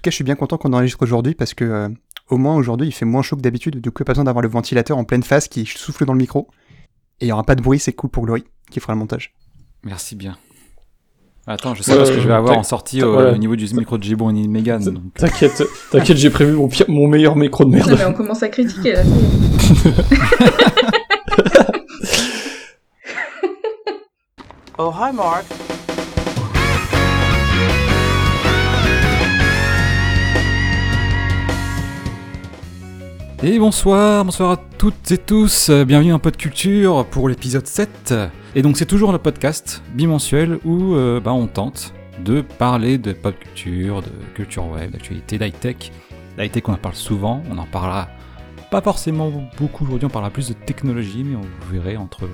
[0.00, 1.88] tout cas, je suis bien content qu'on enregistre aujourd'hui parce que euh,
[2.30, 3.82] au moins aujourd'hui, il fait moins chaud que d'habitude.
[3.82, 6.48] Du coup, pas besoin d'avoir le ventilateur en pleine face qui souffle dans le micro.
[7.20, 9.34] Et il y aura pas de bruit, c'est cool pour Glory qui fera le montage.
[9.84, 10.38] Merci bien.
[11.46, 13.98] Attends, je sais pas ce que je vais avoir en sortie au, niveau du micro
[13.98, 15.02] de Gibon et de Megan.
[15.14, 17.94] T'inquiète, t'inquiète, j'ai prévu mon, mon meilleur micro de merde.
[17.98, 19.02] mais on commence à critiquer là.
[24.78, 25.44] oh hi Mark.
[33.42, 38.12] Et bonsoir, bonsoir à toutes et tous, bienvenue dans Pod Culture pour l'épisode 7.
[38.54, 43.14] Et donc c'est toujours le podcast bimensuel où euh, bah, on tente de parler de
[43.14, 45.90] pop culture, de culture web, d'actualité, d'high-tech.
[46.36, 48.08] L'high-tech on en parle souvent, on en parlera
[48.70, 52.28] pas forcément beaucoup aujourd'hui, on parlera plus de technologie, mais vous verrez entre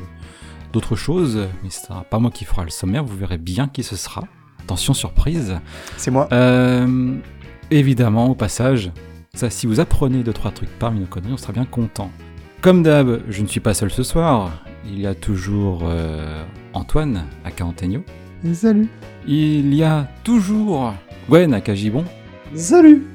[0.72, 3.84] d'autres choses, mais ce sera pas moi qui fera le sommaire, vous verrez bien qui
[3.84, 4.24] ce sera.
[4.64, 5.60] Attention surprise.
[5.98, 6.28] C'est moi.
[6.32, 7.14] Euh,
[7.70, 8.90] évidemment, au passage,
[9.36, 12.10] ça, si vous apprenez deux trois trucs parmi nos conneries, on sera bien content.
[12.62, 14.64] Comme d'hab, je ne suis pas seul ce soir.
[14.86, 18.02] Il y a toujours euh, Antoine à Carantegno.
[18.54, 18.88] Salut.
[19.26, 20.94] Il y a toujours
[21.28, 22.04] Gwen à Cagibon.
[22.54, 23.06] Salut.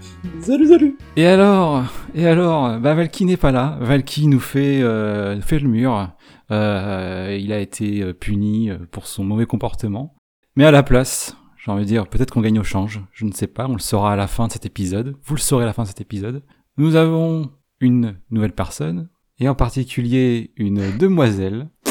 [0.41, 0.97] Salut, salut.
[1.15, 3.79] Et alors, et alors, bah Valky n'est pas là.
[3.81, 6.09] Valky nous fait, euh, fait le mur.
[6.51, 10.13] Euh, il a été puni pour son mauvais comportement.
[10.55, 13.31] Mais à la place, j'ai envie de dire, peut-être qu'on gagne au change, je ne
[13.31, 15.67] sais pas, on le saura à la fin de cet épisode, vous le saurez à
[15.67, 16.41] la fin de cet épisode.
[16.77, 19.09] Nous avons une nouvelle personne,
[19.39, 21.69] et en particulier une demoiselle.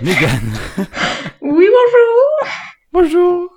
[0.00, 0.40] Megan.
[1.42, 2.48] Oui, bonjour.
[2.90, 3.50] Bonjour.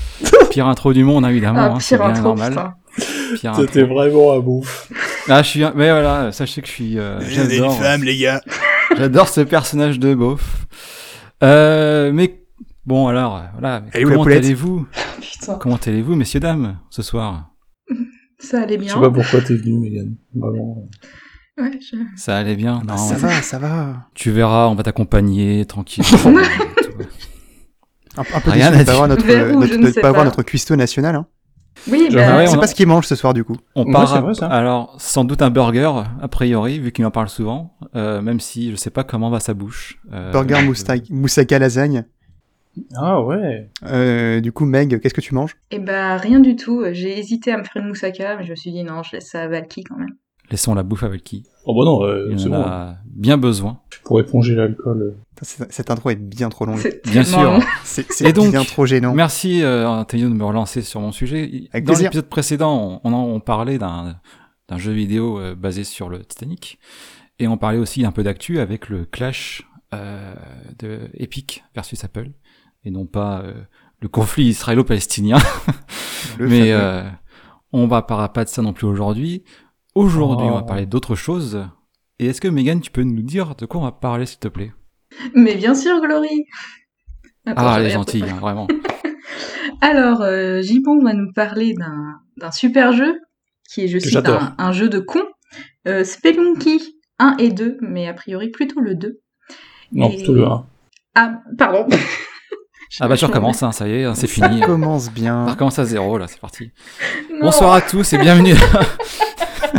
[0.50, 2.72] Pire intro du monde, évidemment, ah, hein, c'est bien normal.
[2.96, 4.90] C'était vraiment un bouffe.
[5.28, 7.76] Ah, je suis, mais voilà, sachez que je suis, euh, j'adore.
[7.78, 8.40] femmes, les gars.
[8.96, 10.66] J'adore ce personnage de beauf.
[11.44, 12.39] Euh, mais
[12.90, 13.84] Bon alors, euh, voilà.
[14.02, 14.84] comment allez-vous
[15.60, 17.52] Comment allez-vous, messieurs dames, ce soir?
[18.40, 18.88] Ça allait bien.
[18.88, 20.16] Je sais pas pourquoi t'es venu, Mégane.
[20.34, 20.88] Vraiment.
[21.56, 21.94] Ouais, je...
[22.16, 22.82] Ça allait bien.
[22.84, 24.08] Non, ça va, ça va.
[24.14, 26.02] Tu verras, on va t'accompagner tranquille.
[28.16, 31.14] un, un, peu Rien déçu de pas avoir notre, notre, pas avoir notre cuistot national.
[31.14, 31.26] Hein.
[31.86, 32.44] Oui, bah...
[32.48, 33.56] c'est pas ce qu'il mange ce soir du coup.
[33.76, 38.20] On parle alors sans doute un burger a priori vu qu'il en parle souvent, euh,
[38.20, 40.00] même si je sais pas comment va sa bouche.
[40.12, 40.68] Euh, burger
[41.10, 42.04] moussaka lasagne.
[42.96, 43.68] Ah ouais.
[43.84, 45.56] Euh, du coup, Meg, qu'est-ce que tu manges?
[45.70, 46.84] Eh bah rien du tout.
[46.92, 49.30] J'ai hésité à me faire une moussaka, mais je me suis dit non, je laisse
[49.30, 50.16] ça à Valky quand même.
[50.50, 51.44] Laissons la bouffe à Valky.
[51.64, 52.62] Oh bah non, euh, c'est bon.
[52.62, 53.80] a bien besoin.
[54.02, 55.14] Pour éponger l'alcool.
[55.42, 57.00] Cette intro est bien trop longue.
[57.04, 57.60] Bien sûr.
[57.84, 58.06] C'est
[58.50, 59.14] bien trop gênant.
[59.14, 61.68] Merci euh, Antonio de me relancer sur mon sujet.
[61.82, 64.18] Dans l'épisode précédent, on, on, parlait d'un
[64.76, 66.78] jeu vidéo euh, basé sur le Titanic.
[67.38, 69.62] Et on parlait aussi un peu d'actu avec le clash
[69.94, 70.34] euh,
[70.78, 72.30] de Epic versus Apple
[72.84, 73.54] et non pas euh,
[74.00, 75.38] le conflit israélo-palestinien.
[76.38, 77.02] Mais euh,
[77.72, 79.44] on va parler pas de ça non plus aujourd'hui.
[79.94, 80.66] Aujourd'hui, on va oh.
[80.66, 81.66] parler d'autre chose.
[82.18, 84.48] Et est-ce que Megan, tu peux nous dire de quoi on va parler, s'il te
[84.48, 84.72] plaît?
[85.34, 86.44] Mais bien sûr, Glory.
[87.46, 88.68] ah, elle est gentille, hein, vraiment.
[89.80, 90.62] Alors, euh,
[91.02, 93.18] va nous parler d'un super jeu
[93.68, 95.22] qui est, je cite, un, jeu de con.
[95.88, 99.20] Euh, Spelunky 1 et 2, mais a priori plutôt le 2.
[99.92, 100.66] Non, plutôt le 1.
[101.14, 101.86] Ah, pardon.
[102.98, 104.58] Ah bah tu recommences, hein, ça y est, hein, c'est fini.
[104.58, 105.46] Ça commence bien.
[105.46, 106.72] Ça recommence à zéro, là, c'est parti.
[107.40, 108.54] Bonsoir à tous et bienvenue.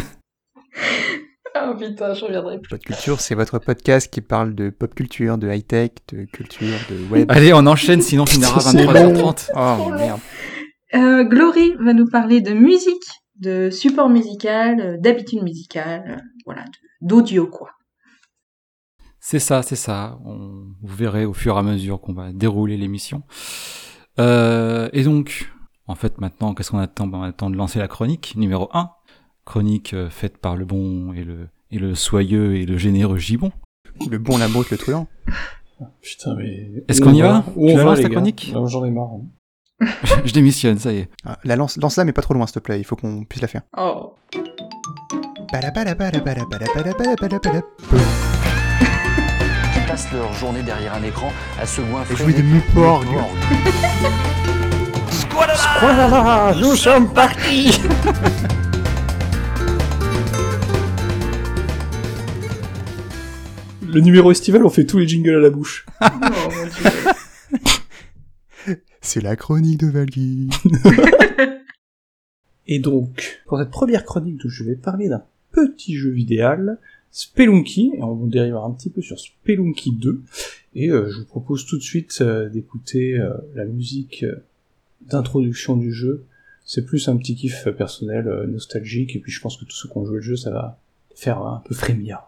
[1.55, 2.69] oh putain, je reviendrai plus.
[2.69, 6.95] Pop Culture, c'est votre podcast qui parle de pop culture, de high-tech, de culture, de
[7.11, 7.29] web.
[7.29, 9.49] Allez, on enchaîne, sinon on finira à 23h30.
[9.55, 10.21] Oh merde.
[10.93, 13.03] Euh, Glory va nous parler de musique,
[13.35, 16.63] de support musical, d'habitude musicale, voilà,
[17.01, 17.71] d'audio quoi.
[19.23, 20.17] C'est ça, c'est ça.
[20.25, 23.21] On, vous verrez au fur et à mesure qu'on va dérouler l'émission.
[24.19, 25.51] Euh, et donc,
[25.87, 27.05] en fait, maintenant, qu'est-ce qu'on attend?
[27.05, 28.89] Ben, On attend de lancer la chronique numéro 1.
[29.45, 33.51] Chronique euh, faite par le bon et le, et le soyeux et le généreux Gibon.
[34.09, 35.07] Le bon, la brute, le truand.
[36.01, 36.83] Putain, mais...
[36.87, 38.51] Est-ce qu'on y va Tu la lances la chronique?
[38.65, 39.19] J'en ai marre.
[40.25, 41.09] Je démissionne, ça y est.
[41.25, 42.79] Ah, la lance, lance la mais pas trop loin, s'il te plaît.
[42.79, 43.61] Il faut qu'on puisse la faire.
[43.77, 44.15] Oh
[49.91, 52.15] passent leur journée derrière un écran à se goinfrer.
[52.15, 53.05] Jouer de Muporg.
[55.11, 57.77] Squalala Nous sommes partis
[63.85, 65.85] Le numéro estival, on fait tous les jingles à la bouche.
[69.01, 70.49] C'est la chronique de Valky.
[72.67, 76.47] Et donc, pour cette première chronique, je vais parler d'un petit jeu vidéo
[77.11, 80.21] Spelunky, et on dérivera un petit peu sur Spelunky 2,
[80.75, 84.25] et euh, je vous propose tout de suite euh, d'écouter euh, la musique
[85.01, 86.25] d'introduction du jeu.
[86.63, 89.97] C'est plus un petit kiff personnel, nostalgique, et puis je pense que tous ceux qui
[89.97, 90.79] ont joué le jeu, ça va
[91.13, 92.21] faire un peu frémir.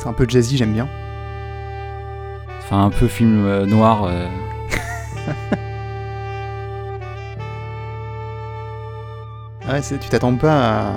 [0.00, 0.88] C'est un peu jazzy, j'aime bien.
[2.58, 4.10] Enfin, un peu film noir.
[9.68, 10.92] Ouais, tu t'attends pas à...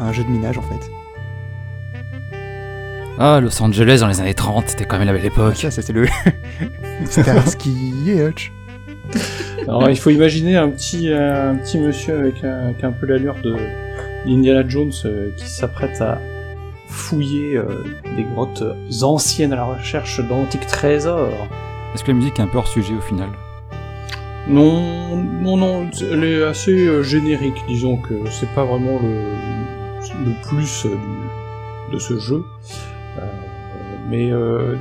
[0.00, 0.90] un jeu de minage en fait.
[3.18, 5.56] Ah, Los Angeles dans les années 30, c'était quand même la belle époque.
[5.56, 6.06] ça, c'était le.
[8.06, 8.52] Et Hutch.
[9.62, 13.56] Alors, il faut imaginer un petit, euh, un petit monsieur avec un, peu l'allure de
[14.26, 16.18] Indiana Jones euh, qui s'apprête à
[16.88, 17.84] fouiller euh,
[18.16, 18.64] des grottes
[19.02, 21.48] anciennes à la recherche d'antiques trésors.
[21.94, 23.28] Est-ce que la musique est un peu hors sujet au final
[24.48, 29.32] non, non, non, elle est assez euh, générique, disons que c'est pas vraiment le,
[30.24, 30.96] le plus euh,
[31.92, 32.44] de ce jeu.
[33.18, 33.26] Euh,
[34.10, 34.30] mais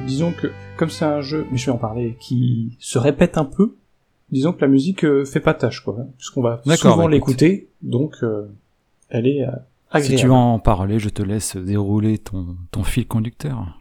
[0.06, 3.46] disons que, comme c'est un jeu, mais je vais en parler, qui se répète un
[3.46, 3.76] peu,
[4.32, 8.18] disons que la musique fait pas tâche, quoi, hein, puisqu'on va souvent l'écouter, donc
[9.08, 9.46] elle est
[9.90, 10.16] agréable.
[10.16, 13.80] Si tu veux en parler, je te laisse dérouler ton, ton fil conducteur.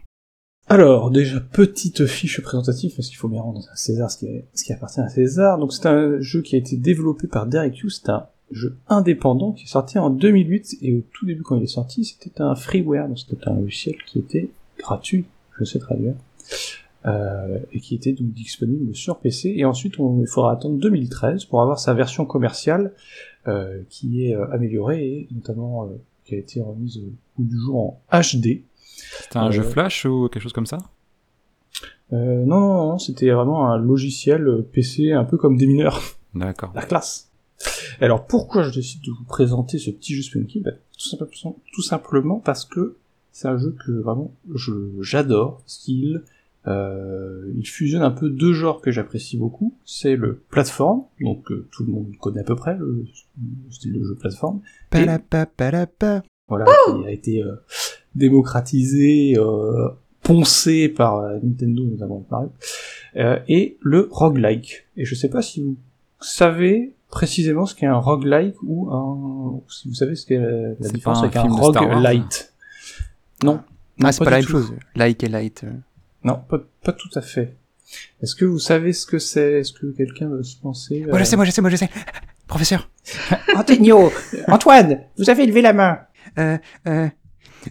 [0.69, 5.01] Alors, déjà, petite fiche présentative, parce qu'il faut bien rendre à César ce qui, appartient
[5.01, 5.57] à César.
[5.57, 9.51] Donc c'est un jeu qui a été développé par Derek Hughes, c'est un jeu indépendant
[9.51, 12.55] qui est sorti en 2008, et au tout début quand il est sorti, c'était un
[12.55, 15.25] freeware, donc c'était un logiciel qui était gratuit,
[15.59, 16.15] je sais traduire,
[17.05, 21.61] euh, et qui était donc disponible sur PC, et ensuite il faudra attendre 2013 pour
[21.61, 22.93] avoir sa version commerciale,
[23.47, 25.87] euh, qui est euh, améliorée, et notamment euh,
[26.23, 28.61] qui a été remise au bout du jour en HD,
[29.21, 30.77] c'était un jeu euh, Flash ou quelque chose comme ça?
[32.11, 36.01] Euh, non, non, non, c'était vraiment un logiciel euh, PC un peu comme des mineurs.
[36.35, 36.71] D'accord.
[36.75, 37.31] La classe.
[38.01, 41.81] Alors pourquoi je décide de vous présenter ce petit jeu Spunky bah, tout, simplement, tout
[41.81, 42.97] simplement parce que
[43.31, 44.33] c'est un jeu que vraiment
[44.99, 46.23] j'adore, qu'il
[46.67, 49.77] euh, il fusionne un peu deux genres que j'apprécie beaucoup.
[49.85, 53.05] C'est le plateforme, donc tout le monde connaît à peu près le
[53.69, 54.61] style de jeu plateforme.
[56.47, 57.55] Voilà, qui a été euh,
[58.15, 59.89] démocratisé, euh,
[60.21, 62.25] poncé par euh, Nintendo notamment
[63.15, 64.85] euh, et le roguelike.
[64.97, 65.77] Et je sais pas si vous
[66.19, 71.19] savez précisément ce qu'est un roguelike ou un si vous savez ce qu'est la, différence
[71.19, 72.53] avec un roguelite.
[73.43, 73.61] Non.
[74.01, 74.73] Ah, c'est pas, la même chose.
[74.95, 75.65] Like et light.
[76.23, 77.55] Non, pas, pas tout à fait.
[78.21, 79.59] Est-ce que vous savez ce que c'est?
[79.59, 81.89] Est-ce que quelqu'un veut se penser Moi je sais, moi je sais, moi je sais.
[82.47, 82.89] Professeur.
[83.55, 84.11] Antonio,
[84.47, 85.99] Antoine, vous avez levé la main.
[86.37, 86.57] Euh,
[86.87, 87.07] euh,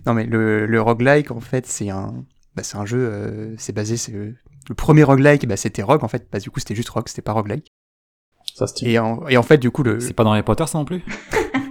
[0.07, 2.25] non mais le, le roguelike en fait c'est un,
[2.55, 6.09] bah, c'est un jeu, euh, c'est basé, c'est le premier roguelike, bah, c'était rogue en
[6.09, 7.73] fait, bah, du coup c'était juste rogue, c'était pas roguelike.
[8.55, 10.01] Ça et en, et en fait du coup le.
[10.01, 11.03] C'est pas dans Harry Potter ça non plus?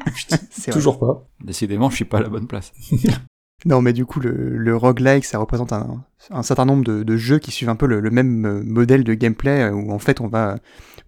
[0.71, 1.27] Toujours pas.
[1.44, 2.71] Décidément je suis pas à la bonne place.
[3.65, 7.18] non mais du coup le, le roguelike ça représente un, un certain nombre de, de,
[7.18, 10.27] jeux qui suivent un peu le, le, même modèle de gameplay où en fait on
[10.27, 10.57] va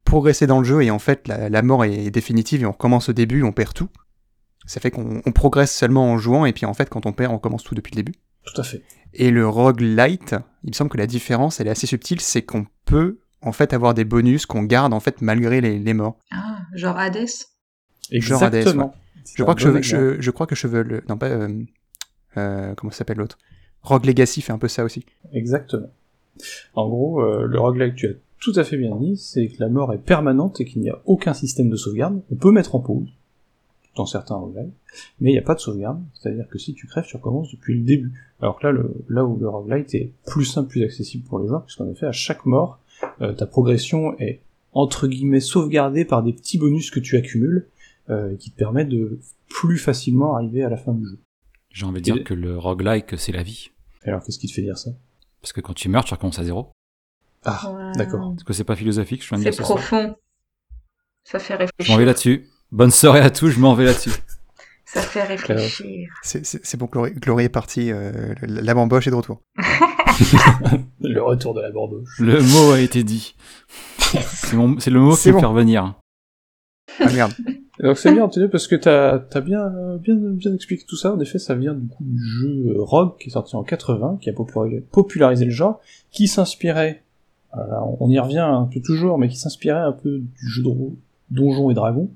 [0.04, 3.10] progresser dans le jeu et en fait la, la mort est définitive et on recommence
[3.10, 3.90] au début, on perd tout.
[4.66, 7.40] Ça fait qu'on progresse seulement en jouant, et puis en fait, quand on perd, on
[7.40, 8.14] commence tout depuis le début.
[8.46, 8.84] Tout à fait.
[9.14, 12.66] Et le roguelite, il me semble que la différence, elle est assez subtile, c'est qu'on
[12.86, 16.18] peut en fait avoir des bonus qu'on garde en fait malgré les, les morts.
[16.32, 17.28] Ah, genre Hades?
[18.12, 18.68] Genre Hades,
[19.36, 21.04] je, crois que je, je, je, crois que Chevel...
[21.08, 21.28] Non, pas...
[21.28, 21.64] Euh,
[22.38, 23.38] euh, comment s'appelle l'autre?
[23.82, 25.06] Rogue Legacy fait un peu ça aussi.
[25.34, 25.90] Exactement.
[26.74, 29.70] En gros, euh, le roguelite, tu as tout à fait bien dit, c'est que la
[29.70, 32.22] mort est permanente et qu'il n'y a aucun système de sauvegarde.
[32.32, 33.08] On peut mettre en pause,
[33.96, 34.74] dans certains roguelites,
[35.20, 37.76] mais il n'y a pas de sauvegarde, c'est-à-dire que si tu crèves, tu recommences depuis
[37.76, 38.14] le début.
[38.42, 41.48] Alors que là, le, là où le roguelite est plus simple, plus accessible pour les
[41.48, 42.80] joueurs, puisqu'en effet, à chaque mort,
[43.22, 47.68] euh, ta progression est entre guillemets sauvegardée par des petits bonus que tu accumules,
[48.10, 51.20] euh, qui te permettent de plus facilement arriver à la fin du jeu.
[51.70, 53.70] J'ai envie de dire que le roguelike, c'est la vie.
[54.04, 54.92] Alors, qu'est-ce qui te fait dire ça?
[55.42, 56.72] Parce que quand tu meurs, tu recommences à zéro.
[57.46, 58.32] Ah, d'accord.
[58.34, 60.16] Parce que c'est pas philosophique, je C'est profond.
[61.24, 61.74] Ça fait réfléchir.
[61.80, 62.48] Je m'en vais là-dessus.
[62.74, 64.10] Bonne soirée à tous, je m'en vais là-dessus.
[64.84, 66.10] Ça fait réfléchir.
[66.24, 69.44] C'est bon, Glory, est parti, euh, la bamboche est de retour.
[71.00, 72.20] le retour de la bamboche.
[72.20, 73.36] Le mot a été dit.
[74.00, 74.54] C'est
[74.90, 75.94] le mot qui me fait revenir.
[77.00, 77.34] Ah merde.
[77.80, 79.70] Donc c'est bien, parce que t'as as bien,
[80.02, 81.14] bien, bien expliqué tout ça.
[81.14, 84.32] En effet, ça vient du coup du jeu Rogue qui est sorti en 80, qui
[84.32, 87.04] a popularisé le genre, qui s'inspirait,
[87.54, 90.72] on y revient un peu toujours, mais qui s'inspirait un peu du jeu de
[91.30, 92.10] Donjons et Dragons,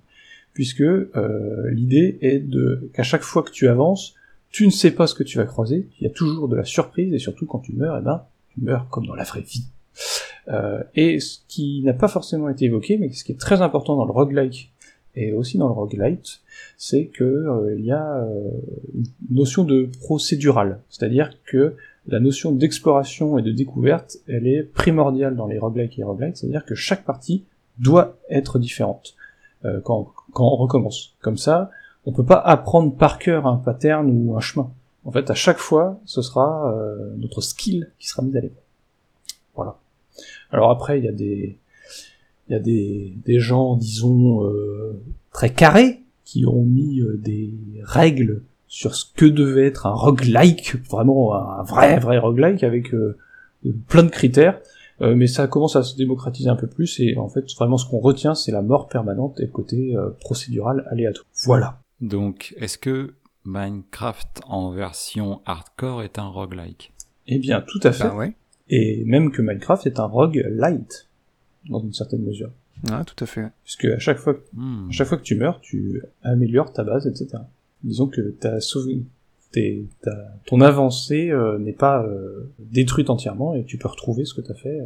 [0.58, 4.16] puisque euh, l'idée est de qu'à chaque fois que tu avances,
[4.50, 6.64] tu ne sais pas ce que tu vas croiser, il y a toujours de la
[6.64, 9.66] surprise, et surtout quand tu meurs, eh ben, tu meurs comme dans la vraie vie.
[10.48, 13.96] Euh, et ce qui n'a pas forcément été évoqué, mais ce qui est très important
[13.98, 14.74] dans le roguelike
[15.14, 16.40] et aussi dans le roguelite,
[16.76, 18.28] c'est que euh, il y a
[18.96, 21.76] une notion de procédural, c'est-à-dire que
[22.08, 26.66] la notion d'exploration et de découverte, elle est primordiale dans les roguelikes et roguelites, c'est-à-dire
[26.66, 27.44] que chaque partie
[27.78, 29.17] doit être différente
[29.66, 31.16] euh, quand, on recommence.
[31.22, 31.72] Comme ça,
[32.06, 34.70] on peut pas apprendre par cœur un pattern ou un chemin.
[35.06, 38.64] En fait, à chaque fois, ce sera euh, notre skill qui sera mis à l'épreuve.
[39.56, 39.78] Voilà.
[40.52, 41.58] Alors après, il y a des,
[42.48, 48.42] il y a des, des gens, disons, euh, très carrés, qui ont mis des règles
[48.68, 52.94] sur ce que devait être un roguelike, vraiment un vrai, vrai roguelike, avec
[53.88, 54.60] plein de critères,
[55.00, 58.00] mais ça commence à se démocratiser un peu plus, et en fait, vraiment, ce qu'on
[58.00, 61.26] retient, c'est la mort permanente et le côté procédural aléatoire.
[61.46, 61.80] Voilà.
[62.02, 63.14] Donc, est-ce que
[63.46, 66.94] Minecraft en version hardcore est un roguelike?
[67.28, 68.04] Eh bien, tout à fait.
[68.06, 68.34] Bah ouais.
[68.70, 71.08] Et même que Minecraft est un roguelite
[71.70, 72.50] dans une certaine mesure.
[72.92, 73.48] Ah, tout à fait.
[73.64, 74.88] Puisque à chaque fois, Hmm.
[74.90, 77.42] à chaque fois que tu meurs, tu améliores ta base, etc.
[77.84, 78.60] Disons que ta ta-
[80.46, 84.52] ton avancée euh, n'est pas euh, détruite entièrement et tu peux retrouver ce que tu
[84.52, 84.86] as fait euh,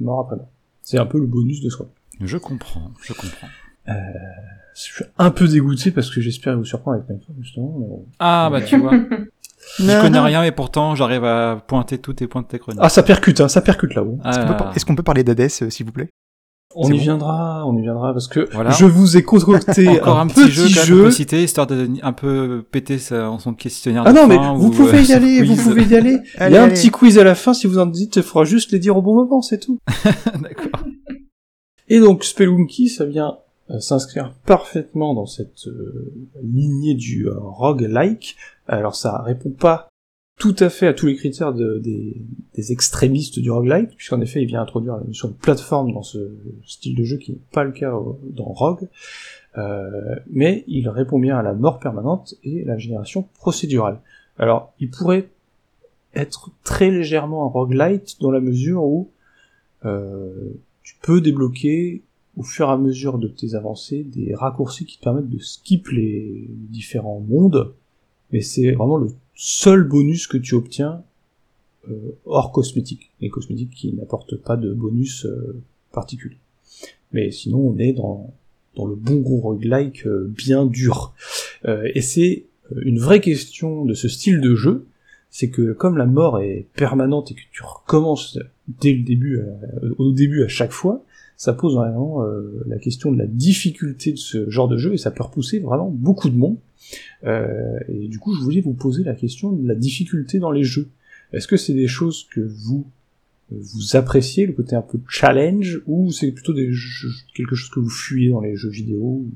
[0.00, 0.48] mort après mort.
[0.82, 1.86] C'est un peu le bonus de soi.
[2.20, 3.48] Je comprends, je comprends.
[3.86, 3.92] Je
[4.82, 7.76] suis un peu dégoûté parce que j'espère vous surprendre avec Minecraft justement.
[7.78, 7.86] mais.
[8.18, 8.92] Ah, bah tu vois.
[9.78, 12.80] Je connais rien, mais pourtant j'arrive à pointer tous tes points de tes chroniques.
[12.82, 14.18] Ah, ça percute, hein, ça percute là-haut.
[14.24, 14.54] Est-ce qu'on peut, Ah.
[14.58, 16.10] par- est-ce qu'on peut parler d'Hades, euh, s'il vous plaît?
[16.76, 17.02] On y bon.
[17.02, 18.70] viendra, on y viendra parce que Voilà.
[18.70, 21.10] je vous ai concocté Encore un, petit, petit jeu, jeu.
[21.10, 24.70] citer, histoire de un peu péter son questionnaire Ah de non, mais fin vous ou,
[24.70, 26.18] pouvez euh, y aller, vous pouvez y aller.
[26.40, 26.74] Il y a un allez.
[26.74, 29.02] petit quiz à la fin, si vous en dites, il faudra juste les dire au
[29.02, 29.78] bon moment, c'est tout.
[30.42, 30.84] D'accord.
[31.88, 33.36] Et donc, Spelunky, ça vient
[33.70, 36.12] euh, s'inscrire parfaitement dans cette euh,
[36.42, 38.36] lignée du euh, roguelike.
[38.66, 39.88] Alors, ça répond pas
[40.38, 44.46] tout à fait à tous les critères de- des, extrémistes du roguelike, puisqu'en effet, il
[44.46, 46.32] vient introduire la notion de plateforme dans ce
[46.64, 47.92] style de jeu qui n'est pas le cas
[48.30, 48.88] dans Rogue.
[49.58, 54.00] Euh, mais il répond bien à la mort permanente et la génération procédurale.
[54.38, 55.28] Alors, il pourrait
[56.14, 59.10] être très légèrement un roguelite dans la mesure où
[59.84, 62.02] euh, tu peux débloquer
[62.36, 65.88] au fur et à mesure de tes avancées des raccourcis qui te permettent de skip
[65.88, 67.74] les différents mondes,
[68.32, 71.02] mais c'est vraiment le seul bonus que tu obtiens
[71.90, 75.60] euh, hors cosmétique, les cosmétiques qui n'apportent pas de bonus euh,
[75.92, 76.38] particulier.
[77.12, 78.32] Mais sinon, on est dans,
[78.74, 81.14] dans le bon gros roguelike euh, bien dur.
[81.94, 82.44] Et c'est
[82.82, 84.86] une vraie question de ce style de jeu,
[85.30, 88.38] c'est que comme la mort est permanente et que tu recommences
[88.82, 89.40] dès le début,
[89.96, 91.02] au début à chaque fois,
[91.36, 94.98] ça pose vraiment euh, la question de la difficulté de ce genre de jeu et
[94.98, 96.56] ça peut repousser vraiment beaucoup de monde.
[97.24, 100.64] Euh, et du coup, je voulais vous poser la question de la difficulté dans les
[100.64, 100.88] jeux.
[101.32, 102.86] Est-ce que c'est des choses que vous
[103.50, 106.72] vous appréciez, le côté un peu challenge, ou c'est plutôt des
[107.34, 109.26] quelque chose que vous fuyez dans les jeux vidéo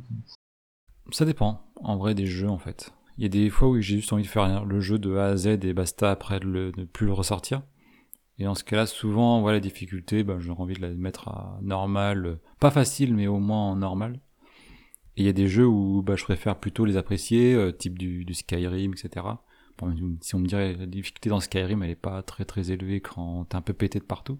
[1.13, 2.93] Ça dépend, en vrai, des jeux, en fait.
[3.19, 5.27] Il y a des fois où j'ai juste envie de faire le jeu de A
[5.27, 7.63] à Z et basta après de ne plus le ressortir.
[8.39, 11.59] Et dans ce cas-là, souvent, voilà, la difficulté, ben, j'ai envie de la mettre à
[11.63, 14.21] normal, pas facile, mais au moins normal.
[15.17, 17.99] Et il y a des jeux où bah, je préfère plutôt les apprécier, euh, type
[17.99, 19.27] du, Skyrim, etc.
[20.21, 23.45] Si on me dirait la difficulté dans Skyrim, elle est pas très très élevée quand
[23.49, 24.39] t'es un peu pété de partout.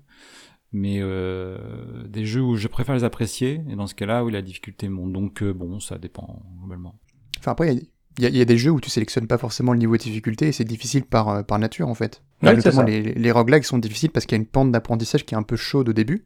[0.71, 4.43] Mais euh, des jeux où je préfère les apprécier, et dans ce cas-là, où la
[4.43, 5.13] difficulté monte.
[5.13, 7.01] Donc euh, bon, ça dépend globalement.
[7.39, 8.91] Enfin, après, il y a- il y, a- il y a des jeux où tu
[8.91, 11.95] sélectionnes pas forcément le niveau de difficulté et c'est difficile par, euh, par nature en
[11.95, 12.23] fait.
[12.43, 15.35] Ouais, notamment les, les roguelikes sont difficiles parce qu'il y a une pente d'apprentissage qui
[15.35, 16.25] est un peu chaude au début.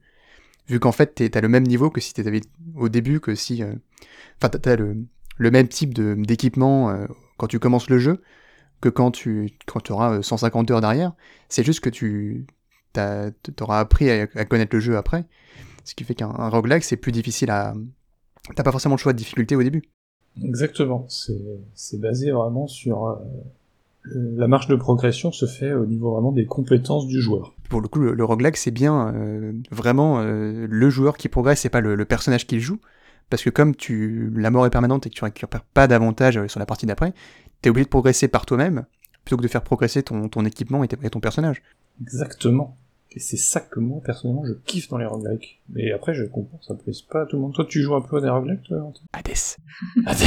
[0.68, 2.40] Vu qu'en fait, t'as le même niveau que si t'avais
[2.76, 3.62] au début que si.
[3.62, 3.74] euh,
[4.38, 4.96] Enfin, t'as- t'as le,
[5.36, 7.06] le même type d'équipement euh,
[7.36, 8.22] quand tu commences le jeu
[8.80, 11.12] que quand tu quand auras euh, 150 heures derrière.
[11.48, 12.46] C'est juste que tu
[13.56, 15.24] t'auras appris à, à connaître le jeu après.
[15.84, 17.74] Ce qui fait qu'un un roguelike, c'est plus difficile à.
[18.56, 19.82] T'as pas forcément le choix de difficulté au début.
[20.42, 21.06] Exactement.
[21.08, 23.16] C'est basé vraiment sur euh,
[24.14, 27.54] la marche de progression se fait au niveau vraiment des compétences du joueur.
[27.68, 31.60] pour le coup, le, le roguelike, c'est bien euh, vraiment euh, le joueur qui progresse,
[31.60, 32.80] c'est pas le, le personnage qui le joue.
[33.30, 36.48] Parce que comme tu, la mort est permanente et que tu récupères pas d'avantage euh,
[36.48, 37.14] sur la partie d'après,
[37.62, 38.84] t'es obligé de progresser par toi-même,
[39.24, 41.62] plutôt que de faire progresser ton, ton équipement et, et ton personnage.
[42.00, 42.76] Exactement.
[43.14, 45.60] Et c'est ça que moi, personnellement, je kiffe dans les roguelikes.
[45.68, 47.54] Mais après, je comprends, ça plaise pas à tout le monde.
[47.54, 50.22] Toi, tu joues un peu à des roguelikes, toi, Valentin Hades.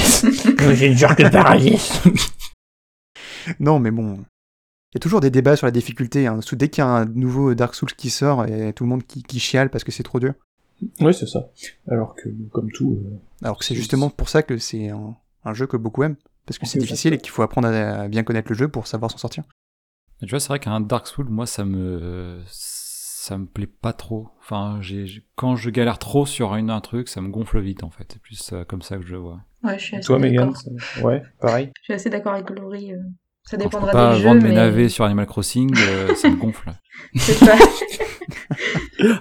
[0.75, 1.91] J'ai une genre de paradis.
[3.59, 4.15] Non, mais bon.
[4.15, 6.25] Il y a toujours des débats sur la difficulté.
[6.25, 6.39] Hein.
[6.53, 9.21] Dès qu'il y a un nouveau Dark Souls qui sort, et tout le monde qui,
[9.21, 10.33] qui chiale parce que c'est trop dur.
[10.99, 11.51] oui, c'est ça.
[11.87, 15.53] Alors que, comme tout, euh, Alors que c'est justement pour ça que c'est un, un
[15.53, 16.15] jeu que beaucoup aiment.
[16.45, 19.11] Parce que c'est difficile et qu'il faut apprendre à bien connaître le jeu pour savoir
[19.11, 19.43] s'en sortir.
[20.21, 24.29] Tu vois, c'est vrai qu'un Dark Souls, moi, ça me, ça me plaît pas trop.
[24.39, 25.05] Enfin, j'ai,
[25.35, 28.05] quand je galère trop sur une, un truc, ça me gonfle vite, en fait.
[28.13, 29.39] C'est plus euh, comme ça que je le vois.
[29.63, 30.53] Ouais, je suis assez toi, Megan,
[31.03, 31.71] ouais, pareil.
[31.79, 32.93] Je suis assez d'accord avec Glory.
[32.93, 32.97] euh.
[33.43, 34.55] Ça dépendra Quand je des pas vendre jeux, mes mais...
[34.61, 36.71] navets sur Animal Crossing, euh, ça me gonfle.
[37.15, 37.55] C'est ça.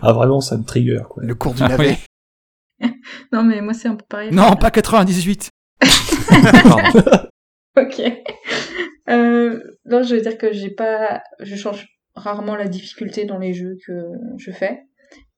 [0.00, 1.22] Ah vraiment, ça me trigger quoi.
[1.24, 1.98] Le cours du Ah navet.
[3.32, 4.32] non, mais moi, c'est un peu pareil.
[4.32, 5.50] Non, pas 98
[6.62, 7.00] Pardon.
[7.76, 8.00] Ok.
[9.08, 13.52] Euh, non, je veux dire que j'ai pas, je change rarement la difficulté dans les
[13.52, 13.92] jeux que
[14.38, 14.80] je fais.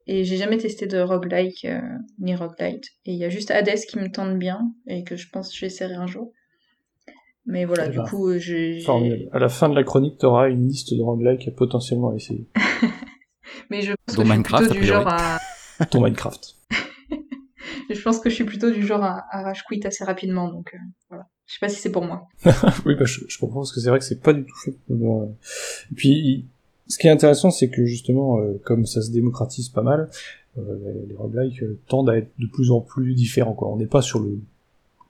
[0.07, 1.81] Et j'ai jamais testé de roguelike euh,
[2.21, 2.85] ni roguelite.
[3.07, 5.57] Et il y a juste Hades qui me tente bien et que je pense que
[5.57, 6.31] j'essaierai un jour.
[7.45, 8.81] Mais voilà, Eh du ben, coup, j'ai.
[8.81, 9.29] Formidable.
[9.33, 12.49] À la fin de la chronique, t'auras une liste de roguelike à potentiellement essayer.
[13.71, 15.87] Mais je pense Dont que je suis Minecraft, plutôt a du genre à.
[15.87, 16.55] Ton Minecraft.
[17.91, 20.75] Je pense que je suis plutôt du genre à, à rage quit assez rapidement, donc
[20.75, 20.79] euh,
[21.09, 21.29] voilà.
[21.47, 22.29] Je sais pas si c'est pour moi.
[22.87, 25.95] oui, bah, je, comprends parce que c'est vrai que c'est pas du tout fait Et
[25.95, 26.45] puis,
[26.89, 30.11] ce qui est intéressant, c'est que justement, euh, comme ça se démocratise pas mal,
[30.59, 30.63] euh,
[31.09, 33.55] les, roguelikes euh, tendent à être de plus en plus différents.
[33.55, 33.69] Quoi.
[33.73, 34.41] On n'est pas sur le,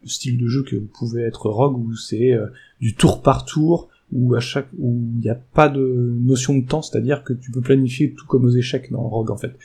[0.03, 2.35] le style de jeu que pouvait être Rogue où c'est
[2.81, 6.67] du tour par tour, où à chaque où il n'y a pas de notion de
[6.67, 9.57] temps, c'est-à-dire que tu peux planifier tout comme aux échecs dans Rogue en fait.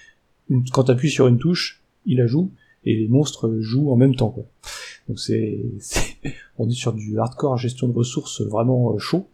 [0.72, 2.52] Quand tu appuies sur une touche, il la joue
[2.86, 4.46] et les monstres jouent en même temps quoi.
[5.08, 5.60] Donc c'est
[6.58, 9.28] on est sur du hardcore gestion de ressources vraiment euh, chaud,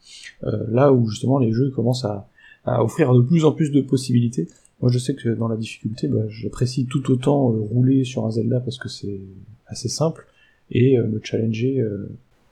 [0.44, 2.30] euh, là où justement les jeux commencent à,
[2.66, 4.50] offrir de plus en plus de possibilités.
[4.82, 8.32] Moi je sais que dans la difficulté, bah, j'apprécie tout autant euh, rouler sur un
[8.32, 9.22] Zelda parce que c'est
[9.68, 10.28] assez simple
[10.70, 11.82] et me challenger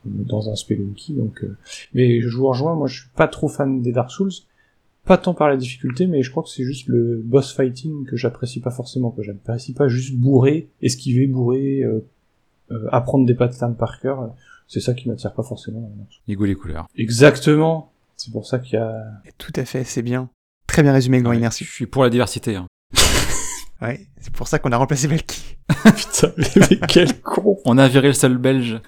[0.06, 1.14] dans un Spelunky.
[1.14, 1.46] Donc,
[1.94, 4.32] mais je vous rejoins, moi je suis pas trop fan des Dark Souls,
[5.06, 8.16] pas tant par la difficulté, mais je crois que c'est juste le boss fighting que
[8.16, 11.84] j'apprécie pas forcément, que j'apprécie pas juste bourrer, esquiver, bourrer,
[12.92, 14.34] apprendre des patterns par cœur.
[14.68, 15.92] C'est ça qui m'attire pas forcément.
[16.28, 16.88] Les goûts, les couleurs.
[16.98, 17.92] Exactement.
[18.18, 19.04] C'est pour ça qu'il y a.
[19.38, 20.30] Tout à fait, c'est bien.
[20.68, 21.64] Très bien résumé, Glory, Ouais, merci.
[21.64, 22.56] Je suis pour la diversité.
[22.56, 22.68] hein.
[23.82, 25.58] Ouais, c'est pour ça qu'on a remplacé Valky.
[25.84, 27.60] Putain, mais, mais quel con.
[27.66, 28.80] On a viré le seul belge.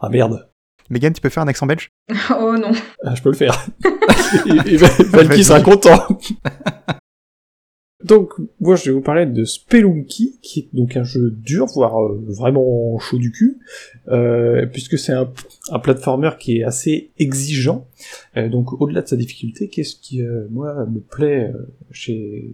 [0.00, 0.48] Ah merde.
[0.88, 1.90] Megan, tu peux faire un accent belge?
[2.40, 2.72] Oh non.
[3.04, 3.66] Ah, je peux le faire.
[4.46, 5.44] et, et Valky Vas-y.
[5.44, 6.08] sera content.
[8.02, 12.02] Donc, moi, je vais vous parler de Spelunky, qui est donc un jeu dur, voire
[12.02, 13.58] euh, vraiment chaud du cul,
[14.08, 15.30] euh, puisque c'est un,
[15.82, 17.86] platformer qui est assez exigeant.
[18.38, 21.52] Euh, donc, au-delà de sa difficulté, qu'est-ce qui, moi, me plaît
[21.90, 22.50] chez,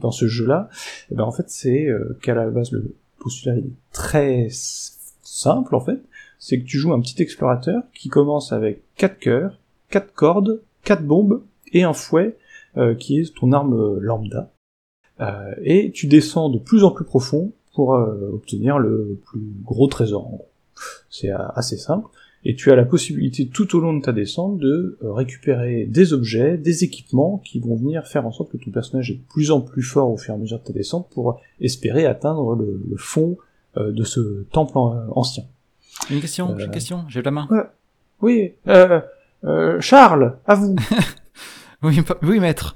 [0.00, 0.68] dans ce jeu-là?
[1.12, 1.86] Eh ben, En fait, c'est
[2.20, 6.00] qu'à la base, le postulat est très simple, en fait.
[6.40, 11.04] C'est que tu joues un petit explorateur qui commence avec quatre cœurs, quatre cordes, quatre
[11.04, 12.36] bombes et un fouet
[12.98, 14.50] qui est ton arme lambda.
[15.20, 19.86] Euh, et tu descends de plus en plus profond pour euh, obtenir le plus gros
[19.86, 20.26] trésor.
[20.26, 20.48] en gros.
[21.10, 22.06] C'est euh, assez simple.
[22.46, 26.56] Et tu as la possibilité tout au long de ta descente de récupérer des objets,
[26.56, 29.60] des équipements qui vont venir faire en sorte que ton personnage est de plus en
[29.60, 32.96] plus fort au fur et à mesure de ta descente pour espérer atteindre le, le
[32.96, 33.36] fond
[33.76, 35.44] de ce temple en- ancien.
[36.10, 37.46] Une question, j'ai une question, j'ai la main.
[38.22, 39.00] Oui, euh,
[39.80, 40.74] Charles, à vous.
[42.22, 42.74] Oui, maître.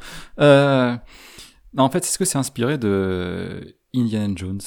[1.74, 4.60] Non, en fait, est-ce que c'est inspiré de Indiana Jones?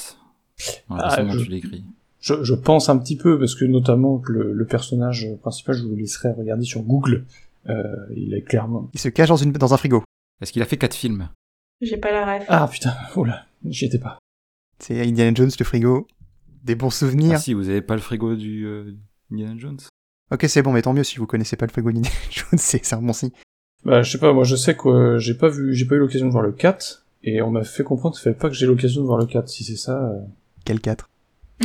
[0.89, 1.83] Ah, je- tu l'écris.
[2.19, 5.83] Je, je pense un petit peu, parce que notamment que le, le personnage principal, je
[5.85, 7.25] vous laisserai regarder sur Google,
[7.69, 7.83] euh,
[8.15, 8.89] il est clairement...
[8.93, 10.03] Il se cache dans, une, dans un frigo.
[10.41, 11.29] Est-ce qu'il a fait quatre films?
[11.81, 12.45] J'ai pas la ref.
[12.49, 14.17] Ah putain, oula, j'y étais pas.
[14.79, 16.07] C'est Indiana Jones, le frigo.
[16.63, 17.35] Des bons souvenirs.
[17.35, 18.93] Ah si, vous avez pas le frigo du euh,
[19.31, 19.79] Indiana Jones?
[20.31, 22.83] Ok, c'est bon, mais tant mieux si vous connaissez pas le frigo d'Indiana Jones, c'est
[22.83, 23.31] c'est un bon signe.
[23.87, 25.99] Bah je sais pas, moi je sais que euh, j'ai pas vu, j'ai pas eu
[25.99, 28.65] l'occasion de voir le 4, et on m'a fait comprendre qu'il fallait pas que j'ai
[28.65, 29.97] l'occasion de voir le 4, si c'est ça...
[30.11, 30.19] euh,
[30.65, 31.09] Quel 4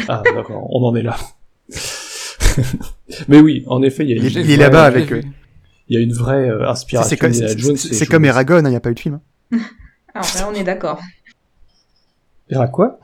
[0.08, 1.16] Ah d'accord, on en est là.
[3.28, 5.20] Mais oui, en effet, il y a une, Il il est vraie- là-bas avec, euh,
[5.88, 8.70] il y a une vraie euh, C'est inspiration c'est comme, Jones, c'est- c'est Eragon, il
[8.70, 9.20] n'y a pas eu de film.
[9.52, 9.58] hein.
[10.14, 11.00] Alors là, on est d'accord.
[12.48, 13.00] Era quoi?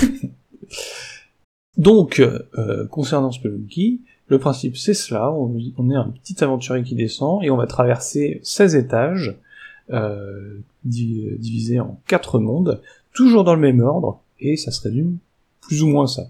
[1.76, 4.02] Donc, euh, concernant Spelunky,
[4.34, 5.56] le principe c'est cela, on,
[5.90, 9.36] est un petit aventurier qui descend et on va traverser 16 étages,
[9.90, 12.80] euh, di- divisés en 4 mondes,
[13.12, 15.18] toujours dans le même ordre, et ça se résume
[15.60, 16.24] plus ou moins ça.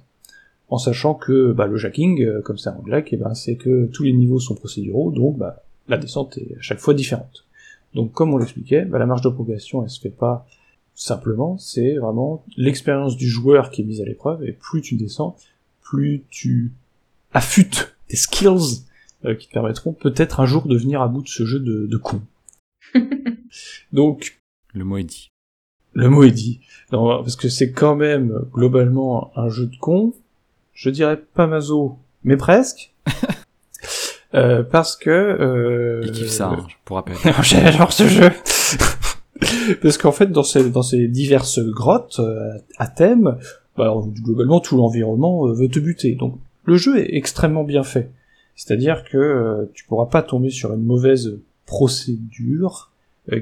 [0.68, 3.86] En sachant que bah, le jacking, euh, comme c'est un roguelike, eh ben, c'est que
[3.86, 7.46] tous les niveaux sont procéduraux, donc bah, la descente est à chaque fois différente.
[7.94, 10.46] Donc comme on l'expliquait, bah, la marge de progression elle se fait pas
[10.94, 15.36] simplement, c'est vraiment l'expérience du joueur qui est mise à l'épreuve, et plus tu descends,
[15.80, 16.72] plus tu
[17.32, 18.82] affûtes tes skills
[19.24, 21.86] euh, qui te permettront peut-être un jour de venir à bout de ce jeu de,
[21.86, 22.20] de con.
[23.92, 24.38] Donc,
[24.72, 25.30] Le mot est dit.
[25.94, 26.60] le mot est dit.
[26.92, 30.12] Non, parce que c'est quand même globalement un jeu de con.
[30.72, 32.92] Je dirais pas maso, mais presque.
[34.34, 35.10] Euh, parce que...
[35.10, 37.14] Euh, Il kiffe ça, hein, pour rappel.
[37.42, 38.30] J'adore ce jeu
[39.80, 43.38] Parce qu'en fait, dans ces, dans ces diverses grottes euh, à thème,
[43.76, 46.16] bah, globalement, tout l'environnement euh, veut te buter.
[46.16, 48.10] Donc, le jeu est extrêmement bien fait.
[48.56, 52.92] C'est-à-dire que tu pourras pas tomber sur une mauvaise procédure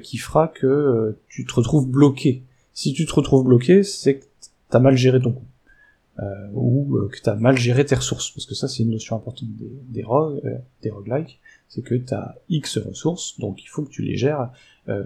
[0.03, 2.43] qui fera que tu te retrouves bloqué.
[2.73, 4.25] Si tu te retrouves bloqué, c'est que
[4.71, 5.45] t'as mal géré ton coup.
[6.19, 8.91] Euh, ou euh, que tu as mal géré tes ressources, parce que ça c'est une
[8.91, 13.67] notion importante des, des, euh, des roguelikes, c'est que tu as X ressources, donc il
[13.69, 14.51] faut que tu les gères
[14.91, 15.05] euh,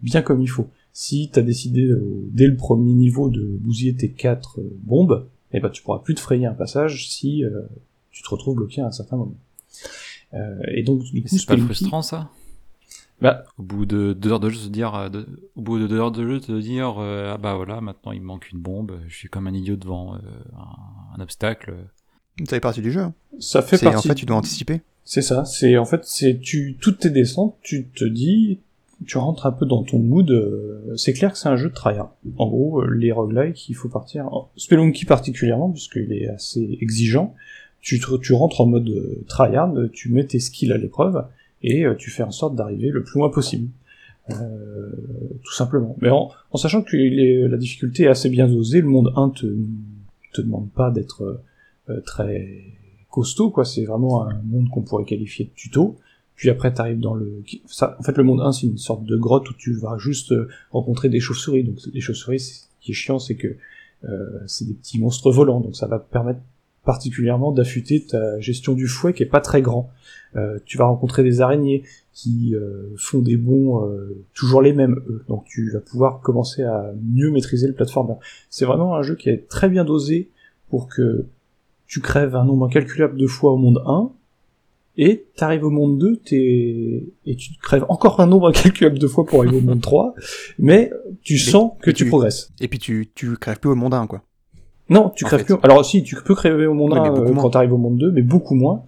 [0.00, 0.70] bien comme il faut.
[0.94, 1.86] Si tu as décidé
[2.30, 6.20] dès le premier niveau de bousiller tes quatre bombes, eh ben tu pourras plus te
[6.20, 7.42] frayer un passage si
[8.10, 9.36] tu te retrouves bloqué à un certain moment.
[10.68, 12.30] et donc du coup, c'est pas frustrant ça?
[13.20, 15.08] Bah, au bout de deux heures de jeu, se dire, euh,
[15.56, 18.20] au bout de deux heures de jeu, te dire, euh, ah bah voilà, maintenant il
[18.20, 20.18] me manque une bombe, je suis comme un idiot devant euh,
[21.16, 21.74] un, obstacle.
[22.40, 23.00] Ça fait partie du jeu.
[23.00, 23.14] Hein.
[23.38, 23.96] Ça fait partie.
[23.96, 24.82] En fait, tu dois anticiper.
[25.04, 25.46] C'est ça.
[25.46, 28.60] C'est en fait, c'est tu toutes tes descentes, tu te dis,
[29.04, 30.32] tu rentres un peu dans ton mood.
[30.96, 32.14] c'est clair que c'est un jeu de tryhard.
[32.38, 34.28] En gros, les roguelikes, il faut partir.
[34.56, 37.34] Spelunky particulièrement, puisqu'il est assez exigeant.
[37.80, 38.90] Tu, tu rentres en mode
[39.28, 41.26] tryhard, tu mets tes skills à l'épreuve
[41.62, 43.68] et euh, tu fais en sorte d'arriver le plus loin possible.
[44.30, 44.90] Euh,
[45.44, 45.96] tout simplement.
[46.00, 49.46] Mais en, sachant que la difficulté est assez bien dosée, le monde 1 te,
[50.32, 51.40] te demande pas d'être
[51.88, 52.64] euh, très
[53.10, 53.64] costaud, quoi.
[53.64, 55.96] C'est vraiment un monde qu'on pourrait qualifier de tuto.
[56.36, 57.42] Puis après, t'arrives dans le...
[57.80, 60.34] En fait, le monde 1, c'est une sorte de grotte où tu vas juste
[60.70, 61.64] rencontrer des chauves-souris.
[61.64, 63.56] Donc, les chauves-souris, ce qui est chiant, c'est que
[64.04, 65.60] euh, c'est des petits monstres volants.
[65.60, 66.40] Donc, ça va te permettre
[66.86, 69.90] particulièrement d'affûter ta gestion du fouet qui est pas très grand.
[70.36, 74.98] Euh, tu vas rencontrer des araignées qui euh, font des bons euh, toujours les mêmes
[75.08, 75.24] eux.
[75.28, 78.14] Donc tu vas pouvoir commencer à mieux maîtriser le platformer.
[78.48, 80.30] C'est vraiment un jeu qui est très bien dosé
[80.70, 81.26] pour que
[81.86, 84.10] tu crèves un nombre incalculable de fois au monde 1
[84.96, 87.04] et t'arrives au monde 2 t'es...
[87.26, 90.14] et tu crèves encore un nombre incalculable de fois pour arriver au monde 3
[90.58, 90.90] mais
[91.22, 92.50] tu sens que tu, progresses.
[92.60, 94.22] Et puis tu, tu crèves plus au monde 1 quoi.
[94.88, 95.56] Non, tu crèves plus.
[95.62, 98.22] Alors si, tu peux crèver au monde 1 euh, quand t'arrives au monde 2, mais
[98.22, 98.84] beaucoup moins.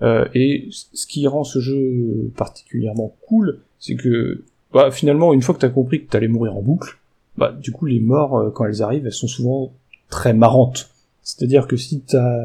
[0.00, 5.54] Euh, et ce qui rend ce jeu particulièrement cool, c'est que bah, finalement, une fois
[5.54, 6.98] que t'as compris que t'allais mourir en boucle,
[7.36, 9.72] bah du coup les morts euh, quand elles arrivent, elles sont souvent
[10.08, 10.90] très marrantes.
[11.22, 12.38] C'est-à-dire que si t'as,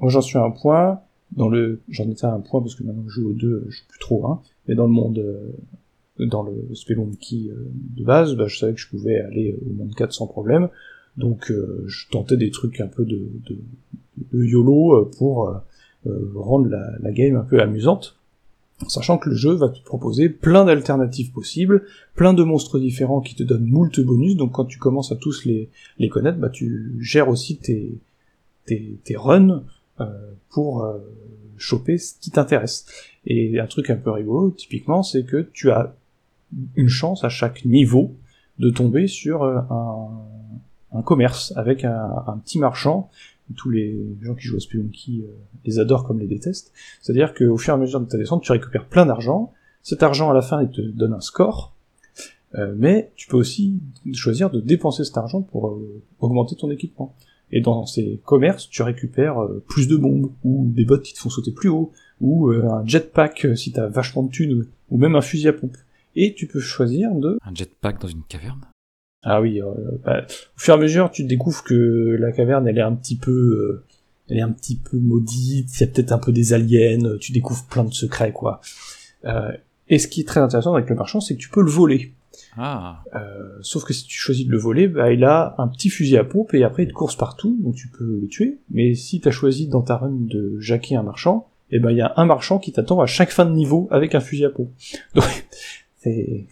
[0.00, 1.00] moi j'en suis à un point
[1.36, 3.76] dans le, j'en étais à un point parce que maintenant je joue au 2, je
[3.76, 5.24] suis plus trop, hein, mais dans le monde,
[6.18, 7.50] dans le Spelunky
[7.96, 10.68] de base, bah, je savais que je pouvais aller au monde 4 sans problème.
[11.16, 13.58] Donc euh, je tentais des trucs un peu de, de,
[14.32, 18.16] de YOLO euh, pour euh, rendre la, la, game un peu amusante,
[18.88, 23.36] sachant que le jeu va te proposer plein d'alternatives possibles, plein de monstres différents qui
[23.36, 26.96] te donnent moult bonus, donc quand tu commences à tous les, les connaître, bah tu
[27.00, 27.96] gères aussi tes,
[28.66, 29.62] tes, tes runs
[30.50, 30.84] pour
[31.58, 32.86] choper ce qui t'intéresse.
[33.26, 35.94] Et un truc un peu rigolo, typiquement, c'est que tu as
[36.76, 38.14] une chance à chaque niveau
[38.58, 40.24] de tomber sur un,
[40.94, 43.10] un commerce avec un, petit marchand.
[43.56, 45.32] Tous les gens qui jouent à Spelunky euh,
[45.66, 46.72] les adorent comme les détestent.
[47.02, 49.52] C'est-à-dire qu'au fur et à mesure de ta descente, tu récupères plein d'argent.
[49.82, 51.74] Cet argent, à la fin, il te donne un score.
[52.54, 53.80] Euh, mais tu peux aussi
[54.14, 57.14] choisir de dépenser cet argent pour euh, augmenter ton équipement.
[57.56, 59.38] Et dans ces commerces, tu récupères
[59.68, 63.46] plus de bombes, ou des bottes qui te font sauter plus haut, ou un jetpack
[63.54, 65.76] si t'as vachement de thunes, ou même un fusil à pompe.
[66.16, 67.38] Et tu peux choisir de...
[67.44, 68.66] Un jetpack dans une caverne?
[69.22, 69.72] Ah oui, euh,
[70.04, 73.16] bah, au fur et à mesure, tu découvres que la caverne, elle est un petit
[73.16, 73.84] peu, euh,
[74.28, 75.70] elle est un petit peu maudite.
[75.76, 77.16] Il y a peut-être un peu des aliens.
[77.20, 78.60] Tu découvres plein de secrets, quoi.
[79.24, 79.52] Euh,
[79.88, 82.12] et ce qui est très intéressant avec le marchand, c'est que tu peux le voler.
[82.56, 83.02] Ah.
[83.60, 86.24] sauf que si tu choisis de le voler, bah, il a un petit fusil à
[86.24, 88.58] pompe et après il te course partout, donc tu peux le tuer.
[88.70, 91.90] Mais si tu as choisi dans ta run de jacker un marchand, et eh ben
[91.90, 94.44] il y a un marchand qui t'attend à chaque fin de niveau avec un fusil
[94.44, 94.70] à pompe.
[95.14, 95.24] Donc
[95.96, 96.46] c'est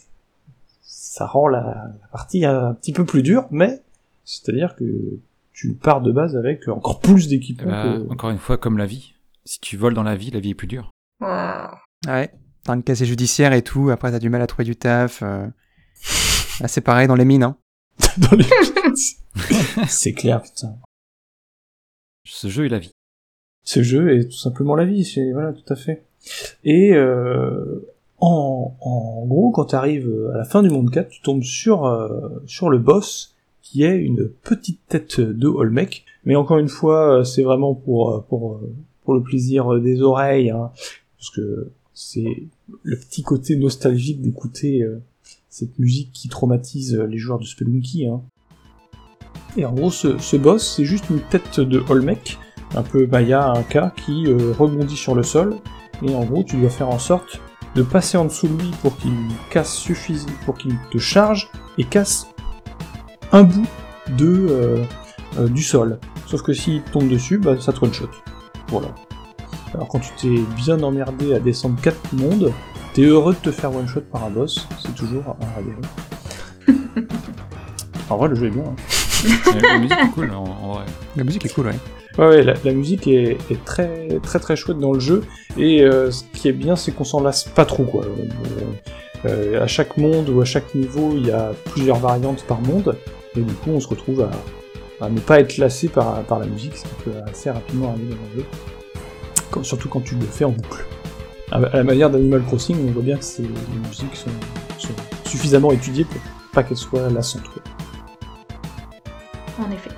[1.13, 3.83] ça rend la, partie un petit peu plus dure, mais
[4.25, 5.19] c'est-à-dire que
[5.53, 7.71] tu pars de base avec encore plus d'équipements.
[7.71, 9.13] Bah, encore une fois, comme la vie.
[9.45, 10.91] Si tu voles dans la vie, la vie est plus dure.
[11.21, 12.31] Ouais.
[12.65, 15.23] T'as un casier judiciaire et tout, après t'as du mal à trouver du taf.
[15.23, 15.47] Euh...
[16.67, 17.57] c'est pareil dans les mines, hein.
[18.19, 18.45] dans les...
[19.89, 20.77] c'est clair, putain.
[22.25, 22.93] Ce jeu est la vie.
[23.65, 26.05] Ce jeu est tout simplement la vie, c'est voilà, tout à fait.
[26.65, 27.81] Et euh,
[28.23, 32.41] en, gros, quand tu arrives à la fin du monde 4, tu tombes sur, euh,
[32.47, 36.05] sur le boss, qui est une petite tête de Olmec.
[36.25, 38.61] Mais encore une fois, euh, c'est vraiment pour, euh, pour,
[39.03, 40.71] pour le plaisir des oreilles, hein,
[41.19, 42.45] parce que c'est
[42.83, 44.87] le petit côté nostalgique d'écouter
[45.53, 48.07] cette musique qui traumatise les joueurs de Spelunky.
[48.07, 48.23] Hein.
[49.57, 52.39] Et en gros, ce, boss, c'est juste une tête de Olmec,
[52.75, 55.57] un peu Maya, un cas, qui rebondit sur le sol,
[56.03, 57.41] et en gros, tu dois faire en sorte
[57.75, 59.13] de passer en dessous de lui pour qu'il
[59.51, 62.29] casse suffisant, pour qu'il te charge et casse
[63.31, 63.67] un bout
[64.17, 64.85] de euh,
[65.39, 65.99] euh, du sol.
[66.27, 68.11] Sauf que s'il tombe dessus, bah, ça te one shot.
[68.69, 68.89] Voilà.
[69.75, 72.53] Alors quand tu t'es bien emmerdé à descendre 4 mondes,
[72.93, 77.07] t'es heureux de te faire one shot par un boss, c'est toujours un régalé.
[78.11, 78.65] en vrai, le jeu est bien.
[78.65, 79.59] Hein.
[79.63, 80.85] la musique est cool, en, vrai.
[81.17, 81.79] La musique est cool, ouais.
[82.19, 85.23] Ouais, ouais la, musique est, très très très chouette dans le jeu,
[85.57, 88.05] et euh, ce qui est bien, c'est qu'on s'en lasse pas trop, quoi.
[88.05, 92.61] Euh, euh, à chaque monde ou à chaque niveau, il y a plusieurs variantes par
[92.61, 92.97] monde,
[93.37, 94.29] et du coup, on se retrouve
[95.01, 98.15] à, ne pas être lassé par, par la musique, ce qui peut assez rapidement arriver
[98.15, 99.65] dans le jeu.
[99.65, 100.85] surtout quand tu le fais en boucle.
[101.53, 104.31] À, la manière d'Animal Crossing, on voit bien que ces, musiques sont,
[105.27, 106.19] suffisamment étudiées pour
[106.55, 107.43] pas qu'elles soient lassantes.
[109.59, 109.91] En effet.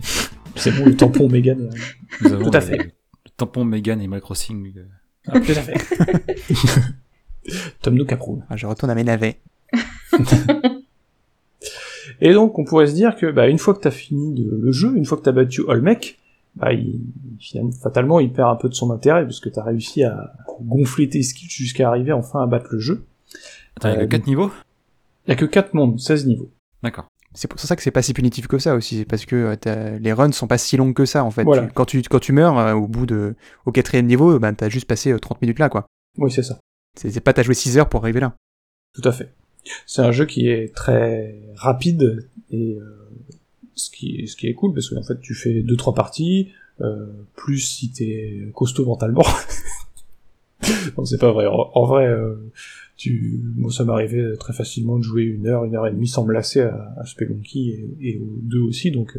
[0.54, 1.70] C'est bon, le tampon Megan.
[2.20, 2.76] Tout à fait.
[2.76, 2.92] Le,
[3.36, 4.72] tampon Megan et Animal Crossing.
[4.76, 4.84] Euh.
[5.26, 5.74] Ah, tout à fait.
[7.82, 8.42] Tom Nook approuve.
[8.48, 9.40] Ah, je retourne à mes navets.
[12.20, 14.96] Et donc, on pourrait se dire que, bah, une fois que t'as fini le jeu,
[14.96, 16.18] une fois que t'as battu Olmec,
[16.58, 17.00] bah, il,
[17.38, 21.08] finalement, fatalement, il perd un peu de son intérêt, parce que t'as réussi à gonfler
[21.08, 23.04] tes skills jusqu'à arriver enfin à battre le jeu.
[23.76, 24.50] Attends, il y a que 4 euh, niveaux?
[25.26, 26.50] Il y a que 4 mondes, 16 niveaux.
[26.82, 27.06] D'accord.
[27.34, 30.12] C'est pour ça que c'est pas si punitif que ça aussi, parce que euh, les
[30.12, 31.44] runs sont pas si longs que ça en fait.
[31.74, 34.86] quand, tu, quand tu meurs euh, au bout de au quatrième niveau, bah, t'as juste
[34.86, 35.86] passé 30 minutes là quoi.
[36.16, 36.58] Oui, c'est ça.
[36.96, 38.34] C'est pas t'as joué 6 heures pour arriver là.
[38.94, 39.32] Tout à fait.
[39.86, 42.97] C'est un jeu qui est très rapide et euh,
[43.78, 46.48] ce, qui, ce qui est cool parce qu'en fait tu fais deux trois parties,
[46.80, 49.24] euh, plus si t'es costaud mentalement.
[50.96, 51.46] non, c'est pas vrai.
[51.46, 52.36] En, vrai, euh,
[52.96, 56.24] tu, moi ça m'arrivait très facilement de jouer une heure, une heure et demie sans
[56.24, 58.90] me lasser à, à Spelunky et, et aux deux aussi.
[58.90, 59.18] Donc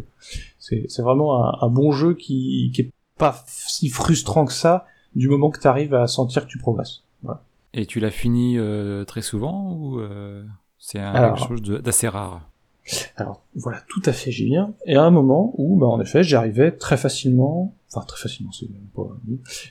[0.58, 4.86] c'est, c'est vraiment un, un, bon jeu qui, qui est pas si frustrant que ça
[5.16, 7.04] du moment que tu arrives à sentir que tu progresses.
[7.24, 7.44] Voilà.
[7.74, 10.02] Et tu l'as fini euh, très souvent ou
[10.78, 12.50] c'est quelque chose d'assez rare?
[13.16, 14.74] Alors voilà, tout à fait Julien.
[14.86, 18.70] Et à un moment où, bah, en effet, j'arrivais très facilement, enfin très facilement, c'est
[18.70, 19.08] même pas,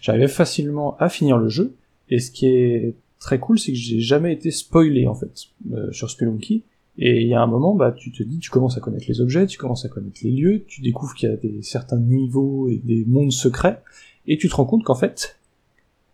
[0.01, 1.77] j'arrivais facilement à finir le jeu.
[2.11, 5.91] Et ce qui est très cool, c'est que j'ai jamais été spoilé en fait euh,
[5.93, 6.65] sur Spelunky.
[7.01, 9.21] Et il y a un moment, bah, tu te dis, tu commences à connaître les
[9.21, 12.69] objets, tu commences à connaître les lieux, tu découvres qu'il y a des certains niveaux
[12.69, 13.81] et des mondes secrets,
[14.27, 15.39] et tu te rends compte qu'en fait,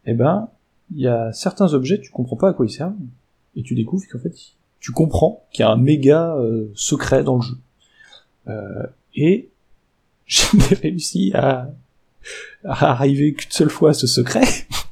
[0.05, 0.51] eh ben,
[0.95, 2.93] il y a certains objets, tu comprends pas à quoi ils servent,
[3.57, 4.35] et tu découvres qu'en fait,
[4.85, 7.57] tu comprends qu'il y a un méga euh, secret dans le jeu.
[8.49, 9.49] Euh, et
[10.27, 11.71] j'ai réussi à,
[12.65, 14.45] à arriver qu'une seule fois à ce secret,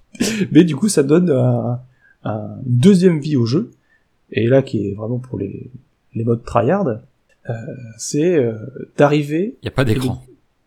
[0.51, 1.79] mais du coup, ça donne un,
[2.25, 3.71] un, une deuxième vie au jeu,
[4.31, 5.71] et là, qui est vraiment pour les,
[6.15, 7.53] les modes tryhard, euh,
[7.99, 8.55] c'est euh,
[8.97, 9.59] d'arriver...
[9.61, 10.25] Il n'y a pas d'écran.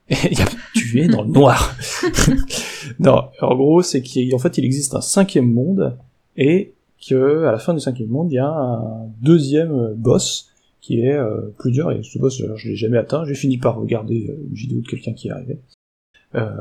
[0.76, 1.76] tu es dans le noir.
[3.00, 5.98] non, en gros, c'est qu'en fait, il existe un cinquième monde
[6.38, 6.75] et
[7.08, 10.50] que à la fin du cinquième monde, il y a un deuxième boss
[10.86, 11.92] qui est euh, plus dur.
[11.92, 13.26] Et ce boss, je l'ai jamais atteint.
[13.26, 15.58] J'ai fini par regarder euh, une vidéo de quelqu'un qui est arrivé.
[16.36, 16.52] Euh,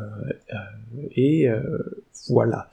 [1.15, 1.47] et
[2.29, 2.71] voilà.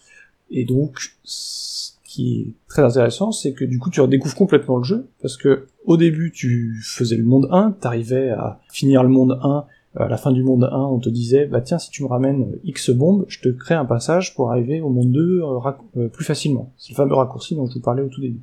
[0.49, 4.83] Et donc, ce qui est très intéressant, c'est que du coup, tu redécouvres complètement le
[4.83, 9.39] jeu parce que au début, tu faisais le monde 1, t'arrivais à finir le monde
[9.41, 12.07] 1 à la fin du monde 1, on te disait, bah tiens, si tu me
[12.07, 15.59] ramènes X bombes, je te crée un passage pour arriver au monde 2 euh,
[15.97, 16.71] euh, plus facilement.
[16.77, 18.41] C'est le fameux raccourci dont je vous parlais au tout début.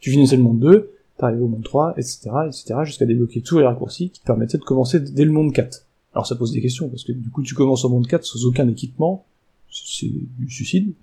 [0.00, 3.64] Tu finissais le monde 2, t'arrivais au monde 3, etc., etc., jusqu'à débloquer tous les
[3.64, 5.84] raccourcis qui te permettaient de commencer dès le monde 4.
[6.14, 8.44] Alors ça pose des questions, parce que du coup tu commences au monde 4 sans
[8.44, 9.24] aucun équipement,
[9.70, 10.94] c'est du suicide,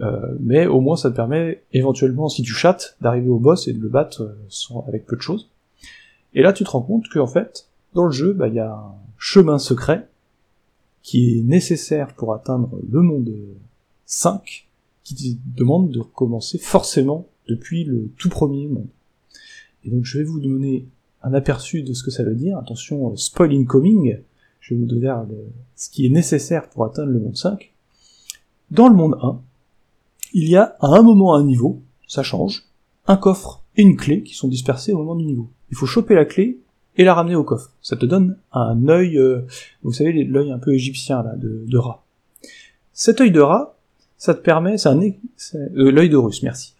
[0.00, 3.72] euh, mais au moins ça te permet éventuellement, si tu chattes, d'arriver au boss et
[3.72, 5.50] de le battre euh, avec peu de choses.
[6.34, 8.60] Et là tu te rends compte que en fait, dans le jeu, bah il y
[8.60, 8.94] a
[9.24, 10.08] chemin secret
[11.00, 13.32] qui est nécessaire pour atteindre le monde
[14.04, 14.68] 5,
[15.04, 18.88] qui demande de recommencer forcément depuis le tout premier monde.
[19.84, 20.88] Et donc je vais vous donner
[21.22, 22.58] un aperçu de ce que ça veut dire.
[22.58, 24.18] Attention, spoil incoming.
[24.58, 25.14] Je vais vous donner
[25.76, 27.72] ce qui est nécessaire pour atteindre le monde 5.
[28.72, 29.40] Dans le monde 1,
[30.32, 32.64] il y a à un moment un niveau, ça change,
[33.06, 35.48] un coffre et une clé qui sont dispersés au moment du niveau.
[35.70, 36.61] Il faut choper la clé
[36.96, 37.70] et la ramener au coffre.
[37.80, 39.42] Ça te donne un œil, euh,
[39.82, 42.04] vous savez, l'œil un peu égyptien là, de, de, rat.
[42.92, 43.76] Cet œil de rat,
[44.18, 46.74] ça te permet, c'est un euh, l'œil de russe, merci.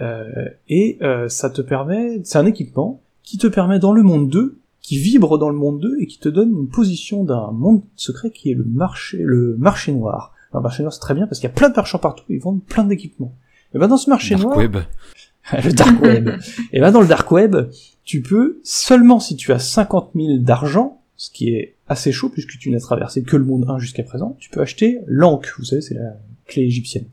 [0.00, 4.28] Euh, et euh, ça te permet, c'est un équipement qui te permet dans le monde
[4.30, 7.82] 2, qui vibre dans le monde 2 et qui te donne une position d'un monde
[7.96, 10.32] secret qui est le marché, le marché noir.
[10.54, 12.40] le marché noir c'est très bien parce qu'il y a plein de marchands partout, ils
[12.40, 13.34] vendent plein d'équipements.
[13.74, 14.78] Et ben dans ce marché noir, web.
[15.64, 16.30] le dark web.
[16.72, 17.56] et ben dans le dark web,
[18.04, 22.58] tu peux, seulement si tu as 50 000 d'argent, ce qui est assez chaud puisque
[22.58, 25.82] tu n'as traversé que le monde 1 jusqu'à présent, tu peux acheter l'Ankh, vous savez,
[25.82, 27.06] c'est la clé égyptienne.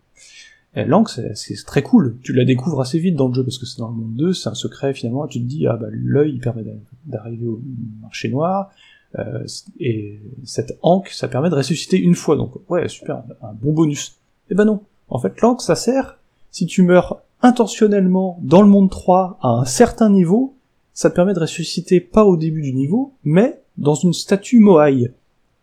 [0.76, 3.80] L'Ankh, c'est très cool, tu la découvres assez vite dans le jeu parce que c'est
[3.80, 6.66] dans le monde 2, c'est un secret finalement, tu te dis, ah bah l'œil permet
[7.06, 7.62] d'arriver au
[8.02, 8.72] marché noir,
[9.18, 9.46] Euh,
[9.80, 14.18] et cette ankh, ça permet de ressusciter une fois, donc ouais, super, un bon bonus.
[14.50, 16.18] Eh ben non, en fait, l'ankh, ça sert,
[16.52, 20.58] si tu meurs intentionnellement dans le monde 3 à un certain niveau,
[20.94, 25.14] ça permet de ressusciter pas au début du niveau, mais dans une statue Moai,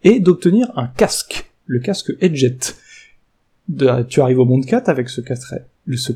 [0.05, 2.59] et d'obtenir un casque, le casque Edget.
[4.09, 5.55] tu arrives au monde 4 avec ce casque,
[5.93, 6.13] ce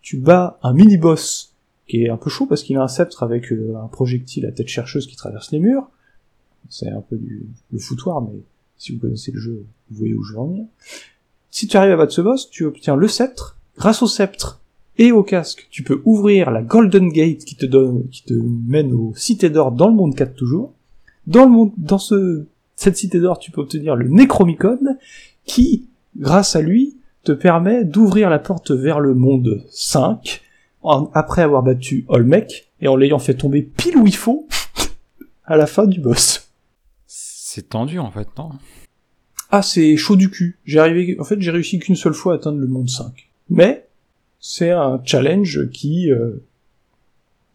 [0.00, 1.54] tu bats un mini-boss
[1.88, 4.52] qui est un peu chaud parce qu'il a un sceptre avec euh, un projectile à
[4.52, 5.90] tête chercheuse qui traverse les murs.
[6.68, 8.38] C'est un peu du, le foutoir, mais
[8.78, 10.66] si vous connaissez le jeu, vous voyez où je veux en venir.
[11.50, 13.58] Si tu arrives à battre ce boss, tu obtiens le sceptre.
[13.76, 14.60] Grâce au sceptre
[14.98, 18.92] et au casque, tu peux ouvrir la Golden Gate qui te donne, qui te mène
[18.92, 20.72] aux cités d'or dans le monde 4 toujours.
[21.26, 24.78] Dans le monde, dans ce, cette cité d'or, tu peux obtenir le Necromicon
[25.44, 30.42] qui, grâce à lui, te permet d'ouvrir la porte vers le monde 5
[31.14, 34.48] après avoir battu Olmec et en l'ayant fait tomber pile où il faut
[35.44, 36.50] à la fin du boss.
[37.06, 38.50] C'est tendu en fait, non?
[39.50, 40.58] Ah, c'est chaud du cul.
[40.64, 43.30] J'ai arrivé, en fait, j'ai réussi qu'une seule fois à atteindre le monde 5.
[43.48, 43.88] Mais
[44.40, 46.44] c'est un challenge qui euh,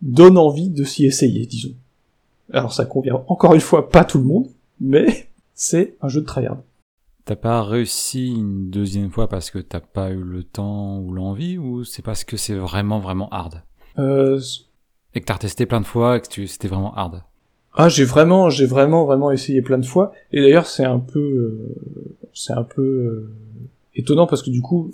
[0.02, 1.76] donne envie de s'y essayer, disons.
[2.52, 4.48] Alors ça convient encore une fois pas tout le monde,
[4.80, 6.62] mais c'est un jeu de tryhard.
[7.26, 11.58] T'as pas réussi une deuxième fois parce que t'as pas eu le temps ou l'envie,
[11.58, 13.64] ou c'est parce que c'est vraiment vraiment hard?
[14.00, 14.40] Euh...
[15.14, 17.24] Et que t'as retesté plein de fois et que c'était vraiment hard?
[17.74, 20.12] Ah, j'ai vraiment, j'ai vraiment, vraiment essayé plein de fois.
[20.32, 21.76] Et d'ailleurs, c'est un peu, euh,
[22.34, 23.30] c'est un peu euh,
[23.98, 24.92] étonnant parce que du coup,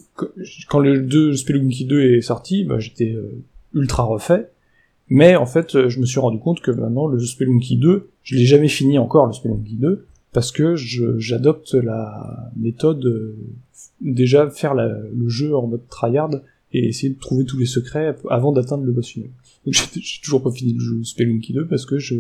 [0.70, 4.50] quand le 2, Spelunky 2 est sorti, bah, j'étais euh, ultra refait.
[5.10, 8.46] Mais en fait, je me suis rendu compte que maintenant, le Spelunky 2, je l'ai
[8.46, 13.38] jamais fini encore, le Spelunky 2, parce que j'adopte la méthode euh,
[14.02, 16.32] déjà faire le jeu en mode tryhard
[16.72, 19.30] et essayer de trouver tous les secrets avant d'atteindre le boss final.
[19.66, 22.16] Donc j'ai toujours pas fini le jeu Spelunky 2 parce que je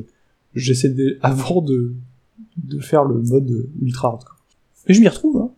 [0.54, 1.94] j'essaie avant de
[2.58, 4.46] de faire le mode ultra hardcore.
[4.88, 5.52] Et je m'y retrouve hein.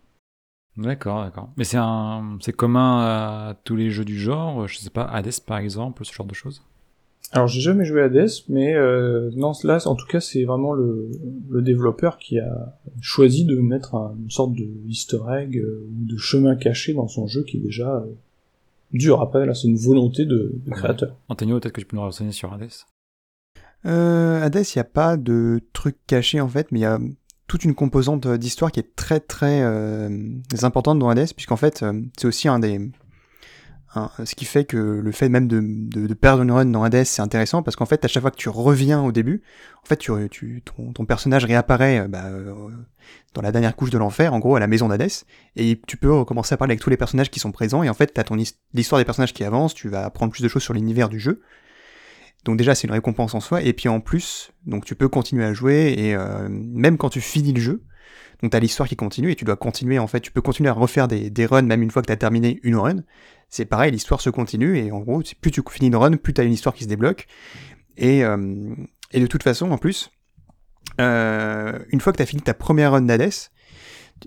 [0.76, 1.50] D'accord, d'accord.
[1.56, 5.40] Mais c'est un c'est commun à tous les jeux du genre, je sais pas Hades
[5.46, 6.62] par exemple, ce genre de choses?
[7.32, 10.72] Alors j'ai jamais joué à Hades, mais euh, non, là en tout cas c'est vraiment
[10.72, 11.10] le,
[11.48, 16.16] le, développeur qui a choisi de mettre une sorte de easter egg euh, ou de
[16.16, 18.06] chemin caché dans son jeu qui est déjà euh,
[18.92, 19.22] dur.
[19.22, 21.16] Après là c'est une volonté de, de créateur.
[21.28, 22.70] Antonio, peut-être que tu peux nous renseigner sur Hades?
[23.86, 26.98] Euh, Hades, il n'y a pas de truc caché en fait, mais il y a
[27.46, 30.08] toute une composante d'histoire qui est très très euh,
[30.62, 31.84] importante dans Hades, puisqu'en fait
[32.16, 32.90] c'est aussi un des
[34.24, 37.62] ce qui fait que le fait même de, perdre une run dans Hades, c'est intéressant
[37.62, 39.42] parce qu'en fait, à chaque fois que tu reviens au début,
[39.82, 42.52] en fait, tu, ton, personnage réapparaît euh, bah, euh,
[43.34, 45.10] dans la dernière couche de l'enfer, en gros, à la maison d'Hades,
[45.56, 47.94] et tu peux recommencer à parler avec tous les personnages qui sont présents, et en
[47.94, 48.36] fait, tu as ton
[48.74, 51.42] l'histoire des personnages qui avance, tu vas apprendre plus de choses sur l'univers du jeu.
[52.46, 55.44] Donc déjà, c'est une récompense en soi, et puis en plus, donc tu peux continuer
[55.44, 57.82] à jouer, et euh, même quand tu finis le jeu,
[58.40, 60.72] donc t'as l'histoire qui continue, et tu dois continuer, en fait, tu peux continuer à
[60.72, 63.02] refaire des, des runs, même une fois que t'as terminé une run,
[63.48, 66.40] c'est pareil, l'histoire se continue, et en gros, plus tu finis une run, plus tu
[66.40, 67.26] as une histoire qui se débloque.
[67.96, 68.36] Et, euh,
[69.12, 70.12] de toute façon, en plus,
[71.00, 73.32] euh, une fois que tu as fini ta première run d'Hades,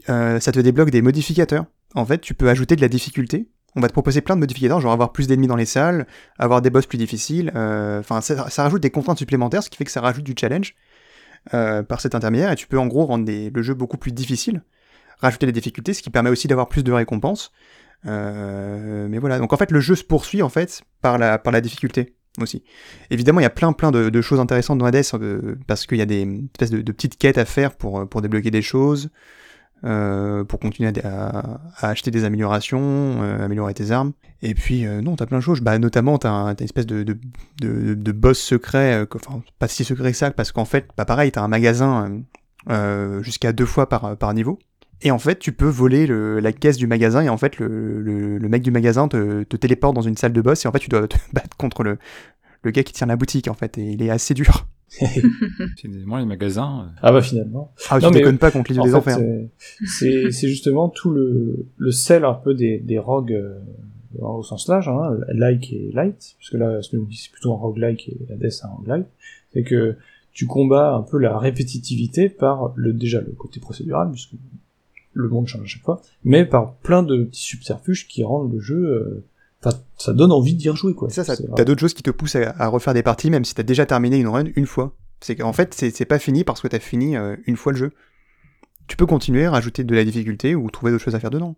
[0.07, 1.65] ça te débloque des modificateurs.
[1.95, 3.47] En fait, tu peux ajouter de la difficulté.
[3.79, 6.05] On va te proposer plein de modificateurs, genre avoir plus d'ennemis dans les salles,
[6.37, 7.49] avoir des boss plus difficiles.
[7.55, 10.75] Enfin, ça, rajoute des contraintes supplémentaires, ce qui fait que ça rajoute du challenge
[11.51, 14.61] par cet intermédiaire, et tu peux en gros rendre le jeu beaucoup plus difficile,
[15.19, 17.53] rajouter des difficultés, ce qui permet aussi d'avoir plus de récompenses.
[18.05, 22.15] Euh, mais voilà, donc en fait le jeu se poursuit en fait par la, difficulté
[22.41, 22.63] aussi.
[23.09, 26.01] Évidemment, il y a plein plein de, choses intéressantes dans Hades euh, parce qu'il y
[26.01, 26.21] a des
[26.53, 29.09] espèces de, petites quêtes à faire pour débloquer des choses,
[29.83, 34.13] euh, pour continuer à, acheter des améliorations, améliorer tes armes.
[34.41, 35.61] Et puis non, t'as plein de choses.
[35.61, 37.17] Bah notamment t'as, as une espèce de, de,
[37.61, 41.41] de, boss secret, enfin pas si secret que ça, parce qu'en fait, bah pareil, t'as
[41.41, 42.21] un magasin
[43.21, 44.59] jusqu'à deux fois par, par niveau.
[45.01, 48.01] Et en fait, tu peux voler le, la caisse du magasin et en fait, le,
[48.01, 50.71] le, le mec du magasin te, te, téléporte dans une salle de boss et en
[50.73, 51.97] fait, tu dois te battre contre le,
[52.63, 54.67] le gars qui tient la boutique en fait et il est assez dur.
[56.05, 56.85] Moi, les magasins.
[56.85, 56.99] Euh.
[57.01, 57.71] Ah bah finalement.
[57.89, 59.19] Ah, tu non, déconnes pas contre les des enfers.
[59.85, 63.59] C'est justement tout le, le sel un peu des, des rogues euh,
[64.19, 66.97] au sens large, hein, like et light, puisque là c'est
[67.31, 69.07] plutôt un roguelike et la death un roguelike,
[69.53, 69.95] c'est que
[70.33, 74.33] tu combats un peu la répétitivité par le déjà le côté procédural, puisque
[75.13, 78.59] le monde change à chaque fois, mais par plein de petits subterfuges qui rendent le
[78.59, 79.23] jeu, euh,
[79.63, 81.09] enfin, ça donne envie d'y rejouer, quoi.
[81.09, 83.63] Ça, ça t'as d'autres choses qui te poussent à, refaire des parties, même si t'as
[83.63, 84.95] déjà terminé une run une fois.
[85.21, 87.91] C'est qu'en fait, c'est pas fini parce que t'as fini euh, une fois le jeu.
[88.87, 91.55] Tu peux continuer, rajouter de la difficulté ou trouver d'autres choses à faire dedans.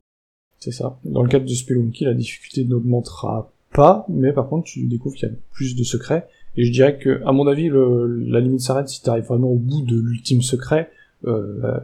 [0.59, 0.99] C'est ça.
[1.05, 5.29] Dans le cadre de Spelunky, la difficulté n'augmentera pas, mais par contre, tu découvres qu'il
[5.29, 6.27] y a plus de secrets,
[6.57, 9.57] Et je dirais que, à mon avis, le, la limite s'arrête si t'arrives vraiment au
[9.57, 10.91] bout de l'ultime secret.
[11.25, 11.79] Euh,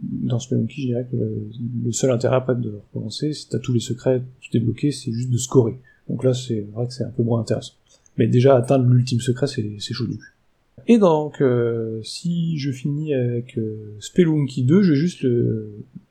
[0.00, 3.80] dans Spelunky, je dirais que le, seul intérêt après de recommencer, si t'as tous les
[3.80, 5.78] secrets, tout est bloqué, c'est juste de scorer.
[6.08, 7.74] Donc là, c'est vrai que c'est un peu moins intéressant.
[8.16, 10.18] Mais déjà, atteindre l'ultime secret, c'est chaud du
[10.86, 15.26] Et donc, euh, si je finis avec euh, Spelunky 2, je vais juste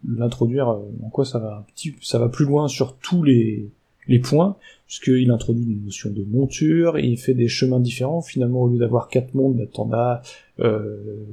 [0.07, 3.69] l'introduire euh, en quoi ça va un petit, ça va plus loin sur tous les,
[4.07, 4.55] les points,
[4.85, 8.21] puisqu'il introduit une notion de monture, et il fait des chemins différents.
[8.21, 10.21] Finalement, au lieu d'avoir quatre mondes, bah, t'en as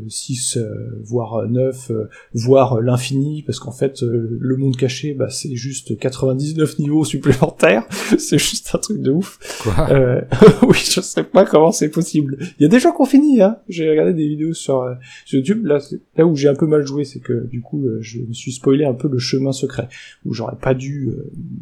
[0.09, 5.31] 6, euh, voire 9, euh, voire l'infini, parce qu'en fait, euh, le monde caché, bah,
[5.31, 7.87] c'est juste 99 niveaux supplémentaires.
[8.19, 9.39] c'est juste un truc de ouf.
[9.63, 9.89] Quoi?
[10.67, 12.39] Oui, je sais pas comment c'est possible.
[12.59, 13.57] Il y a des gens qui ont fini, hein.
[13.69, 14.85] J'ai regardé des vidéos sur,
[15.31, 15.65] YouTube.
[15.67, 15.79] Là,
[16.17, 18.85] là où j'ai un peu mal joué, c'est que du coup, je me suis spoilé
[18.85, 19.89] un peu le chemin secret,
[20.25, 21.13] où j'aurais pas dû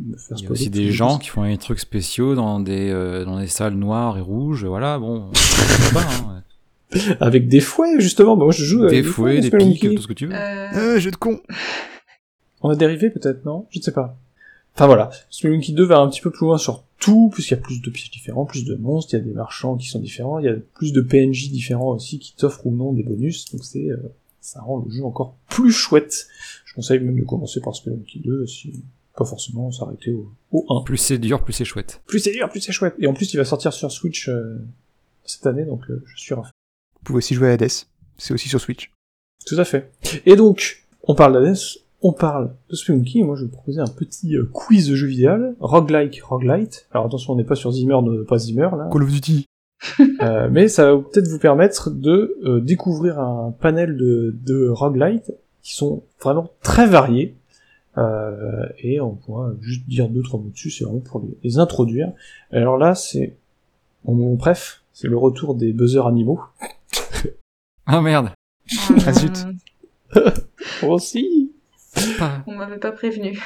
[0.09, 0.41] me faire spoiler.
[0.41, 2.91] Il y a aussi des gens qui font des trucs spéciaux dans des
[3.25, 4.65] dans des salles noires et rouges.
[4.65, 5.31] Voilà, bon.
[5.93, 6.43] pas, hein,
[7.21, 8.37] avec des fouets, justement.
[8.37, 10.35] Bah, moi, je joue avec des, fouets, des pics, tout ce que tu veux.
[10.35, 10.69] Euh...
[10.75, 11.41] euh jeu de con.
[12.63, 13.67] On a dérivé, peut-être, non?
[13.71, 14.17] Je ne sais pas.
[14.75, 15.11] Enfin, voilà.
[15.31, 17.91] Spelunky 2 va un petit peu plus loin sur tout, puisqu'il y a plus de
[17.91, 20.49] pièges différents, plus de monstres, il y a des marchands qui sont différents, il y
[20.49, 23.97] a plus de PNJ différents aussi qui t'offrent ou non des bonus, donc c'est, euh,
[24.41, 26.29] ça rend le jeu encore plus chouette.
[26.65, 28.85] Je conseille même de commencer par Spelunky 2, si
[29.17, 30.85] pas forcément s'arrêter au, au 1.
[30.85, 32.01] Plus c'est dur, plus c'est chouette.
[32.07, 32.95] Plus c'est dur, plus c'est chouette.
[32.99, 34.59] Et en plus, il va sortir sur Switch euh,
[35.25, 36.35] cette année, donc je suis.
[37.03, 37.69] Vous pouvez aussi jouer à Hades.
[38.17, 38.93] C'est aussi sur Switch.
[39.45, 39.91] Tout à fait.
[40.25, 41.57] Et donc, on parle d'Hades,
[42.01, 44.95] on parle de Spelunky, et moi je vais vous proposer un petit euh, quiz de
[44.95, 46.87] jeu vidéo, roguelike, roguelite.
[46.93, 47.97] Alors attention, on n'est pas sur Zimmer,
[48.29, 48.89] pas Zimmer, là.
[48.93, 49.47] Call of Duty.
[50.23, 55.33] euh, mais ça va peut-être vous permettre de euh, découvrir un panel de, de roguelite
[55.63, 57.35] qui sont vraiment très variés.
[57.99, 61.59] Euh, et on pourra juste dire deux trois mots dessus, c'est vraiment pour les, les
[61.59, 62.13] introduire.
[62.53, 63.37] Alors là, c'est
[64.05, 66.41] mon bref, c'est le retour des buzzers animaux.
[67.91, 68.31] Oh merde.
[69.07, 69.47] Ah zut.
[70.83, 71.53] Aussi.
[72.47, 73.39] On m'avait pas prévenu.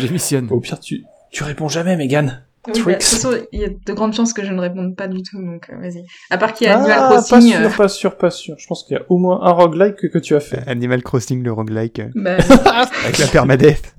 [0.00, 0.48] J'émissionne.
[0.50, 2.44] Au pire, tu, tu réponds jamais, Megan.
[2.66, 4.94] Oui, bah, de toute façon, il y a de grandes chances que je ne réponde
[4.94, 6.04] pas du tout, donc euh, vas-y.
[6.28, 7.30] À part qu'il y a Animal ah, Crossing.
[7.30, 8.54] Pas sûr, euh, pas sûr, pas sûr.
[8.58, 10.62] Je pense qu'il y a au moins un roguelike que, que tu as fait.
[10.68, 12.00] Animal Crossing, le roguelike.
[12.00, 12.36] Euh, bah,
[13.04, 13.94] avec la permadeath.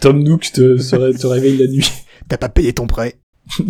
[0.00, 0.76] Tom Nook te,
[1.16, 1.90] te réveille la nuit.
[2.28, 3.14] T'as pas payé ton prêt.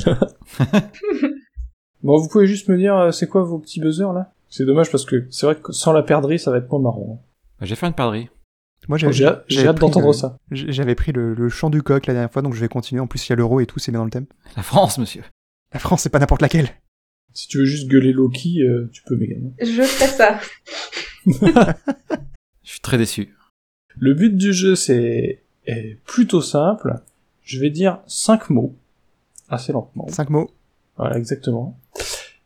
[2.02, 4.32] Bon, vous pouvez juste me dire, euh, c'est quoi vos petits buzzers là?
[4.48, 7.18] C'est dommage parce que c'est vrai que sans la perdrie, ça va être moins marrant.
[7.18, 7.24] Hein.
[7.60, 8.28] Bah, j'ai fait une perdrie.
[8.88, 10.38] Moi, j'ai hâte d'entendre ça.
[10.50, 13.00] J'avais pris le, chant du coq la dernière fois, donc je vais continuer.
[13.00, 14.26] En plus, il y a l'euro et tout, c'est bien dans le thème.
[14.56, 15.22] La France, monsieur.
[15.74, 16.70] La France, c'est pas n'importe laquelle.
[17.34, 19.52] Si tu veux juste gueuler Loki, euh, tu peux, Megan.
[19.60, 20.40] Je fais ça.
[21.26, 23.34] je suis très déçu.
[23.98, 25.42] Le but du jeu, c'est
[26.06, 27.00] plutôt simple.
[27.42, 28.74] Je vais dire cinq mots,
[29.50, 30.06] assez lentement.
[30.08, 30.50] Cinq mots.
[30.96, 31.78] Voilà, exactement.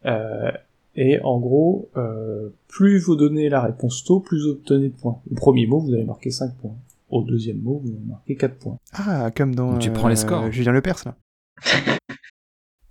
[0.07, 0.51] Euh,
[0.95, 5.21] et en gros, euh, plus vous donnez la réponse tôt, plus vous obtenez de points.
[5.31, 6.77] Au premier mot, vous allez marquer 5 points.
[7.11, 8.79] Au deuxième mot, vous allez marquer 4 points.
[8.93, 9.79] Ah, comme dans...
[9.79, 10.45] tu prends les scores.
[10.45, 11.15] Euh, Julien Lepers, là.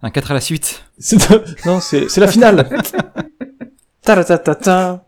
[0.01, 0.83] Un 4 à la suite.
[1.65, 2.67] non, c'est la finale.
[4.01, 5.05] ta ta ta ta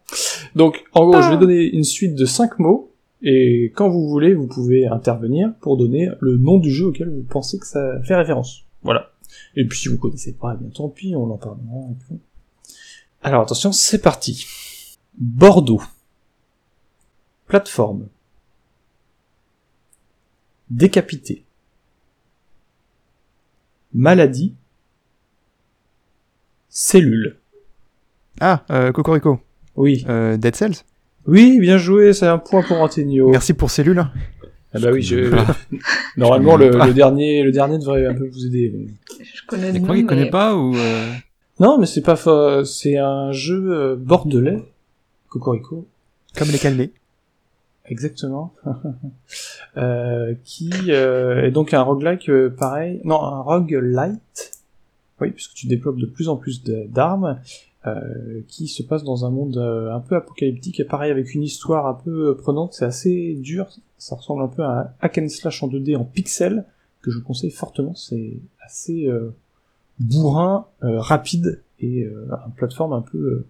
[0.56, 2.92] Donc, en gros, je vais donner une suite de 5 mots,
[3.24, 7.24] et quand vous voulez, vous pouvez intervenir pour donner le nom du jeu auquel vous
[7.24, 8.66] pensez que ça fait référence.
[8.84, 9.13] Voilà.
[9.56, 11.62] Et puis si vous connaissez pas, eh bien tant pis, on en parlera.
[13.22, 14.46] Alors attention, c'est parti.
[15.18, 15.82] Bordeaux.
[17.48, 18.08] Plateforme.
[20.70, 21.46] Décapité.
[23.94, 24.56] Maladie.
[26.70, 27.38] Cellule.
[28.40, 29.40] Ah, euh, Cocorico.
[29.76, 30.04] Oui.
[30.10, 30.84] Euh, Dead Cells
[31.28, 33.30] Oui, bien joué, c'est un point pour Antonio.
[33.30, 34.06] Merci pour Cellule.
[34.74, 35.32] Ah bah oui, je...
[36.18, 38.74] normalement le, le, dernier, le dernier devrait un peu vous aider.
[39.20, 39.72] Je connais.
[39.72, 41.12] le quoi, il connaît pas ou euh...
[41.60, 42.66] Non, mais c'est pas fa...
[42.66, 44.64] c'est un jeu euh, bordelais,
[45.30, 45.88] Cocorico.
[46.36, 46.92] Comme les calmés.
[47.86, 48.54] Exactement.
[49.78, 54.52] euh, qui euh, est donc un roguelike euh, pareil, non un roguelite.
[55.20, 57.40] Oui, puisque tu développes de plus en plus d'armes
[58.48, 61.86] qui se passe dans un monde euh, un peu apocalyptique et pareil avec une histoire
[61.86, 63.68] un peu euh, prenante, c'est assez dur,
[63.98, 66.66] ça ressemble un peu à un hack and slash en 2D en pixels,
[67.02, 69.10] que je vous conseille fortement, c'est assez
[70.00, 73.46] bourrin, rapide et un plateforme un peu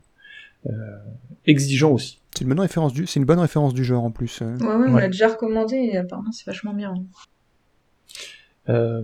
[1.46, 2.20] exigeant aussi.
[2.36, 4.42] C'est une bonne référence du, c'est une bonne référence du genre en plus.
[4.42, 6.96] Ouais, ouais, on l'a déjà recommandé et apparemment c'est vachement bien.
[8.70, 9.02] Euh,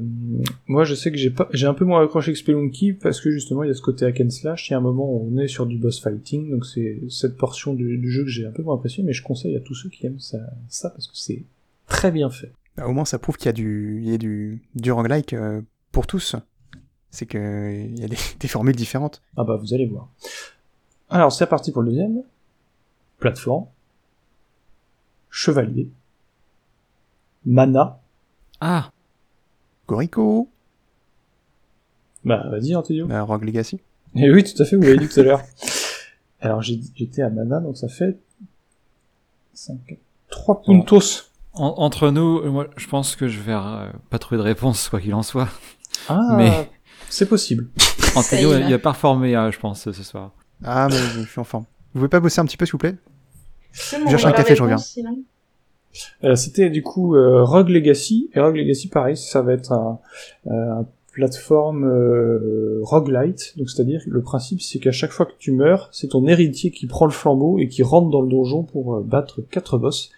[0.67, 3.29] moi, je sais que j'ai pas, j'ai un peu moins accroché que Spelunky parce que
[3.29, 4.69] justement, il y a ce côté hack and slash.
[4.69, 7.37] Il y a un moment où on est sur du boss fighting, donc c'est cette
[7.37, 9.89] portion du, jeu que j'ai un peu moins apprécié, mais je conseille à tous ceux
[9.89, 10.39] qui aiment ça,
[10.69, 11.43] ça parce que c'est
[11.87, 12.53] très bien fait.
[12.77, 15.33] Bah, au moins, ça prouve qu'il y a du, il y a du, du roguelike
[15.33, 16.35] euh, pour tous.
[17.11, 19.21] C'est qu'il y a des, des, formules différentes.
[19.35, 20.09] Ah bah vous allez voir.
[21.09, 22.21] Alors c'est parti pour le deuxième.
[23.17, 23.65] Plateforme.
[25.29, 25.89] Chevalier.
[27.45, 27.99] Mana.
[28.61, 28.91] Ah
[29.89, 30.47] Corico
[32.23, 33.07] Bah vas-y Antonio.
[33.07, 33.79] Bah, Rogue Legacy.
[34.15, 35.41] Eh oui, tout à fait, vous l'avez dit tout à l'heure.
[36.41, 38.19] Alors j'étais à Mana, donc ça fait
[39.55, 39.97] 5,
[40.29, 41.31] 3 puntos.
[41.53, 45.15] entre nous, moi, je pense que je vais euh, pas trouver de réponse, quoi qu'il
[45.15, 45.49] en soit.
[46.07, 46.69] Ah, mais
[47.09, 47.67] c'est possible.
[48.15, 50.33] Antonio, il a pas reformé, euh, je pense, ce soir.
[50.63, 51.65] Ah, mais je suis en forme.
[51.93, 52.95] Vous pouvez pas bosser un petit peu, s'il vous plaît?
[53.71, 54.77] Je cherche un café, je reviens.
[54.77, 55.11] Euh,
[56.35, 58.29] C'était du coup euh, Rogue Legacy.
[58.33, 59.99] Et Rogue Legacy, pareil, ça va être un,
[60.49, 63.53] un plateforme euh, roguelite.
[63.57, 66.87] Donc c'est-à-dire le principe c'est qu'à chaque fois que tu meurs, c'est ton héritier qui
[66.87, 70.11] prend le flambeau et qui rentre dans le donjon pour euh, battre quatre boss.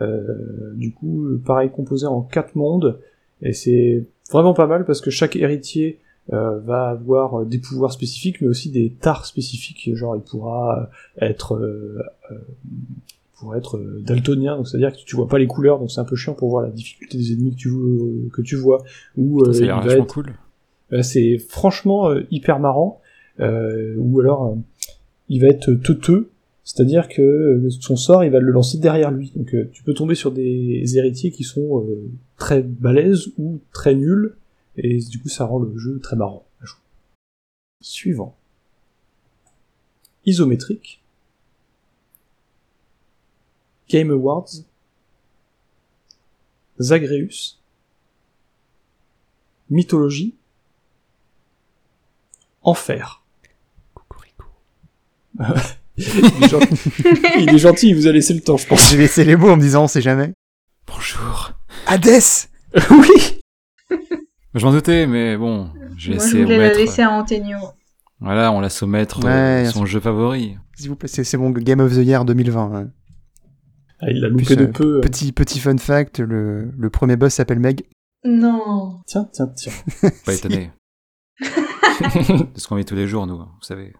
[0.00, 2.98] Euh, du coup, pareil composé en quatre mondes.
[3.42, 5.98] Et c'est vraiment pas mal parce que chaque héritier
[6.32, 9.94] euh, va avoir des pouvoirs spécifiques, mais aussi des tares spécifiques.
[9.94, 10.88] Genre, il pourra
[11.20, 12.02] être euh,
[13.38, 16.16] pour être daltonien, donc c'est-à-dire que tu vois pas les couleurs, donc c'est un peu
[16.16, 17.70] chiant pour voir la difficulté des ennemis que tu,
[18.32, 18.82] que tu vois.
[19.16, 20.32] Ou euh, va être, cool.
[21.02, 23.00] c'est franchement hyper marrant.
[23.38, 24.56] ou alors,
[25.28, 26.30] il va être teuteux,
[26.64, 29.32] c'est-à-dire que son sort, il va le lancer derrière lui.
[29.36, 31.86] Donc tu peux tomber sur des héritiers qui sont
[32.38, 34.34] très balèzes ou très nuls,
[34.78, 36.80] et du coup ça rend le jeu très marrant à jouer.
[37.82, 38.34] Suivant.
[40.24, 41.02] Isométrique.
[43.88, 44.64] Game Awards.
[46.80, 47.58] Zagreus.
[49.70, 50.34] Mythologie.
[52.62, 53.22] Enfer.
[53.94, 54.44] Cocorico.
[55.96, 56.92] il, est gentil.
[57.38, 58.90] il est gentil, il vous a laissé le temps, je pense.
[58.90, 60.32] J'ai laissé les mots en me disant on sait jamais.
[60.86, 61.52] Bonjour.
[61.86, 62.06] Hades
[62.90, 63.40] Oui
[64.54, 67.58] Je m'en doutais, mais bon, j'ai Moi, laissé je voulais la laisser à Antonio.
[68.20, 70.56] Voilà, on laisse au maître Ouais, son jeu favori.
[70.74, 72.70] S'il vous plaît, c'est c'est mon Game of the Year 2020.
[72.70, 72.86] ouais.
[74.06, 75.00] Ah, Il l'a loupé Plus, de euh, peu.
[75.00, 77.84] Petit, petit fun fact, le, le premier boss s'appelle Meg.
[78.24, 79.00] Non.
[79.06, 79.72] Tiens, tiens, tiens.
[80.24, 80.70] Pas étonné.
[81.40, 81.46] de
[82.58, 83.92] ce qu'on vit tous les jours, nous, vous savez.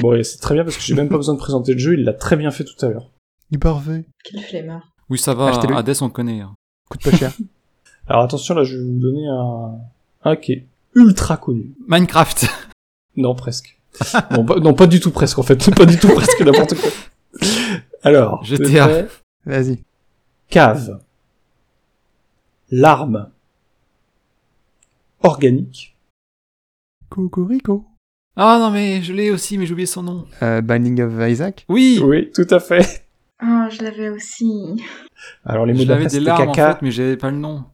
[0.00, 1.94] Bon, et c'est très bien parce que j'ai même pas besoin de présenter le jeu,
[1.94, 3.10] il l'a très bien fait tout à l'heure.
[3.50, 4.04] Il est parfait.
[4.24, 4.92] Quel flemmard.
[5.08, 5.74] Oui, ça va, Achetez-le.
[5.74, 6.40] Hades, on connaît.
[6.40, 6.54] hein.
[6.90, 7.32] Coûte pas cher.
[8.06, 9.78] Alors attention, là, je vais vous donner un,
[10.30, 11.74] un qui est ultra connu.
[11.88, 12.46] Minecraft
[13.16, 13.78] Non, presque.
[14.32, 15.70] non, pas, non, pas du tout presque, en fait.
[15.74, 16.90] Pas du tout presque, n'importe quoi.
[18.02, 19.06] Alors, GTA.
[19.46, 19.82] Vas-y.
[20.48, 21.00] Cave.
[22.70, 23.30] Larme.
[25.22, 25.96] Organique.
[27.08, 27.84] Cocorico.
[28.36, 30.24] Ah non, mais je l'ai aussi, mais j'ai oublié son nom.
[30.42, 31.64] Euh, Binding of Isaac.
[31.68, 33.06] Oui Oui, tout à fait.
[33.38, 34.82] Ah, je l'avais aussi.
[35.44, 36.74] Alors, les mots J'avais des larmes, en caca.
[36.74, 37.64] fait, mais j'avais pas le nom.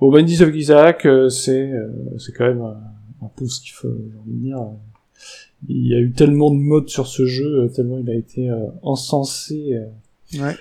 [0.00, 1.88] Bon, Bandits of Isaac, euh, c'est, euh,
[2.18, 2.76] c'est quand même un,
[3.24, 3.88] un peu ce qu'il faut,
[4.26, 4.58] dire.
[5.68, 8.66] Il y a eu tellement de modes sur ce jeu, tellement il a été euh,
[8.82, 10.54] encensé, euh, Ouais.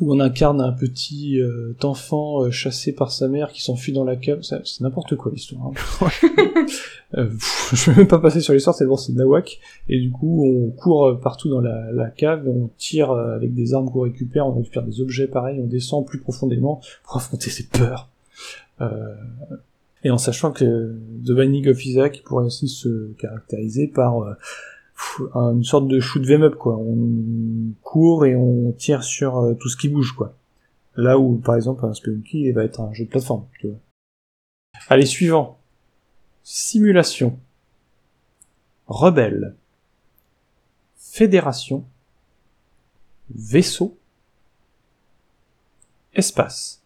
[0.00, 4.04] Où on incarne un petit euh, enfant euh, chassé par sa mère qui s'enfuit dans
[4.04, 4.40] la cave.
[4.42, 5.70] C'est n'importe quoi l'histoire.
[6.00, 6.08] hein.
[7.18, 9.60] Euh, pff, je vais même pas passer sur l'histoire, c'est bon, c'est Nawak.
[9.90, 13.74] Et du coup, on court euh, partout dans la, la cave, on tire avec des
[13.74, 17.64] armes qu'on récupère, on récupère des objets pareils, on descend plus profondément pour affronter ses
[17.64, 18.08] peurs.
[18.80, 19.14] Euh,
[20.04, 24.32] et en sachant que The Binding of Isaac pourrait aussi se caractériser par euh,
[25.34, 26.76] une sorte de shoot 'em up quoi.
[26.76, 30.34] On court et on tire sur euh, tout ce qui bouge quoi.
[30.96, 33.46] Là où par exemple un Spelunky va être un jeu de plateforme.
[33.58, 33.78] Tu vois.
[34.88, 35.58] Allez suivant.
[36.42, 37.38] Simulation.
[38.86, 39.56] Rebelle.
[40.96, 41.84] Fédération.
[43.34, 43.96] Vaisseau.
[46.14, 46.82] Espace.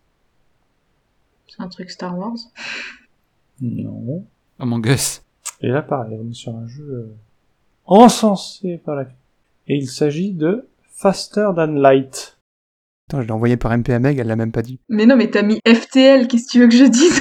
[1.49, 2.37] C'est un truc Star Wars?
[3.61, 4.25] Non.
[4.59, 5.23] Among Us.
[5.61, 7.17] Et là, pareil, on est sur un jeu euh,
[7.87, 9.03] encensé par la...
[9.69, 12.39] Et il s'agit de Faster Than Light.
[13.09, 14.81] Attends, je l'ai envoyé par MP à Meg, elle l'a même pas dit.
[14.89, 17.21] Mais non, mais t'as mis FTL, qu'est-ce que tu veux que je dise?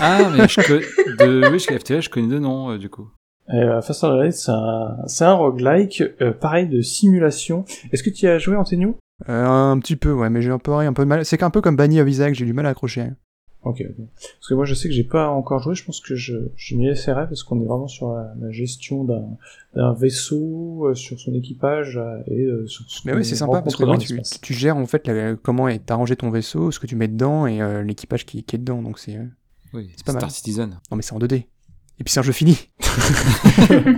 [0.00, 0.84] Ah, mais je connais...
[1.18, 1.50] De...
[1.50, 3.08] Oui, chez FTL, je connais deux noms, euh, du coup.
[3.50, 7.64] Euh, Faster Than Light, c'est un, c'est un roguelike, euh, pareil, de simulation.
[7.92, 8.96] Est-ce que tu y as joué, Antonio
[9.28, 11.24] Euh, un petit peu, ouais, mais j'ai un peu, un peu de mal.
[11.24, 13.08] C'est qu'un peu comme Binding of Isaac, j'ai du mal à accrocher.
[13.64, 14.04] Ok, ok.
[14.38, 16.76] Parce que moi, je sais que j'ai pas encore joué, je pense que je, je
[16.76, 19.24] m'y essaierai, parce qu'on est vraiment sur la, la gestion d'un,
[19.74, 23.62] d'un vaisseau, euh, sur son équipage, euh, et euh, sur ce Mais oui, c'est sympa
[23.62, 26.86] parce que tu, tu gères en fait la- comment est arrangé ton vaisseau, ce que
[26.86, 28.82] tu mets dedans et euh, l'équipage qui, qui est dedans.
[28.82, 29.16] Donc c'est.
[29.16, 29.24] euh,
[29.72, 30.20] Oui, C'est pas mal.
[30.20, 30.78] Star Citizen.
[30.90, 31.34] Non, mais c'est en 2D.
[31.36, 32.58] Et puis c'est un jeu fini.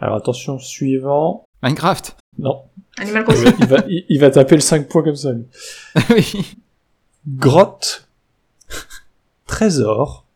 [0.00, 1.44] Alors attention, suivant.
[1.62, 2.62] Minecraft Non.
[2.98, 3.56] Animal Il va, Crossing.
[3.60, 5.44] il va, il- il va taper le 5 points comme ça, lui.
[6.10, 6.56] Oui.
[7.26, 8.08] Grotte.
[9.46, 10.26] Trésor,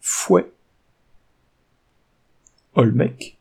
[0.00, 0.50] Fouet,
[2.74, 3.38] Olmec,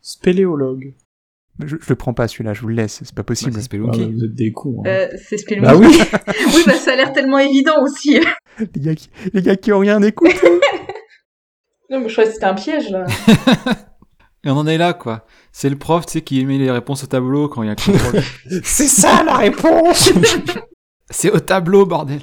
[0.00, 0.94] Spéléologue.
[1.64, 3.52] Je, je le prends pas celui-là, je vous le laisse, c'est pas possible.
[3.52, 4.12] Bah, c'est Ah, Spelunky.
[4.12, 4.82] vous êtes des cons.
[4.84, 4.88] hein.
[4.88, 5.66] Euh, c'est Spelunky.
[5.66, 5.86] Bah oui
[6.54, 8.18] oui, bah ça a l'air tellement évident aussi.
[8.58, 10.34] les, gars qui, les gars qui ont rien écouté.
[11.90, 13.06] non, mais je croyais que c'était un piège, là.
[14.44, 15.26] Et on en est là, quoi.
[15.52, 17.72] C'est le prof, tu sais, qui met les réponses au tableau quand il y a
[17.72, 18.22] un contrôle.
[18.62, 20.12] C'est ça la réponse
[21.10, 22.22] c'est au tableau, bordel.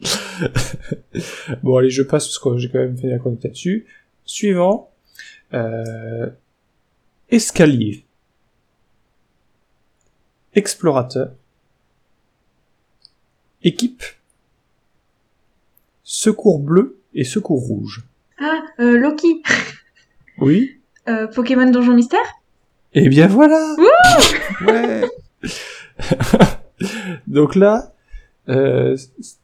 [1.62, 3.86] Bon allez, je passe parce que j'ai quand même fait la chronique là-dessus.
[4.24, 4.92] Suivant,
[5.54, 6.28] euh,
[7.30, 8.04] escalier,
[10.54, 11.32] explorateur,
[13.62, 14.02] équipe,
[16.02, 18.04] secours bleu et secours rouge.
[18.38, 19.42] Ah, euh, Loki.
[20.38, 20.75] Oui.
[21.08, 22.20] Euh, Pokémon Donjon Mystère
[22.94, 23.76] Et bien voilà.
[24.66, 25.02] Ouais.
[27.26, 27.92] Donc là,
[28.48, 28.96] euh,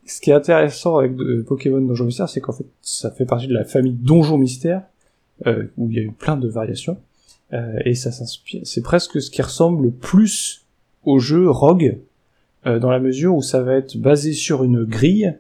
[0.06, 3.46] ce qui est intéressant avec de- Pokémon Donjon Mystère, c'est qu'en fait, ça fait partie
[3.46, 4.82] de la famille Donjon Mystère,
[5.46, 6.98] euh, où il y a eu plein de variations,
[7.52, 8.62] euh, et ça s'inspire.
[8.64, 10.64] C'est presque ce qui ressemble le plus
[11.04, 11.98] au jeu Rogue,
[12.66, 15.36] euh, dans la mesure où ça va être basé sur une grille,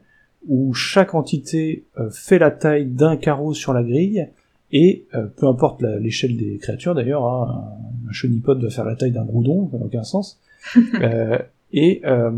[0.48, 4.28] où chaque entité euh, fait la taille d'un carreau sur la grille,
[4.72, 7.74] et euh, peu importe la- l'échelle des créatures d'ailleurs, hein,
[8.06, 10.40] un, un chenipod va faire la taille d'un groudon, ça n'a aucun sens.
[11.00, 11.38] Euh,
[11.72, 12.30] et euh,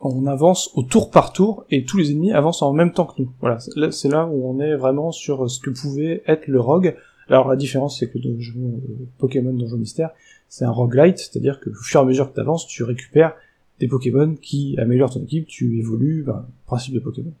[0.00, 3.22] on avance au tour par tour et tous les ennemis avancent en même temps que
[3.22, 3.30] nous.
[3.40, 6.60] Voilà, c'est là- c'est là où on est vraiment sur ce que pouvait être le
[6.60, 6.96] rogue.
[7.28, 10.10] Alors la différence c'est que dans le jeu, euh, Pokémon Donjon Mystère,
[10.48, 13.34] c'est un roguelite, c'est-à-dire que au fur et à mesure que tu avances, tu récupères
[13.78, 17.32] des Pokémon qui améliorent ton équipe, tu évolues, ben, principe de Pokémon.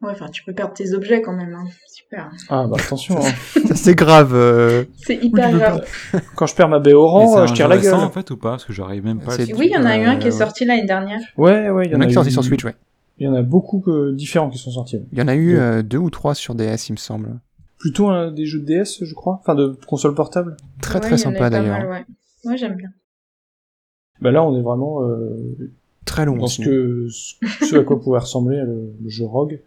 [0.00, 1.64] Ouais, enfin, tu peux perdre tes objets quand même, hein.
[1.88, 2.30] Super.
[2.48, 3.32] Ah bah attention, hein.
[3.74, 4.32] C'est grave.
[4.32, 4.84] euh.
[4.96, 5.84] C'est hyper grave.
[6.36, 6.78] quand je perds ma
[7.36, 7.94] euh, un je tire la gueule.
[7.94, 8.50] en fait, ou pas?
[8.50, 9.52] Parce que j'arrive même pas à.
[9.56, 11.18] Oui, il y en a eu un qui est Euh, sorti l'année dernière.
[11.36, 12.76] Ouais, ouais, Il y en a qui sont sortis sur Switch, ouais.
[13.18, 15.00] Il y en a beaucoup que- différents qui sont sortis.
[15.10, 15.60] Il y en a eu Ouais.
[15.60, 17.40] euh, deux ou trois sur DS, il me semble.
[17.80, 20.56] Plutôt des jeux de DS, je crois, enfin de console portable.
[20.80, 21.88] Très Ouais, très sympa d'ailleurs.
[21.88, 22.04] ouais.
[22.44, 22.90] Ouais, j'aime bien.
[24.20, 25.72] Bah là, on est vraiment euh,
[26.04, 29.64] Très long dans ce, que, ce à quoi pouvait ressembler le, le jeu Rogue, euh,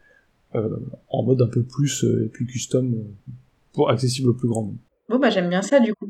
[0.53, 3.31] en mode un peu plus euh, et plus custom euh,
[3.73, 4.77] pour accessible au plus grand nombre.
[5.09, 6.09] Bon, bah, j'aime bien ça, du coup.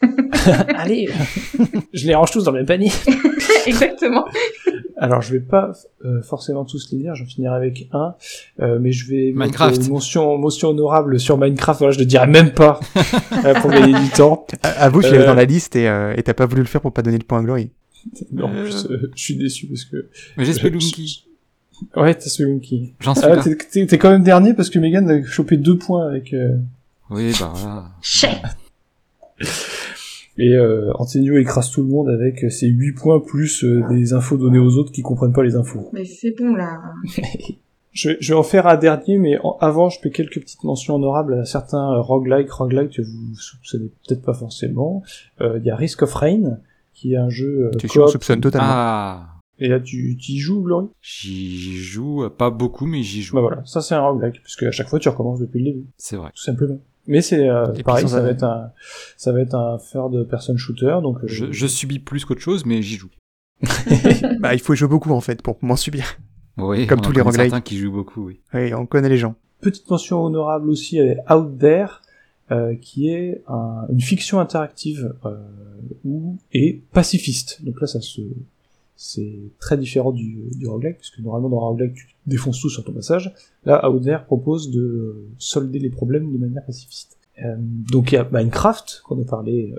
[0.76, 1.08] Allez,
[1.92, 2.90] je les range tous dans le même panier.
[3.66, 4.24] Exactement.
[4.96, 5.72] Alors, je vais pas
[6.04, 8.14] euh, forcément tous les dire, j'en finirai avec un,
[8.60, 9.76] euh, mais je vais mettre Minecraft.
[9.86, 11.78] une mention, mention honorable sur Minecraft.
[11.80, 12.78] Voilà, je ne dirai même pas
[13.44, 14.46] euh, pour gagner du temps.
[14.62, 16.68] À- Avoue, tu l'avais Euh, dans la liste et euh, et t'as pas voulu le
[16.68, 17.70] faire pour pas donner le point à Glory.
[18.32, 18.66] Non, Euh.
[18.66, 21.27] je, je suis déçu parce que Mais j'ai Spelunky.
[21.96, 22.94] Ouais, t'as Spelunky.
[23.00, 23.42] J'en suis Ah, là.
[23.42, 26.32] t'es- quand même dernier parce que Megan a chopé deux points avec.
[26.32, 26.56] euh,
[27.10, 27.84] Oui, bah voilà.
[30.40, 34.36] Et euh, Antonio écrase tout le monde avec ses 8 points plus euh, des infos
[34.36, 35.90] données aux autres qui comprennent pas les infos.
[35.92, 36.80] Mais c'est bon, là.
[37.90, 40.62] Je, vais- je vais en faire un dernier, mais en- avant, je fais quelques petites
[40.62, 45.02] mentions honorables à certains euh, roguelike, roguelike que vous soupçonnez peut-être pas forcément.
[45.40, 46.58] Euh, Il y a Risk of Rain,
[46.94, 48.12] qui est un jeu euh, Tu sûr, on coop.
[48.12, 48.68] soupçonne totalement.
[48.70, 50.86] Ah, Et là, tu, tu y joues, Glory?
[51.02, 53.34] J'y joue, euh, pas beaucoup, mais j'y joue.
[53.34, 55.86] Bah voilà, ça c'est un roguelike, puisque à chaque fois, tu recommences depuis le début,
[55.96, 56.30] C'est vrai.
[56.34, 56.78] tout simplement.
[57.06, 58.70] Mais c'est euh, pareil, ça va être un,
[59.16, 62.64] ça va être un third person shooter, donc euh, Je, je subis plus qu'autre chose,
[62.66, 63.08] mais j'y joue.
[64.40, 66.18] Bah, il faut jouer beaucoup en fait pour moins subir.
[66.58, 67.50] Oui, Comme on tous en les connaît roguelites.
[67.50, 68.40] certains qui jouent beaucoup, oui.
[68.54, 69.34] Oui, on connaît les gens.
[69.60, 71.88] Petite mention honorable aussi à Out There,
[72.50, 75.36] euh, qui est un- une fiction interactive euh,
[76.04, 77.64] où est pacifiste.
[77.64, 78.20] Donc là, ça se,
[79.00, 82.92] c'est très différent du, du roguelike, puisque normalement dans roguelike, tu défonces tout sur ton
[82.92, 83.32] passage.
[83.64, 87.16] Là, Out There propose de solder les problèmes de manière pacifiste.
[87.44, 89.78] Euh, donc il y a Minecraft, qu'on a parlé euh,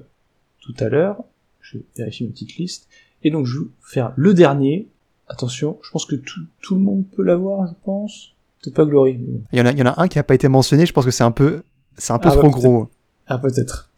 [0.62, 1.22] tout à l'heure.
[1.60, 2.88] Je vais vérifier ma petite liste.
[3.22, 4.88] Et donc je vais faire le dernier.
[5.28, 8.34] Attention, je pense que tout, tout le monde peut l'avoir, je pense.
[8.64, 9.18] Peut-être pas Glory.
[9.18, 9.42] mais bon.
[9.52, 10.94] Il y en a, il y en a un qui a pas été mentionné, je
[10.94, 11.62] pense que c'est un peu,
[11.98, 12.88] c'est un peu Ah, trop gros.
[13.28, 13.92] Ah, peut-être.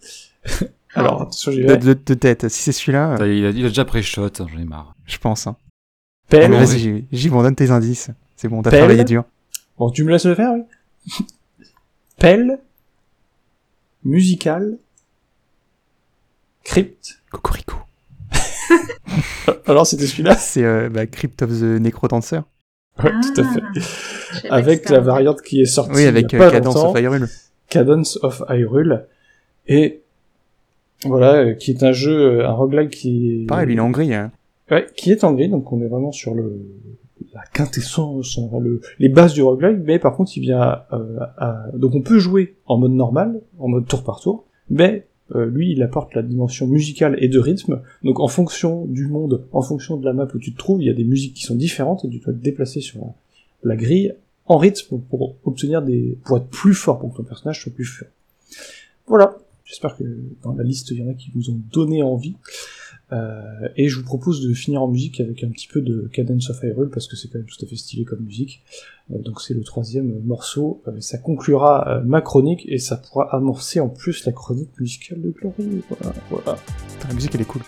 [0.94, 1.78] Alors, attention, j'y De, vais.
[1.78, 2.48] de, de tête.
[2.50, 4.96] Si c'est celui-là, Il a, il a déjà pré-shot, j'en ai marre.
[5.06, 5.48] je pense.
[5.48, 5.56] Hein.
[6.30, 6.52] Pelle.
[6.52, 8.10] Vas-y, vais, on donne tes indices.
[8.36, 9.24] C'est bon, t'as travaillé dur.
[9.78, 10.64] Bon, tu me laisses le faire, oui
[12.18, 12.60] Pelle.
[14.04, 14.78] Musical.
[16.64, 17.20] Crypt.
[17.32, 17.78] Cocorico.
[19.66, 22.40] Alors, c'était celui-là C'est euh, bah, Crypt of the Necrodancer.
[23.04, 23.62] Ouais, tout à fait.
[23.64, 24.48] Ah.
[24.50, 26.76] Pas Avec la variante qui est sortie Oui, avec il y euh, a pas Cadence
[26.76, 26.92] longtemps.
[26.92, 27.28] of Hyrule.
[27.70, 29.06] Cadence of Hyrule.
[29.68, 30.01] Et
[31.06, 33.46] voilà, euh, qui est un jeu, euh, un roguelike qui est...
[33.48, 34.14] Pareil, lui, il est en gris.
[34.14, 34.32] Hein.
[34.70, 36.62] Ouais, qui est en gris, donc on est vraiment sur le
[37.34, 41.18] la quintessence, enfin, le, les bases du roguelike, mais par contre il vient à, euh,
[41.38, 45.46] à- donc on peut jouer en mode normal, en mode tour par tour, mais euh,
[45.46, 47.82] lui, il apporte la dimension musicale et de rythme.
[48.04, 50.88] Donc en fonction du monde, en fonction de la map où tu te trouves, il
[50.88, 53.00] y a des musiques qui sont différentes et tu dois te déplacer sur
[53.64, 54.14] la, grille
[54.46, 57.86] en rythme pour obtenir des, pour être plus fort, pour que ton personnage soit plus
[57.86, 58.10] fort.
[59.08, 59.38] Voilà.
[59.72, 60.04] J'espère que
[60.44, 62.36] dans la liste, il y en a qui vous ont donné envie.
[63.14, 66.50] Euh, et je vous propose de finir en musique avec un petit peu de Cadence
[66.50, 68.64] of Hyrule parce que c'est quand même tout à fait stylé comme musique.
[69.12, 70.82] Euh, donc c'est le troisième morceau.
[70.88, 75.30] Euh, ça conclura ma chronique et ça pourra amorcer en plus la chronique musicale de
[75.30, 75.82] Glory.
[75.88, 76.60] Voilà, voilà.
[77.08, 77.62] La musique elle est cool.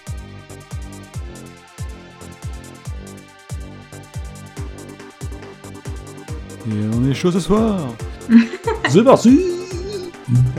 [6.68, 7.96] Et on est chaud ce soir.
[8.90, 9.63] c'est parti.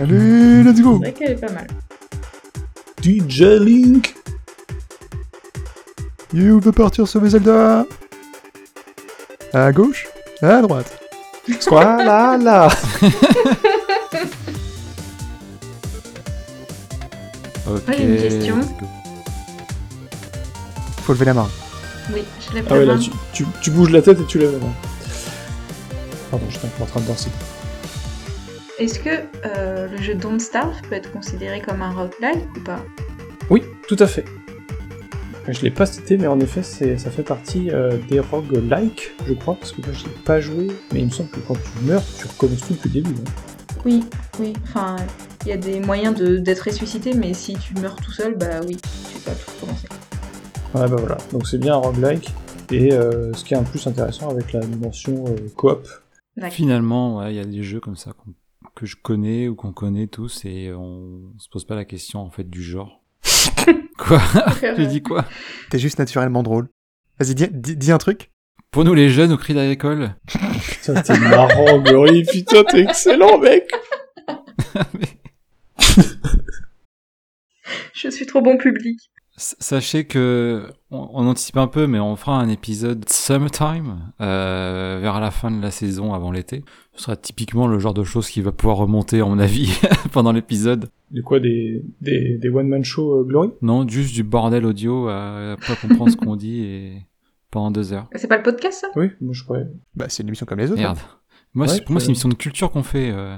[0.00, 1.00] Allez, let's go.
[1.02, 1.66] C'est vrai qu'elle est pas mal.
[3.02, 4.14] DJ Link.
[6.32, 7.86] You veut partir sauver Zelda?
[9.52, 10.06] À gauche?
[10.42, 11.00] À droite?
[11.68, 12.68] Voilà là
[17.66, 17.98] Ok.
[17.98, 18.60] une question.
[21.02, 21.48] Faut lever la main.
[22.12, 22.94] Oui, je lève ah la ouais, main.
[22.94, 24.72] Là, tu, tu, tu, bouges la tête et tu lèves la main.
[26.30, 27.30] Pardon, j'étais en train de danser.
[28.76, 32.84] Est-ce que euh, le jeu Don't Starve peut être considéré comme un roguelike ou pas?
[33.48, 34.24] Oui, tout à fait.
[35.46, 39.54] Je l'ai pas cité, mais en effet, ça fait partie euh, des roguelikes, je crois,
[39.54, 42.02] parce que moi je l'ai pas joué, mais il me semble que quand tu meurs,
[42.18, 43.14] tu recommences tout depuis le début.
[43.20, 43.30] Hein.
[43.84, 44.04] Oui,
[44.40, 44.96] oui, enfin,
[45.44, 48.76] il y a des moyens d'être ressuscité, mais si tu meurs tout seul, bah oui,
[48.76, 49.88] tu peux pas tout recommencer.
[50.74, 52.32] Ouais, bah voilà, donc c'est bien un roguelike,
[52.72, 55.86] et euh, ce qui est un plus intéressant avec la dimension euh, coop.
[56.50, 58.12] Finalement, il y a des jeux comme ça
[58.74, 62.30] que je connais ou qu'on connaît tous, et on se pose pas la question en
[62.30, 63.02] fait du genre.
[63.98, 64.20] Quoi?
[64.60, 65.24] J'ai dit quoi?
[65.70, 66.68] T'es juste naturellement drôle.
[67.18, 68.32] Vas-y, dis, un truc.
[68.72, 70.16] Pour nous les jeunes au cri d'agricole.
[70.26, 72.24] Putain, t'es marrant, Glory.
[72.24, 73.70] Putain, t'es excellent, mec.
[77.94, 78.98] Je suis trop bon public.
[79.36, 85.32] Sachez que on, anticipe un peu, mais on fera un épisode Summertime euh, vers la
[85.32, 86.62] fin de la saison, avant l'été.
[86.94, 89.76] Ce sera typiquement le genre de choses qui va pouvoir remonter, à mon avis,
[90.12, 90.88] pendant l'épisode.
[91.10, 93.50] De quoi des, des, des one man show euh, Glory?
[93.60, 97.02] Non, juste du bordel audio à, pas comprendre ce qu'on dit et
[97.50, 98.08] pendant deux heures.
[98.14, 98.88] C'est pas le podcast ça?
[98.94, 99.66] Oui, moi je croyais.
[99.96, 100.80] Bah c'est une émission comme les autres.
[100.80, 100.98] Merde.
[101.54, 103.10] Moi, pour moi, c'est une émission de culture qu'on fait.
[103.10, 103.36] Euh...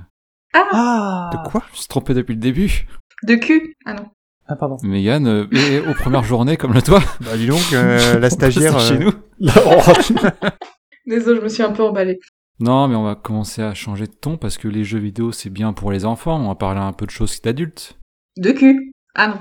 [0.54, 1.62] Ah, ah De quoi?
[1.72, 2.86] Je suis trompé depuis le début.
[3.24, 3.76] De cul?
[3.84, 4.06] Ah non.
[4.48, 4.76] Ah, pardon.
[4.82, 7.00] Mégane, euh, et aux premières journées comme le toi.
[7.20, 8.78] Bah, dis donc, euh, la stagiaire.
[8.78, 9.12] chez nous.
[11.06, 12.20] Désolé, je me suis un peu emballé.
[12.60, 15.50] Non, mais on va commencer à changer de ton parce que les jeux vidéo, c'est
[15.50, 16.40] bien pour les enfants.
[16.40, 17.98] On va parler un peu de choses d'adultes.
[18.36, 19.38] De cul Ah non.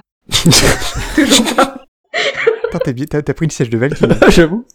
[1.16, 1.86] Toujours pas.
[2.72, 4.06] T'as pris le siège de Valky.
[4.30, 4.66] J'avoue.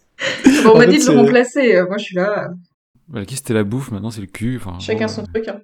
[0.63, 1.75] Bon, on m'a dit de le remplacer.
[1.75, 2.49] Euh, moi, je suis là.
[3.09, 3.91] Valky, c'était la bouffe.
[3.91, 4.57] Maintenant, c'est le cul.
[4.57, 5.47] Enfin, Chacun son truc.
[5.47, 5.59] Hein.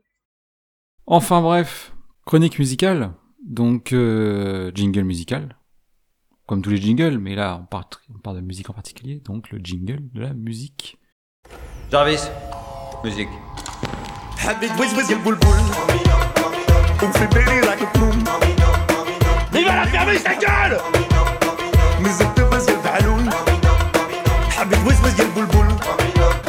[1.05, 1.93] Enfin, bref.
[2.25, 3.11] Chronique musicale.
[3.47, 5.55] Donc, euh, jingle musical.
[6.47, 9.21] Comme tous les jingles, mais là, on parle, on parle de musique en particulier.
[9.25, 10.97] Donc, le jingle de la musique.
[11.89, 12.19] Jarvis,
[13.03, 13.29] musique.
[19.53, 20.77] Il va la fermer sa gueule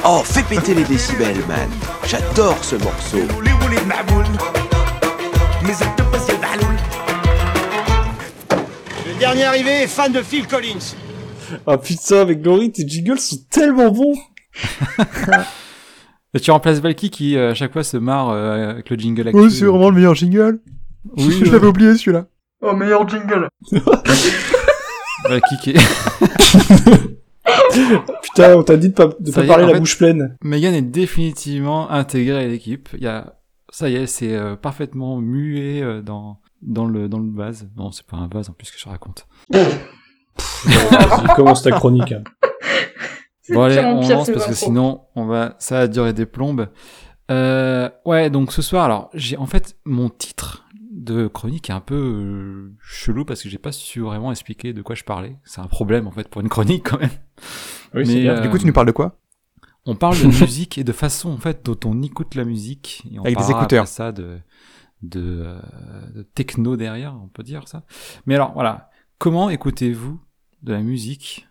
[0.05, 1.71] Oh, fais péter les décibels, man.
[2.07, 3.19] J'adore ce morceau.
[9.19, 10.95] Dernier arrivé est fan de Phil Collins.
[11.67, 14.15] Ah putain, avec Glory, tes jingles sont tellement bons.
[16.35, 19.29] Et tu remplaces Valky qui euh, à chaque fois se marre euh, avec le jingle
[19.29, 19.45] actuel.
[19.45, 20.61] Oui, c'est vraiment le meilleur jingle.
[21.17, 22.27] Oui, je l'avais oublié celui-là.
[22.61, 23.49] Oh, meilleur jingle.
[25.29, 25.75] Valky qui
[28.23, 30.37] Putain, on t'a dit de pas, de pas parler la bouche pleine.
[30.43, 32.91] Megan est définitivement intégrée à l'équipe.
[32.95, 33.39] Il y a,
[33.71, 37.69] ça y est, c'est euh, parfaitement muet dans dans le dans le vase.
[37.77, 39.27] Non, c'est pas un vase en plus que je raconte.
[39.51, 42.13] Vas-y, commence ta chronique.
[42.13, 42.25] Hein.
[43.51, 46.69] Bon allez, on lance parce que sinon on va, ça va durer des plombes.
[47.31, 51.81] Euh, ouais, donc ce soir, alors j'ai en fait mon titre de chronique est un
[51.81, 55.37] peu euh, chelou parce que j'ai pas su vraiment expliquer de quoi je parlais.
[55.45, 57.11] C'est un problème en fait pour une chronique quand même.
[57.95, 59.17] Oui, Mais, euh, du coup, tu nous parles de quoi?
[59.87, 63.03] On parle de musique et de façon en fait dont on écoute la musique.
[63.11, 63.87] Et on Avec des écouteurs.
[63.87, 64.39] ça de
[65.03, 65.61] de, euh,
[66.15, 67.85] de techno derrière, on peut dire ça.
[68.27, 70.21] Mais alors voilà, comment écoutez-vous
[70.63, 71.49] de la musique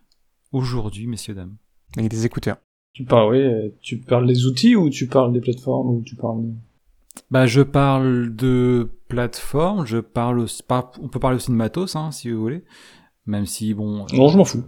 [0.51, 1.55] aujourd'hui, messieurs dames?
[1.97, 2.57] Avec des écouteurs.
[2.93, 6.43] Tu parles, oui, tu parles des outils ou tu parles des plateformes ou tu parles.
[7.29, 10.63] Bah, je parle de plateformes, je parle aussi,
[11.01, 12.63] on peut parler aussi de matos, hein, si vous voulez.
[13.25, 14.05] Même si, bon.
[14.13, 14.63] Non, je m'en fous.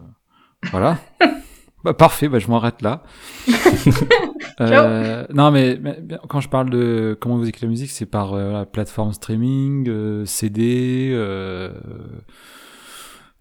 [0.71, 0.99] Voilà.
[1.83, 3.03] Bah, parfait, bah, je m'arrête là.
[4.61, 5.79] euh, non, mais,
[6.27, 9.87] quand je parle de comment vous écoutez la musique, c'est par euh, la plateforme streaming,
[9.87, 11.71] euh, CD, euh,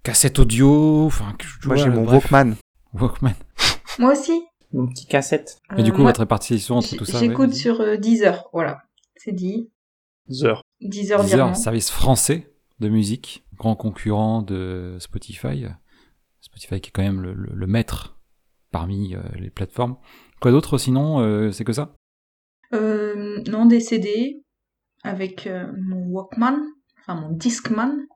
[0.05, 1.07] cassette audio.
[1.07, 1.32] Enfin,
[1.64, 2.55] moi j'ai mon Walkman.
[2.95, 3.34] Walkman.
[3.99, 4.41] moi aussi.
[4.72, 5.59] Mon petit cassette.
[5.76, 7.18] Et du coup, votre répartition entre tout ça.
[7.18, 8.82] J'écoute sur 10 heures, voilà.
[9.16, 9.70] C'est dit.
[10.28, 10.62] 10 heures.
[10.82, 15.64] 10 heures, 10 heures service français de musique, grand concurrent de Spotify.
[16.43, 18.18] Spotify qui est quand même le, le maître
[18.71, 19.97] parmi euh, les plateformes.
[20.41, 21.95] Quoi d'autre sinon euh, C'est que ça?
[22.73, 24.43] Euh, Non, des CD
[25.05, 26.59] avec mon Walkman,
[27.01, 28.07] enfin mon Discman.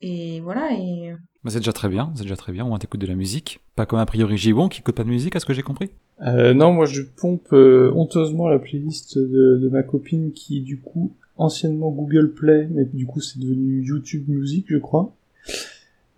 [0.00, 0.70] Et voilà.
[0.72, 1.12] Et...
[1.44, 2.64] Bah, c'est déjà très bien, c'est déjà très bien.
[2.64, 3.60] On t'écoute de la musique.
[3.74, 5.90] Pas comme a priori Gibon qui écoute pas de musique, à ce que j'ai compris?
[6.20, 11.90] Non, moi je pompe honteusement la playlist de, de, ma copine qui du coup anciennement
[11.90, 15.12] Google Play, mais du coup c'est devenu YouTube Music, je crois.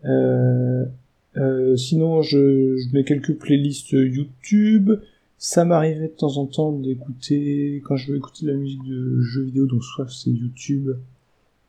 [0.05, 0.85] Euh,
[1.37, 4.93] euh, sinon, je, je, mets quelques playlists YouTube.
[5.39, 9.21] Ça m'arrivait de temps en temps d'écouter, quand je veux écouter de la musique de
[9.21, 10.91] jeux vidéo, donc soit c'est YouTube,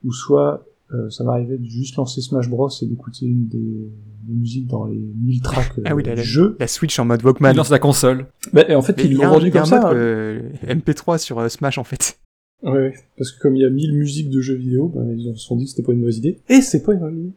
[0.03, 4.33] ou soit euh, ça m'arrivait de juste lancer Smash Bros et d'écouter une des, des,
[4.33, 6.55] musiques dans les 1000 tracks ah oui, du la, jeu.
[6.59, 7.51] La Switch en mode Walkman.
[7.53, 8.27] Il lance la console.
[8.53, 9.81] Bah, en fait, ils l'ont vendu comme ça.
[9.81, 10.75] Mode, hein.
[10.75, 12.19] MP3 sur euh, Smash en fait.
[12.61, 15.45] Ouais, parce que comme il y a 1000 musiques de jeux vidéo, bah, ils se
[15.45, 16.39] sont dit que c'était pas une mauvaise idée.
[16.49, 17.33] Et c'est pas une mauvaise idée.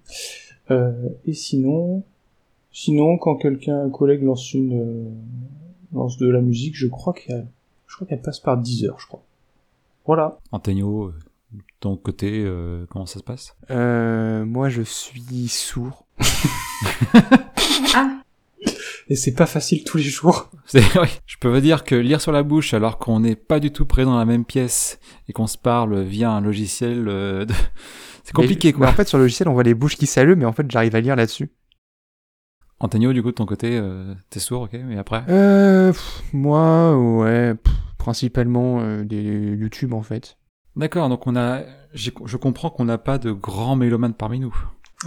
[0.70, 0.92] Euh,
[1.24, 2.04] et sinon,
[2.72, 5.10] Sinon, quand quelqu'un, un collègue lance une euh,
[5.92, 7.46] lance de la musique, je crois qu'elle,
[7.86, 9.22] je crois qu'elle passe par 10 heures, je crois.
[10.06, 10.38] Voilà.
[10.52, 11.14] Antonio, euh,
[11.80, 13.56] ton côté, euh, comment ça se passe?
[13.70, 16.06] Euh, Moi, je suis sourd.
[17.94, 18.20] ah.
[19.10, 20.50] Et c'est pas facile tous les jours.
[20.74, 21.08] Oui.
[21.26, 23.86] Je peux vous dire que lire sur la bouche alors qu'on n'est pas du tout
[23.86, 24.98] présent dans la même pièce
[25.28, 27.46] et qu'on se parle via un logiciel, de...
[28.24, 28.86] c'est compliqué quoi.
[28.86, 30.70] Mais en fait, sur le logiciel, on voit les bouches qui s'allument, mais en fait,
[30.70, 31.50] j'arrive à lire là-dessus.
[32.80, 35.92] Antonio, du coup, de ton côté, euh, t'es sourd, ok, mais après euh,
[36.32, 37.54] Moi, ouais,
[37.98, 40.36] principalement euh, des YouTube en fait.
[40.76, 41.62] D'accord, donc on a,
[41.92, 44.54] je comprends qu'on n'a pas de grands mélomanes parmi nous.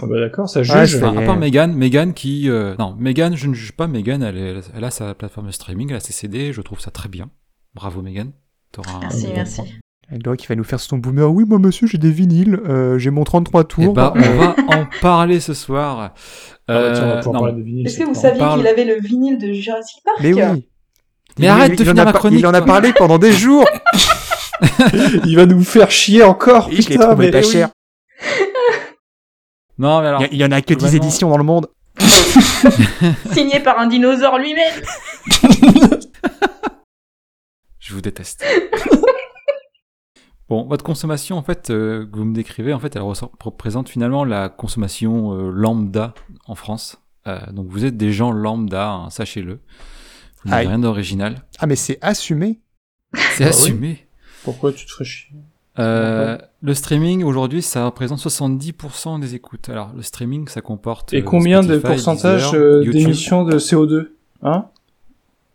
[0.00, 0.96] Ah bah d'accord, ça juge.
[0.96, 4.62] enfin, à part Megan, Megan qui, euh, non, Megan, je ne juge pas Megan, elle,
[4.74, 7.30] elle, a sa plateforme de streaming, elle a ses CD, je trouve ça très bien.
[7.74, 8.32] Bravo Megan.
[9.02, 9.34] Merci, un...
[9.34, 9.62] merci.
[10.18, 11.30] Doit qui va nous faire son boomer.
[11.32, 12.60] Oui, moi, monsieur, j'ai des vinyles.
[12.68, 13.84] Euh, j'ai mon 33 tours.
[13.84, 16.12] Eh bah, on va en parler ce soir.
[16.70, 17.54] Euh, ah bah
[17.84, 18.58] Est-ce que vous saviez parle...
[18.58, 20.68] qu'il avait le vinyle de Jurassic Park Mais oui.
[21.38, 22.40] Mais arrête de finir ma chronique.
[22.40, 23.66] Il en a parlé pendant des jours.
[25.24, 26.68] il va nous faire chier encore.
[26.70, 27.70] Il putain, trouvé pas cher.
[29.78, 30.22] non, mais alors.
[30.30, 31.68] Il y, en a que 10 éditions dans le monde.
[33.32, 34.82] Signé par un dinosaure lui-même.
[37.78, 38.44] Je vous déteste.
[40.52, 44.22] Bon, votre consommation, en fait, euh, que vous me décrivez, en fait, elle représente finalement
[44.22, 46.12] la consommation euh, lambda
[46.46, 46.98] en France.
[47.26, 49.60] Euh, donc vous êtes des gens lambda, hein, sachez-le.
[50.44, 51.36] Vous n'avez rien d'original.
[51.58, 52.60] Ah, mais c'est assumé.
[53.14, 54.06] C'est assumé.
[54.44, 55.34] Pourquoi tu te ferais chier?
[55.78, 59.70] Le streaming, aujourd'hui, ça représente 70% des écoutes.
[59.70, 61.14] Alors, le streaming, ça comporte...
[61.14, 64.08] Et combien de pourcentage d'émissions de CO2
[64.42, 64.66] Hein?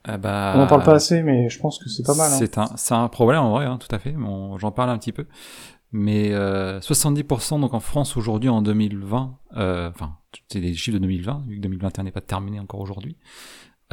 [0.08, 2.32] Ah bah, on n'en parle pas assez, mais je pense que c'est pas mal.
[2.32, 2.36] Hein.
[2.38, 4.12] C'est un, c'est un problème en vrai, hein, tout à fait.
[4.12, 5.28] Bon, j'en parle un petit peu.
[5.92, 10.18] Mais euh, 70% donc en France aujourd'hui en 2020, euh, enfin
[10.50, 13.18] c'est des chiffres de 2020 vu que 2021 n'est pas terminé encore aujourd'hui.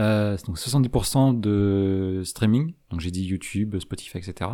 [0.01, 4.51] Euh, donc 70% de streaming, donc j'ai dit YouTube, Spotify, etc.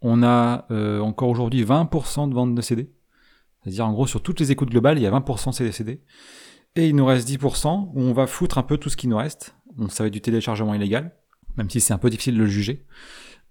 [0.00, 2.90] On a euh, encore aujourd'hui 20% de vente de CD,
[3.62, 6.02] c'est-à-dire en gros sur toutes les écoutes globales il y a 20% CD-CD.
[6.78, 9.16] Et il nous reste 10% où on va foutre un peu tout ce qui nous
[9.16, 9.56] reste.
[9.76, 11.12] Donc ça va être du téléchargement illégal,
[11.56, 12.86] même si c'est un peu difficile de le juger.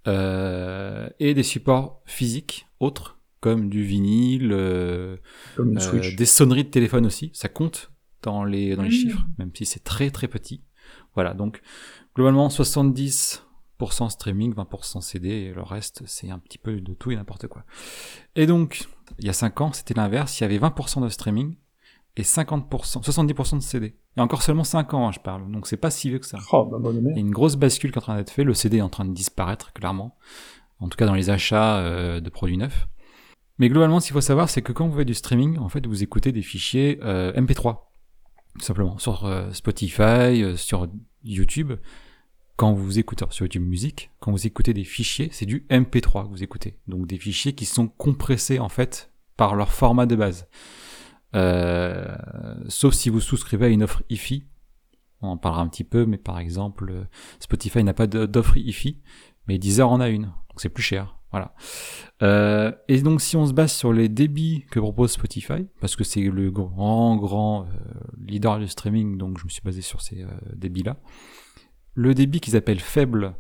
[0.07, 5.17] Euh, et des supports physiques autres, comme du vinyle, euh,
[5.59, 7.29] euh, des sonneries de téléphone aussi.
[7.33, 10.63] Ça compte dans les, dans les chiffres, même si c'est très très petit.
[11.13, 11.61] Voilà, donc
[12.15, 13.41] globalement 70%
[14.09, 17.65] streaming, 20% CD, et le reste c'est un petit peu de tout et n'importe quoi.
[18.37, 18.87] Et donc,
[19.19, 21.57] il y a 5 ans, c'était l'inverse, il y avait 20% de streaming
[22.17, 23.95] et 50%, 70% de CD.
[24.17, 25.51] Et encore seulement 5 ans, hein, je parle.
[25.51, 26.39] Donc c'est pas si vieux que ça.
[26.51, 28.45] Oh, bah, Il y a une grosse bascule qui est en train d'être faite.
[28.45, 30.17] Le CD est en train de disparaître, clairement.
[30.79, 32.87] En tout cas dans les achats euh, de produits neufs.
[33.59, 35.85] Mais globalement, ce qu'il faut savoir, c'est que quand vous faites du streaming, en fait,
[35.85, 37.77] vous écoutez des fichiers euh, MP3.
[38.59, 38.97] Tout simplement.
[38.97, 40.87] Sur euh, Spotify, sur
[41.23, 41.73] YouTube.
[42.55, 46.29] Quand vous écoutez sur YouTube Musique, quand vous écoutez des fichiers, c'est du MP3 que
[46.29, 46.79] vous écoutez.
[46.87, 50.47] Donc des fichiers qui sont compressés, en fait, par leur format de base.
[51.35, 52.15] Euh,
[52.67, 54.45] sauf si vous souscrivez à une offre IFI.
[55.21, 57.07] On en parlera un petit peu, mais par exemple,
[57.39, 59.01] Spotify n'a pas d'offre IFI,
[59.47, 61.17] mais Deezer en a une, donc c'est plus cher.
[61.31, 61.53] Voilà.
[62.23, 66.03] Euh, et donc si on se base sur les débits que propose Spotify, parce que
[66.03, 67.67] c'est le grand grand euh,
[68.25, 70.97] leader du streaming, donc je me suis basé sur ces euh, débits-là.
[71.95, 73.35] Le débit qu'ils appellent faible,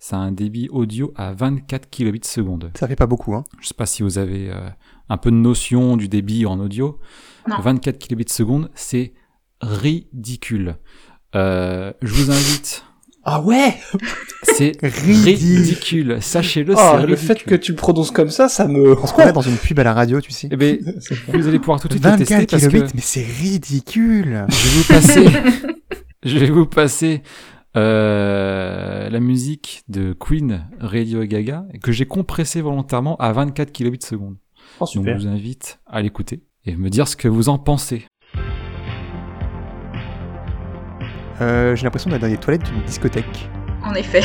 [0.00, 2.72] c'est un débit audio à 24 kilobits seconde.
[2.74, 3.44] Ça fait pas beaucoup, hein.
[3.60, 4.52] Je sais pas si vous avez
[5.08, 6.98] un peu de notion du débit en audio.
[7.46, 9.14] 24 kilobits seconde, c'est
[9.62, 10.76] ridicule.
[11.34, 12.84] je vous invite
[13.30, 13.74] ah ouais
[14.42, 16.16] C'est ridicule.
[16.22, 18.98] Sachez-le, oh, c'est Le fait que tu le prononces comme ça, ça me...
[18.98, 20.48] On se croirait dans une pub à la radio, tu sais.
[20.50, 20.78] Eh ben,
[21.28, 22.78] vous allez pouvoir tout de suite le tester parce que...
[22.78, 25.26] mais c'est ridicule Je vais vous passer...
[26.24, 27.22] je vais vous passer
[27.76, 34.36] euh, la musique de Queen, Radio Gaga, que j'ai compressé volontairement à 24 kilobits seconde.
[34.80, 35.14] Oh, super.
[35.14, 38.06] Donc je vous invite à l'écouter et me dire ce que vous en pensez.
[41.40, 43.48] Euh, j'ai l'impression d'être dans les toilettes d'une discothèque.
[43.84, 44.22] En effet.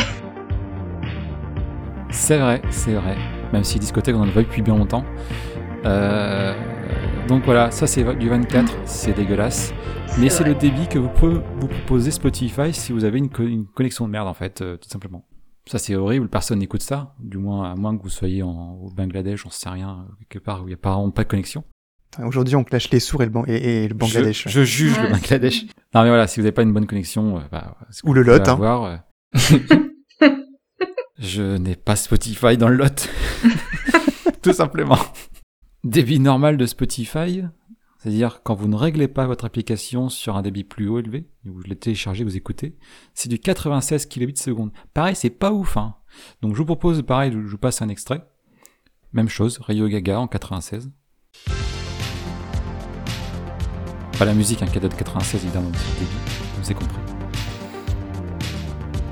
[2.09, 3.17] C'est vrai, c'est vrai.
[3.51, 5.05] Même si discothèque, on en a pas vu depuis bien longtemps.
[5.85, 6.53] Euh,
[7.27, 9.73] donc voilà, ça c'est du 24, c'est dégueulasse.
[10.19, 14.05] Mais c'est le débit que vous pouvez vous proposer Spotify si vous avez une, connexion
[14.05, 15.25] de merde en fait, euh, tout simplement.
[15.69, 18.89] Ça c'est horrible, personne n'écoute ça, du moins à moins que vous soyez en, au
[18.91, 21.63] Bangladesh, j'en sais rien, quelque part où il n'y a pas, pas de connexion.
[22.21, 24.47] Aujourd'hui, on clash les sourds et le, et, le Bangladesh.
[24.47, 25.63] Je, juge le Bangladesh.
[25.95, 28.47] Non, mais voilà, si vous n'avez pas une bonne connexion, euh, bah, ou le lot,
[28.47, 29.01] hein.
[29.33, 29.59] Euh,
[31.17, 33.09] je n'ai pas Spotify dans le lot.
[34.43, 34.99] Tout simplement.
[35.83, 37.43] Débit normal de Spotify,
[38.03, 41.61] c'est-à-dire quand vous ne réglez pas votre application sur un débit plus haut élevé, vous
[41.65, 42.75] le téléchargez, vous écoutez,
[43.13, 44.71] c'est du 96 kbps seconde.
[44.93, 45.95] Pareil, c'est pas ouf, hein.
[46.41, 48.27] Donc je vous propose, pareil, je vous passe un extrait.
[49.13, 50.91] Même chose, Rio Gaga en 96.
[54.19, 56.97] Pas la musique, un cadeau de 96 évidemment, vous avez compris.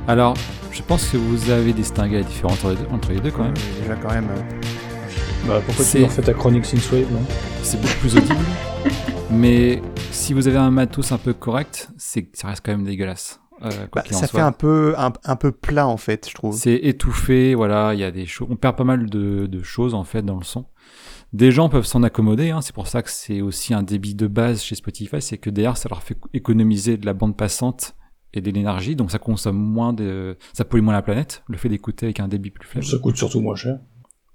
[0.10, 0.36] Alors,
[0.74, 2.62] je pense que vous avez distingué la différence
[2.92, 3.54] entre les deux, quand même.
[4.02, 4.28] quand même.
[4.32, 4.71] Euh,
[5.48, 7.22] bah, pourquoi tu as fait ta chronique Synthwave, non
[7.64, 8.36] C'est beaucoup plus audible.
[9.32, 9.82] mais
[10.12, 13.40] si vous avez un matos un peu correct, c'est ça reste quand même dégueulasse.
[13.64, 16.56] Euh, bah, ça fait un peu un, peu plat en fait, je trouve.
[16.56, 19.94] C'est étouffé, voilà, il y a des choses, on perd pas mal de, de, choses
[19.94, 20.66] en fait dans le son
[21.34, 22.50] des gens peuvent s'en accommoder.
[22.50, 22.62] Hein.
[22.62, 25.78] C'est pour ça que c'est aussi un débit de base chez Spotify, c'est que derrière
[25.78, 27.96] ça leur fait économiser de la bande passante
[28.34, 31.44] et de l'énergie, donc ça consomme moins de, ça pollue moins la planète.
[31.48, 32.86] Le fait d'écouter avec un débit plus faible.
[32.86, 33.80] Ça coûte surtout moins cher.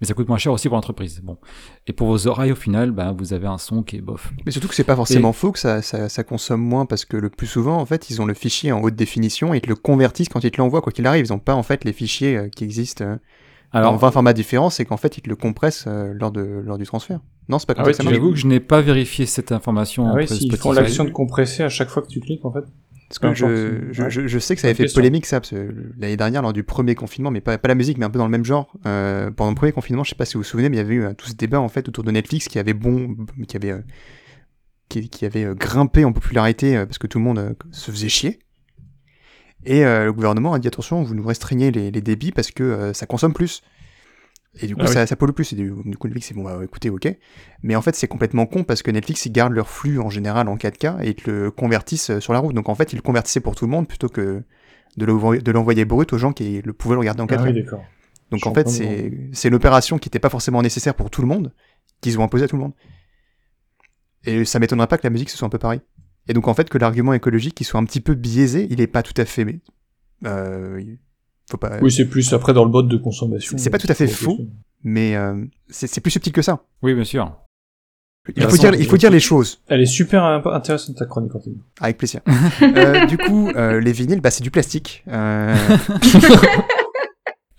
[0.00, 1.20] Mais ça coûte moins cher aussi pour l'entreprise.
[1.22, 1.38] Bon.
[1.86, 4.32] Et pour vos oreilles, au final, bah, vous avez un son qui est bof.
[4.44, 7.16] Mais surtout que c'est pas forcément faux que ça, ça, ça, consomme moins parce que
[7.16, 9.68] le plus souvent, en fait, ils ont le fichier en haute définition et ils te
[9.68, 11.24] le convertissent quand ils te l'envoient, quoi qu'il arrive.
[11.24, 13.16] Ils ont pas, en fait, les fichiers euh, qui existent euh,
[13.72, 16.40] alors, en 20 formats différents, c'est qu'en fait, ils te le compressent euh, lors, de,
[16.40, 17.20] lors du transfert.
[17.48, 18.02] Non, c'est pas comme ah ça.
[18.02, 20.08] J'avoue que je n'ai pas vérifié cette information.
[20.08, 22.64] Ah ouais, ils font l'action de compresser à chaque fois que tu cliques, en fait.
[23.08, 26.16] Parce que je, je, je, sais que ça avait fait polémique ça, parce que l'année
[26.16, 28.32] dernière, lors du premier confinement, mais pas, pas la musique, mais un peu dans le
[28.32, 30.76] même genre, euh, pendant le premier confinement, je sais pas si vous vous souvenez, mais
[30.76, 33.16] il y avait eu tout ce débat en fait autour de Netflix qui avait bon,
[33.46, 33.82] qui avait, euh,
[34.88, 38.40] qui, qui, avait grimpé en popularité parce que tout le monde se faisait chier.
[39.66, 42.92] Et euh, le gouvernement a dit attention, vous nous restreignez les, débits parce que euh,
[42.92, 43.62] ça consomme plus.
[44.60, 45.52] Et du coup, ah ça, pollue plus.
[45.52, 47.14] Et du, coup, Netflix, c'est bon, bah, écoutez, ok.
[47.62, 50.48] Mais en fait, c'est complètement con parce que Netflix, ils gardent leur flux en général
[50.48, 52.54] en 4K et ils te le convertissent euh, sur la route.
[52.54, 54.42] Donc en fait, ils le convertissaient pour tout le monde plutôt que
[54.96, 57.36] de l'envoyer brut aux gens qui le pouvaient le regarder en 4K.
[57.38, 57.84] Ah oui, d'accord.
[58.30, 61.52] Donc en fait, c'est l'opération qui n'était pas forcément nécessaire pour tout le monde
[62.00, 62.72] qu'ils ont imposé à tout le monde.
[64.24, 65.80] Et ça m'étonnerait pas que la musique ce soit un peu pareil.
[66.28, 68.88] Et donc en fait que l'argument écologique il soit un petit peu biaisé, il est
[68.88, 69.60] pas tout à fait
[70.24, 70.82] euh,
[71.48, 73.56] faut pas Oui, c'est plus après dans le mode de consommation.
[73.58, 74.38] C'est pas tout à fait faux,
[74.82, 76.64] mais euh, c'est plus subtil que ça.
[76.82, 77.32] Oui, bien sûr.
[78.34, 79.60] Il faut, dire, il faut dire les choses.
[79.68, 81.60] Elle est super intéressante ta chronique, Anthony.
[81.80, 82.22] Avec plaisir.
[82.62, 85.04] euh, du coup, euh, les vinyles, bah, c'est du plastique.
[85.06, 85.54] Euh...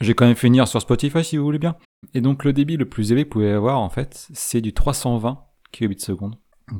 [0.01, 1.75] J'ai quand même fait finir sur Spotify si vous voulez bien.
[2.13, 4.73] Et donc le débit le plus élevé que vous pouvez avoir en fait, c'est du
[4.73, 5.39] 320
[5.71, 6.35] kbps seconde.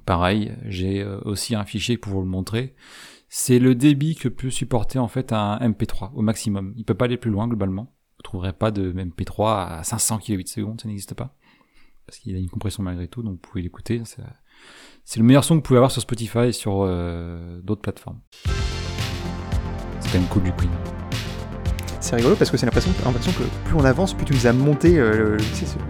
[0.05, 2.75] Pareil, j'ai euh, aussi un fichier pour vous le montrer.
[3.29, 6.73] C'est le débit que peut supporter en fait un MP3 au maximum.
[6.77, 7.93] Il peut pas aller plus loin globalement.
[8.17, 11.35] Vous trouverez pas de MP3 à 500 kbps ça n'existe pas.
[12.05, 14.01] Parce qu'il a une compression malgré tout, donc vous pouvez l'écouter.
[15.03, 18.21] C'est le meilleur son que vous pouvez avoir sur Spotify et sur euh, d'autres plateformes.
[19.99, 20.71] C'est quand même cool du Queen.
[21.99, 24.97] C'est rigolo parce que c'est l'impression que plus on avance, plus tu nous as monté,
[24.97, 25.37] euh,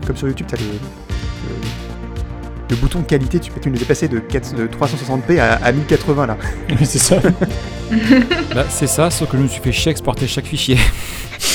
[0.07, 1.06] comme sur YouTube, t'as le,
[2.69, 6.37] le bouton qualité, tu peux nous dépasser de, 360p à, 1080 là.
[6.83, 7.19] c'est ça.
[8.55, 10.77] bah, c'est ça, sauf que je me suis fait chier exporter chaque fichier.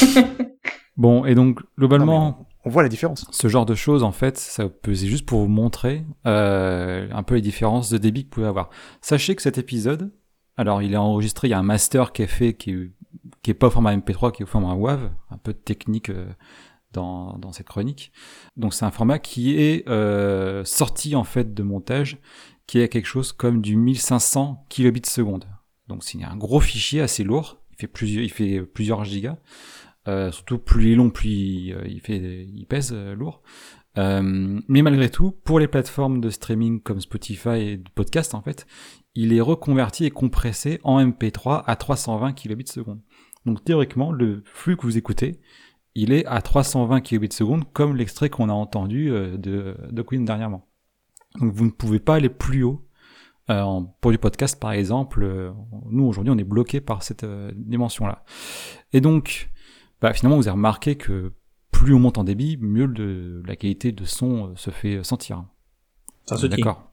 [0.97, 2.47] bon, et donc globalement.
[2.65, 3.27] on voit la différence.
[3.31, 7.35] Ce genre de choses, en fait, ça c'est juste pour vous montrer euh, un peu
[7.35, 8.71] les différences de débit que vous pouvez avoir.
[9.01, 10.11] Sachez que cet épisode,
[10.57, 12.91] alors il est enregistré, il y a un master qui est fait qui est,
[13.43, 16.11] qui est pas au format MP3, qui est au format WAV, un peu de technique.
[16.11, 16.27] Euh,
[16.93, 18.12] dans, cette chronique.
[18.57, 22.18] Donc c'est un format qui est euh, sorti en fait de montage,
[22.66, 25.47] qui est quelque chose comme du 1500 kilobits seconde.
[25.88, 29.36] Donc c'est un gros fichier assez lourd, il fait plusieurs, il fait plusieurs gigas.
[30.09, 33.43] Euh, surtout plus il est long, plus il, euh, pèse lourd.
[33.97, 38.66] Mais malgré tout, pour les plateformes de streaming comme Spotify et de podcast en fait,
[39.14, 43.01] il est reconverti et compressé en MP3 à 320 kilobits seconde.
[43.45, 45.40] Donc théoriquement, le flux que vous écoutez,
[45.95, 50.24] il est à 320 kbps seconde, comme l'extrait qu'on a entendu euh, de, de Queen
[50.24, 50.66] dernièrement.
[51.40, 52.86] Donc vous ne pouvez pas aller plus haut.
[53.51, 55.53] Euh, pour du podcast, par exemple, euh,
[55.90, 58.24] nous aujourd'hui on est bloqué par cette dimension-là.
[58.93, 59.51] Et donc,
[60.01, 61.32] bah, finalement vous avez remarqué que
[61.70, 65.45] plus on monte en débit, mieux le, la qualité de son se fait sentir.
[66.26, 66.93] Ça se D'accord.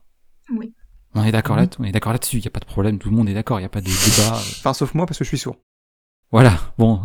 [0.52, 0.74] Oui.
[1.14, 2.38] On est d'accord là, on est d'accord là-dessus.
[2.38, 2.98] Il n'y a pas de problème.
[2.98, 3.58] Tout le monde est d'accord.
[3.58, 4.36] Il n'y a pas de débat.
[4.36, 5.56] enfin, sauf moi parce que je suis sourd.
[6.30, 6.56] Voilà.
[6.78, 7.02] Bon.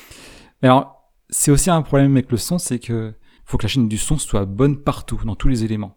[0.62, 0.97] Alors,
[1.30, 3.14] c'est aussi un problème avec le son, c'est que
[3.44, 5.96] faut que la chaîne du son soit bonne partout, dans tous les éléments.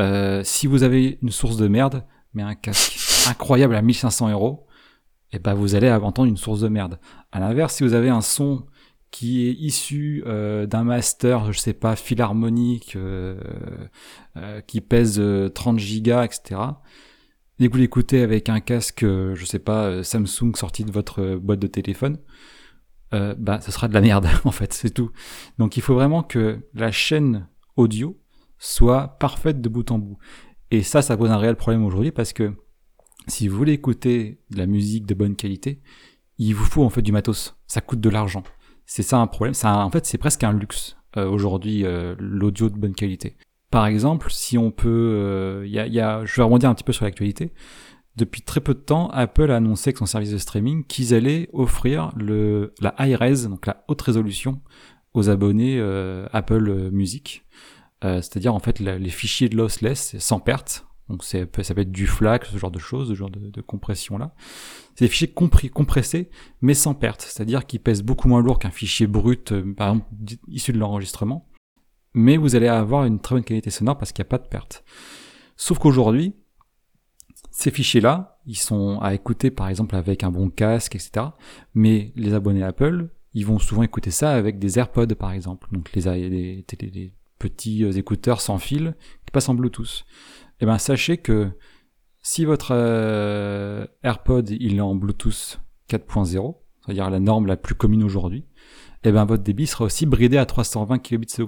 [0.00, 2.04] Euh, si vous avez une source de merde,
[2.34, 4.66] mais un casque incroyable à 1500 euros,
[5.32, 6.98] et eh ben vous allez entendre une source de merde.
[7.30, 8.66] À l'inverse, si vous avez un son
[9.12, 13.36] qui est issu euh, d'un master, je sais pas, philharmonique, euh,
[14.66, 15.22] qui pèse
[15.54, 16.60] 30 euh, gigas, etc.
[17.58, 21.60] Dès que vous l'écoutez avec un casque, je sais pas, Samsung sorti de votre boîte
[21.60, 22.18] de téléphone,
[23.14, 25.10] euh, bah, ce sera de la merde, en fait, c'est tout.
[25.58, 27.46] Donc il faut vraiment que la chaîne
[27.76, 28.18] audio
[28.58, 30.18] soit parfaite de bout en bout.
[30.70, 32.54] Et ça, ça pose un réel problème aujourd'hui parce que
[33.28, 35.80] si vous voulez écouter de la musique de bonne qualité,
[36.38, 37.56] il vous faut en fait du matos.
[37.66, 38.42] Ça coûte de l'argent.
[38.86, 39.54] C'est ça un problème.
[39.54, 43.36] Ça, en fait, c'est presque un luxe euh, aujourd'hui euh, l'audio de bonne qualité.
[43.70, 46.84] Par exemple, si on peut, il y a, y a, je vais rebondir un petit
[46.84, 47.52] peu sur l'actualité.
[48.16, 51.48] Depuis très peu de temps, Apple a annoncé avec son service de streaming qu'ils allaient
[51.52, 54.60] offrir le, la high res, donc la haute résolution,
[55.14, 57.44] aux abonnés euh, Apple Music.
[58.04, 60.86] Euh, c'est-à-dire en fait les fichiers de lossless sans perte.
[61.08, 64.18] Donc ça peut être du FLAC, ce genre de choses, ce genre de, de compression
[64.18, 64.34] là.
[64.94, 67.22] C'est des fichiers compris, compressés, mais sans perte.
[67.22, 70.06] C'est-à-dire qu'ils pèsent beaucoup moins lourd qu'un fichier brut, euh, par exemple
[70.48, 71.48] issu de l'enregistrement.
[72.14, 74.48] Mais vous allez avoir une très bonne qualité sonore parce qu'il n'y a pas de
[74.48, 74.84] perte.
[75.56, 76.34] Sauf qu'aujourd'hui,
[77.52, 81.26] ces fichiers-là, ils sont à écouter par exemple avec un bon casque, etc.
[81.74, 85.68] Mais les abonnés Apple, ils vont souvent écouter ça avec des AirPods par exemple.
[85.70, 86.64] Donc les,
[87.38, 88.94] petits euh, écouteurs sans fil
[89.26, 90.04] qui passent en Bluetooth.
[90.60, 91.50] Et eh ben sachez que
[92.22, 98.02] si votre euh, AirPod il est en Bluetooth 4.0, c'est-à-dire la norme la plus commune
[98.02, 98.46] aujourd'hui,
[99.04, 101.40] eh ben votre débit sera aussi bridé à 320 kbps.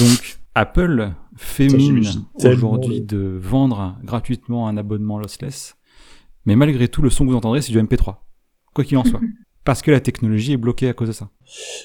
[0.00, 2.04] Donc Apple fait mine
[2.44, 5.76] aujourd'hui de vendre gratuitement un abonnement lossless,
[6.44, 8.16] mais malgré tout, le son que vous entendrez, c'est du MP3,
[8.74, 9.20] quoi qu'il en soit.
[9.64, 11.30] Parce que la technologie est bloquée à cause de ça.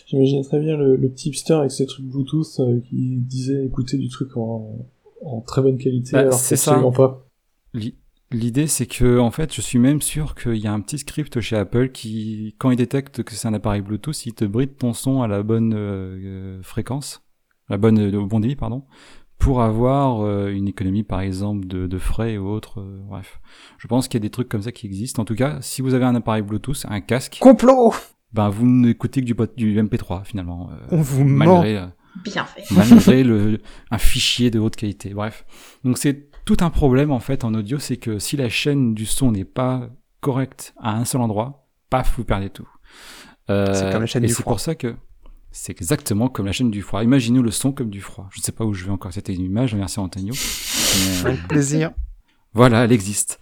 [0.07, 4.09] J'imagine très bien le, petit hipster avec ses trucs Bluetooth euh, qui disait écouter du
[4.09, 4.87] truc en,
[5.45, 7.27] très bonne qualité, bah, alors c'est absolument pas.
[8.31, 11.39] L'idée, c'est que, en fait, je suis même sûr qu'il y a un petit script
[11.39, 14.91] chez Apple qui, quand il détecte que c'est un appareil Bluetooth, il te bride ton
[14.91, 17.21] son à la bonne euh, euh, fréquence
[17.69, 18.83] la bonne, au bon débit, pardon,
[19.37, 22.81] pour avoir euh, une économie, par exemple, de, de frais ou autre.
[22.81, 23.39] Euh, bref,
[23.77, 25.21] je pense qu'il y a des trucs comme ça qui existent.
[25.21, 27.93] En tout cas, si vous avez un appareil Bluetooth, un casque, complot,
[28.33, 30.69] ben vous n'écoutez que du, du MP3 finalement.
[30.71, 31.91] Euh, On vous malgré, ment.
[32.23, 32.63] Bien fait.
[32.73, 33.59] malgré le,
[33.91, 35.13] un fichier de haute qualité.
[35.13, 35.45] Bref,
[35.83, 39.05] donc c'est tout un problème en fait en audio, c'est que si la chaîne du
[39.05, 39.89] son n'est pas
[40.19, 42.67] correcte à un seul endroit, paf, vous perdez tout.
[43.47, 44.95] c'est comme la chaîne et c'est pour ça que
[45.59, 47.03] c'est exactement comme la chaîne du froid.
[47.03, 48.29] Imaginez le son comme du froid.
[48.31, 49.73] Je ne sais pas où je vais encore cette image.
[49.73, 50.33] Merci Antonio.
[51.25, 51.91] Avec plaisir.
[52.53, 53.39] Voilà, elle existe.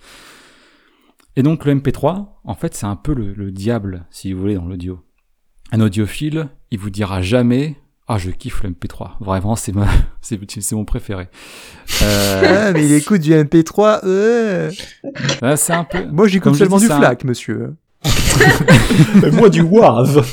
[1.35, 4.65] Et donc le MP3, en fait, c'est un peu le, diable, si vous voulez, dans
[4.65, 5.03] l'audio.
[5.73, 7.75] Un audiophile, il vous dira jamais
[8.07, 9.13] ah, je kiffe le MP3.
[9.19, 9.87] Vraiment, c'est ma,
[10.21, 11.27] c'est, mon préféré.
[12.03, 12.67] Euh...
[12.67, 14.01] Ah, mais il écoute du MP3.
[14.05, 14.71] Euh...
[15.57, 16.05] c'est un peu.
[16.05, 17.75] Moi, j'écoute seulement du FLAC, monsieur.
[19.33, 20.23] moi, du WAV.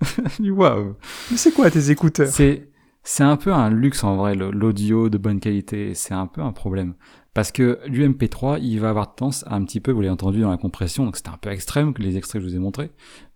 [0.40, 0.96] Waouh.
[1.30, 2.28] Mais c'est quoi tes écouteurs?
[2.28, 2.68] C'est
[3.04, 5.94] c'est un peu un luxe en vrai l'audio de bonne qualité.
[5.94, 6.94] C'est un peu un problème
[7.38, 10.50] parce que l'UMP3 il va avoir tendance à un petit peu, vous l'avez entendu dans
[10.50, 12.90] la compression, donc c'était un peu extrême que les extraits que je vous ai montrés.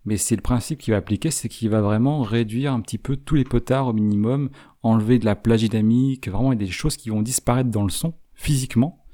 [0.04, 3.14] Mais c'est le principe qu'il va appliquer, c'est qu'il va vraiment réduire un petit peu
[3.14, 4.50] tous les potards au minimum,
[4.82, 9.04] enlever de la plage dynamique, vraiment des choses qui vont disparaître dans le son physiquement.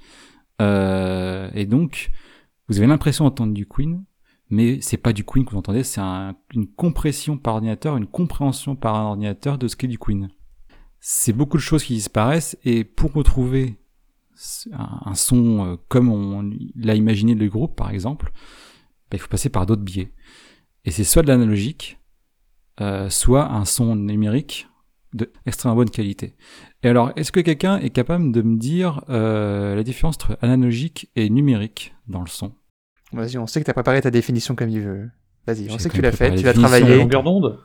[0.62, 2.08] Euh, et donc,
[2.68, 4.04] vous avez l'impression d'entendre du Queen,
[4.50, 8.76] mais c'est pas du Queen que vous entendez, c'est une compression par ordinateur, une compréhension
[8.76, 10.28] par un ordinateur de ce qu'est du Queen.
[11.00, 13.78] C'est beaucoup de choses qui disparaissent, et pour retrouver
[14.72, 18.32] un, son euh, comme on l'a imaginé le groupe, par exemple,
[19.10, 20.12] bah, il faut passer par d'autres biais.
[20.84, 21.98] Et c'est soit de l'analogique,
[22.80, 24.68] euh, soit un son numérique
[25.12, 26.36] de extrêmement bonne qualité.
[26.82, 31.10] Et alors, est-ce que quelqu'un est capable de me dire euh, la différence entre analogique
[31.16, 32.54] et numérique dans le son?
[33.12, 35.10] Vas-y, on sait que tu as préparé ta définition comme il veut.
[35.46, 36.96] Vas-y, on sait que tu l'as fait, préparé tu la vas définition, travailler.
[36.96, 37.58] mais longueur d'onde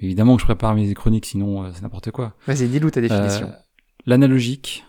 [0.00, 2.34] Évidemment que je prépare mes chroniques, sinon euh, c'est n'importe quoi.
[2.46, 3.48] Vas-y, dis-nous ta définition.
[3.48, 3.56] Euh,
[4.06, 4.84] L'analogique,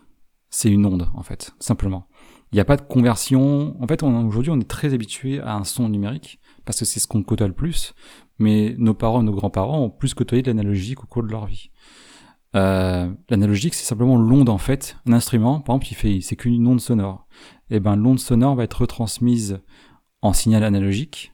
[0.49, 2.07] c'est une onde, en fait, simplement.
[2.51, 3.75] Il n'y a pas de conversion.
[3.81, 7.07] En fait, aujourd'hui, on est très habitué à un son numérique, parce que c'est ce
[7.07, 7.93] qu'on côtoie le plus,
[8.39, 11.69] mais nos parents, nos grands-parents ont plus côtoyé de l'analogique au cours de leur vie.
[12.55, 14.97] Euh, l'analogique, c'est simplement l'onde, en fait.
[15.07, 17.27] Un instrument, par exemple, il fait, c'est qu'une onde sonore.
[17.69, 19.59] Et ben, l'onde sonore va être retransmise
[20.21, 21.33] en signal analogique,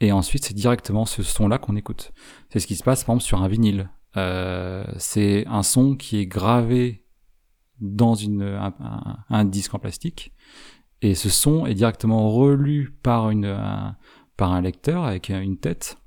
[0.00, 2.12] et ensuite, c'est directement ce son-là qu'on écoute.
[2.50, 3.88] C'est ce qui se passe, par exemple, sur un vinyle.
[4.16, 7.04] Euh, c'est un son qui est gravé
[7.80, 8.42] dans une,
[9.28, 10.32] un, disque en plastique,
[11.00, 13.96] et ce son est directement relu par, une, un,
[14.36, 15.98] par un lecteur avec une tête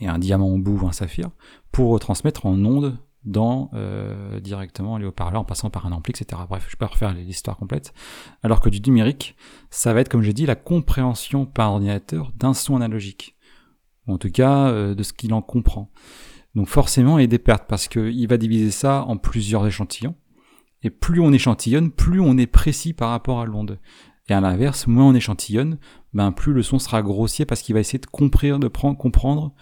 [0.00, 1.30] et un diamant au bout ou un saphir
[1.72, 6.42] pour retransmettre en ondes dans euh, directement les haut-parleurs en passant par un ampli, etc.
[6.48, 7.94] Bref, je peux refaire l'histoire complète.
[8.42, 9.36] Alors que du numérique,
[9.70, 13.36] ça va être, comme j'ai dit, la compréhension par ordinateur d'un son analogique.
[14.06, 15.90] En tout cas, euh, de ce qu'il en comprend.
[16.54, 20.14] Donc forcément, il y a des pertes parce qu'il va diviser ça en plusieurs échantillons.
[20.82, 23.78] Et plus on échantillonne, plus on est précis par rapport à l'onde.
[24.28, 25.78] Et à l'inverse, moins on échantillonne,
[26.12, 29.54] ben plus le son sera grossier parce qu'il va essayer de comprendre, de prendre, comprendre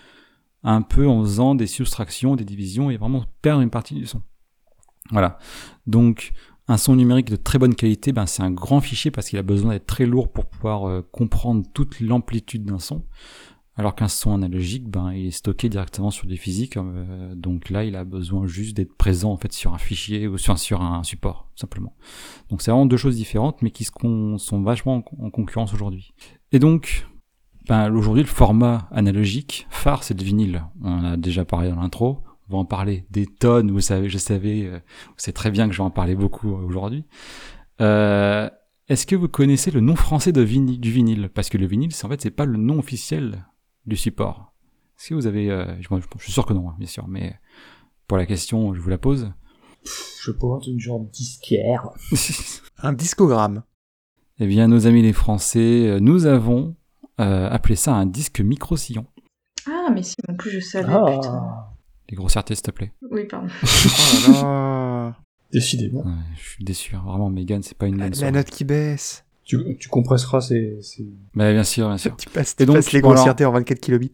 [0.63, 4.23] un peu en faisant des soustractions, des divisions et vraiment perdre une partie du son.
[5.11, 5.39] Voilà.
[5.87, 6.33] Donc
[6.69, 9.43] un son numérique de très bonne qualité, ben c'est un grand fichier parce qu'il a
[9.43, 13.05] besoin d'être très lourd pour pouvoir euh, comprendre toute l'amplitude d'un son.
[13.75, 17.85] Alors qu'un son analogique, ben, il est stocké directement sur du physique, euh, donc là,
[17.85, 21.03] il a besoin juste d'être présent en fait sur un fichier ou sur, sur un
[21.05, 21.97] support, simplement.
[22.51, 26.13] Donc c'est vraiment deux choses différentes, mais qui sont vachement en, en concurrence aujourd'hui.
[26.53, 27.07] Et donc,
[27.69, 30.65] ben, aujourd'hui, le format analogique phare, c'est le vinyle.
[30.83, 32.19] On en a déjà parlé dans l'intro.
[32.49, 33.71] On va en parler des tonnes.
[33.71, 34.81] Vous savez, je savais, euh,
[35.17, 37.05] c'est très bien que je vais en parler beaucoup euh, aujourd'hui.
[37.81, 38.51] Euh,
[38.89, 41.31] Est-ce que vous connaissez le nom français de vinyle, du vinyle?
[41.33, 43.47] Parce que le vinyle, c'est en fait, c'est pas le nom officiel
[43.87, 44.53] du support.
[44.99, 47.39] Est-ce que vous avez, euh, je, suis sûr que non, hein, bien sûr, mais
[48.09, 49.33] pour la question, je vous la pose.
[49.85, 51.91] Je sais pas, un truc genre disquaire.
[52.85, 53.63] Un discogramme.
[54.41, 56.75] Eh bien, nos amis les Français, nous avons
[57.21, 59.07] euh, ça un disque micro-sillon.
[59.69, 61.21] Ah, mais si, en plus je savais, putain.
[61.33, 61.73] Ah,
[62.11, 62.93] Les grossièretés, s'il te plaît.
[63.11, 63.49] Oui, pardon.
[64.29, 65.17] Oh là là.
[65.53, 66.01] décidément.
[66.05, 67.03] Ouais, je suis déçu, hein.
[67.05, 68.33] vraiment, Megan, c'est pas une La, bonne la soirée.
[68.33, 69.25] note qui baisse.
[69.45, 71.05] Tu, tu compresseras ces, ces...
[71.35, 72.17] Bah, bien sûr, bien sûr.
[72.19, 74.13] Tu passes, Et donc, passes les alors- grossièretés en 24 kilobits.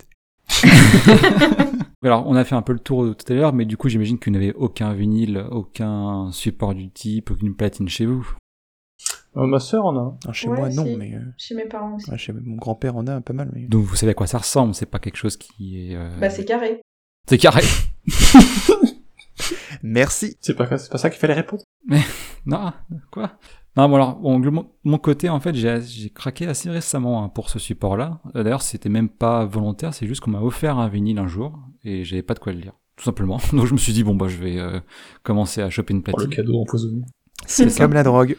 [2.03, 4.19] Alors, on a fait un peu le tour tout à l'heure, mais du coup, j'imagine
[4.19, 8.27] que vous n'avez aucun vinyle, aucun support du type, aucune platine chez vous.
[9.37, 10.19] Euh, ma sœur en a un.
[10.27, 10.97] Non, chez Ouais, moi, non, si.
[10.97, 11.15] mais...
[11.15, 12.11] euh, Chez mes parents aussi.
[12.11, 13.67] ouais, chez mon grand-père en a un pas mal, mais...
[13.67, 15.95] Donc, vous savez à quoi ça ressemble, c'est pas quelque chose qui est...
[15.97, 16.81] euh, Bah, c'est carré.
[17.29, 17.63] c'est carré.
[19.83, 21.63] Merci C'est pas, c'est pas ça qu'il fallait répondre.
[22.47, 22.73] Non,
[23.11, 23.33] quoi?
[23.77, 27.29] Non, bon alors, bon, de mon, côté, en fait, j'ai j'ai craqué assez récemment hein,
[27.29, 28.21] pour ce support-là.
[28.35, 32.05] D'ailleurs, c'était même pas volontaire, c'est juste qu'on m'a offert un vinyle un jour, et
[32.05, 33.39] j'avais pas de quoi le lire, tout simplement.
[33.53, 34.81] Donc je me suis dit, bon, bah, je vais euh,
[35.23, 36.45] commencer à choper une Pour le platine.
[36.45, 37.03] cadeau empoisonné.
[37.47, 37.77] C'est.
[37.79, 38.37] Comme la drogue.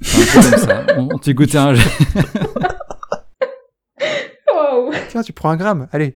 [0.00, 0.86] Un peu comme ça.
[0.96, 1.74] On, t'y goûté un
[4.52, 6.14] Wow Tiens, tu prends un gramme, allez.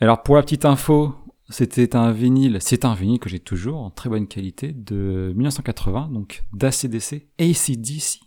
[0.00, 1.14] Alors pour la petite info,
[1.48, 6.10] c'était un vinyle, c'est un vinyle que j'ai toujours en très bonne qualité de 1980,
[6.12, 8.20] donc d'ACDC, ACDC,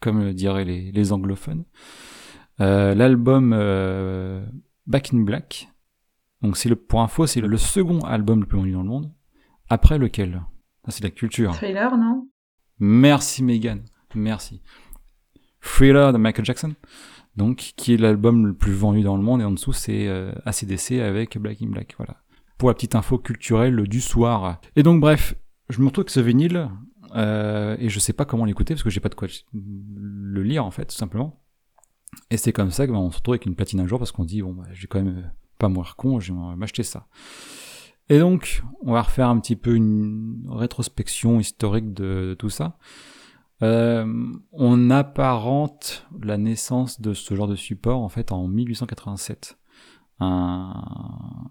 [0.00, 1.64] comme le diraient les, les anglophones.
[2.60, 4.44] Euh, L'album euh,
[4.86, 5.68] Back in Black,
[6.42, 8.88] donc c'est le pour info, c'est le, le second album le plus vendu dans le
[8.88, 9.12] monde.
[9.68, 10.42] Après lequel?
[10.88, 11.52] C'est de la culture.
[11.54, 12.28] Thriller, non?
[12.80, 13.82] Merci Megan,
[14.14, 14.62] merci.
[15.60, 16.74] Thriller de Michael Jackson,
[17.36, 20.32] donc qui est l'album le plus vendu dans le monde et en dessous c'est euh,
[20.44, 22.16] ACDC avec Black in Black, voilà.
[22.56, 24.60] Pour la petite info culturelle du soir.
[24.76, 25.34] Et donc bref,
[25.70, 26.68] je me retrouve avec ce vinyle
[27.14, 30.64] euh, et je sais pas comment l'écouter parce que j'ai pas de quoi le lire
[30.64, 31.42] en fait tout simplement.
[32.30, 34.12] Et c'est comme ça que bah, on se retrouve avec une platine un jour parce
[34.12, 37.06] qu'on dit bon bah, je vais quand même pas mourir con, je vais m'acheter ça.
[38.10, 42.76] Et donc, on va refaire un petit peu une rétrospection historique de, de tout ça.
[43.62, 44.06] Euh,
[44.52, 49.58] on apparente la naissance de ce genre de support en fait en 1887.
[50.20, 50.72] Un,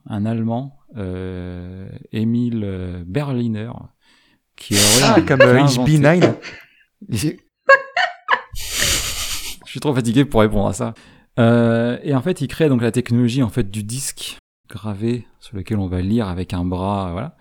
[0.06, 3.72] un Allemand, euh, Emil Berliner,
[4.56, 6.36] qui aurait Ah, comme euh, inventé- HB9.
[7.10, 7.40] j'ai-
[9.66, 10.94] Je suis trop fatigué pour répondre à ça.
[11.40, 14.38] Euh, et en fait, il crée donc la technologie en fait du disque
[14.68, 17.38] gravé sur lequel on va lire avec un bras, voilà.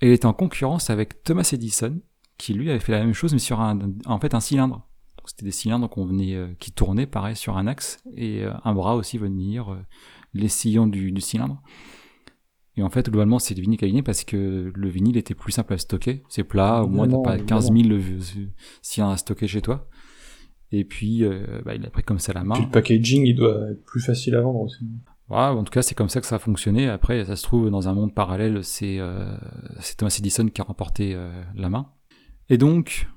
[0.00, 2.00] Et il était en concurrence avec Thomas Edison,
[2.36, 4.86] qui lui avait fait la même chose mais sur un, en fait un cylindre.
[5.16, 8.52] Donc, C'était des cylindres qu'on venait, euh, qui tournaient pareil sur un axe et euh,
[8.64, 9.78] un bras aussi venir euh,
[10.34, 11.62] les sillons du, du cylindre.
[12.78, 15.34] Et en fait, globalement, c'est le vinyle qui a gagné parce que le vinyle était
[15.34, 16.22] plus simple à stocker.
[16.28, 17.98] C'est plat, au moins t'as pas 15 000
[18.82, 19.88] si un à stocker chez toi.
[20.70, 22.54] Et puis, euh, bah, il a pris comme ça la main.
[22.54, 24.86] Puis le packaging, il doit être plus facile à vendre aussi.
[25.30, 26.88] En tout cas, c'est comme ça que ça a fonctionné.
[26.88, 29.36] Après, ça se trouve, dans un monde parallèle, c'est euh,
[29.96, 31.90] Thomas Edison qui a remporté euh, la main.
[32.48, 33.08] Et donc,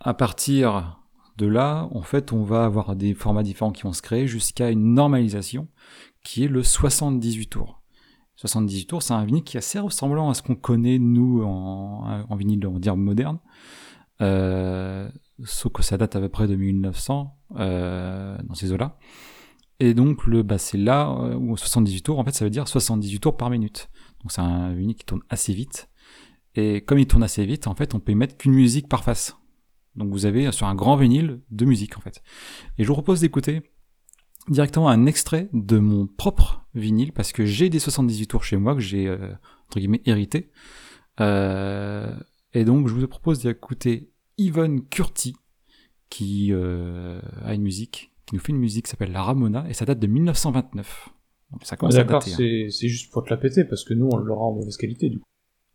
[0.00, 0.98] à partir
[1.36, 4.70] de là, en fait, on va avoir des formats différents qui vont se créer jusqu'à
[4.70, 5.68] une normalisation
[6.24, 7.82] qui est le 78 tours.
[8.36, 12.36] 78 tours, c'est un vinyle qui est assez ressemblant à ce qu'on connaît, nous, en,
[12.36, 13.38] vinyle, on va moderne.
[14.20, 15.08] Euh,
[15.44, 18.98] sauf que ça date à peu près de 1900, euh, dans ces eaux-là.
[19.78, 22.66] Et donc, le, bah, c'est là euh, où 78 tours, en fait, ça veut dire
[22.66, 23.88] 78 tours par minute.
[24.22, 25.88] Donc, c'est un vinyle qui tourne assez vite.
[26.54, 29.04] Et comme il tourne assez vite, en fait, on peut y mettre qu'une musique par
[29.04, 29.36] face.
[29.94, 32.22] Donc, vous avez sur un grand vinyle deux musiques, en fait.
[32.78, 33.62] Et je vous propose d'écouter
[34.48, 38.74] directement un extrait de mon propre vinyle, parce que j'ai des 78 tours chez moi,
[38.74, 39.32] que j'ai, euh,
[39.66, 40.50] entre guillemets, hérité.
[41.20, 42.14] Euh,
[42.54, 45.34] et donc, je vous propose d'écouter Yvonne Curti,
[46.08, 49.72] qui euh, a une musique, qui nous fait une musique qui s'appelle La Ramona, et
[49.72, 51.08] ça date de 1929.
[51.52, 52.32] Donc ça commence à dater.
[52.32, 52.34] Hein.
[52.36, 55.08] C'est, c'est juste pour te la péter, parce que nous, on l'aura en mauvaise qualité,
[55.08, 55.26] du coup.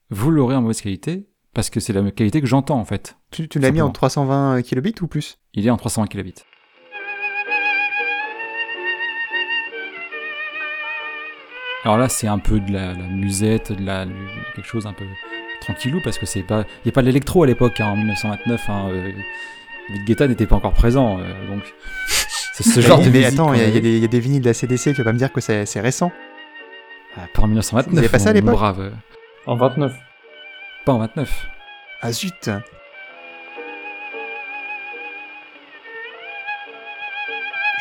[0.09, 3.17] Vous l'aurez en mauvaise qualité, parce que c'est la qualité que j'entends, en fait.
[3.31, 5.39] Tu, tu l'as mis en 320 kilobits ou plus?
[5.53, 6.43] Il est en 320 kilobits.
[11.83, 14.05] Alors là, c'est un peu de la, la musette, de la,
[14.55, 15.05] quelque chose un peu
[15.61, 17.95] tranquillou parce que c'est pas, il y a pas de l'électro à l'époque hein, en
[17.95, 18.69] 1929.
[18.69, 19.11] Hein, euh,
[20.05, 21.63] Guetta n'était pas encore présent, euh, donc
[22.61, 25.01] ce genre de mais attends, il y, y, a des vinyles de la CDC, tu
[25.01, 26.11] vas pas me dire que c'est récent.
[27.17, 28.05] Ah, pas en 1929.
[28.05, 28.93] Vous pas ça à l'époque Brave.
[29.45, 29.93] En 29.
[30.85, 31.47] Pas en 29.
[32.01, 32.49] Ah zut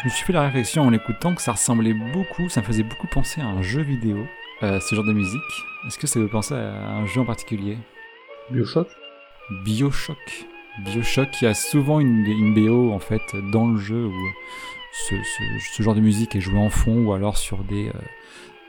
[0.00, 2.82] Je me suis fait la réflexion en l'écoutant que ça ressemblait beaucoup, ça me faisait
[2.82, 4.26] beaucoup penser à un jeu vidéo,
[4.62, 5.40] euh, ce genre de musique.
[5.86, 7.76] Est-ce que ça vous penser à un jeu en particulier?
[8.50, 8.88] Bioshock?
[9.62, 10.46] Bioshock.
[10.78, 13.22] Bioshock qui a souvent une, une, BO en fait
[13.52, 14.28] dans le jeu où
[14.92, 15.14] ce,
[15.76, 17.92] ce, genre de musique est joué en fond ou alors sur des, euh,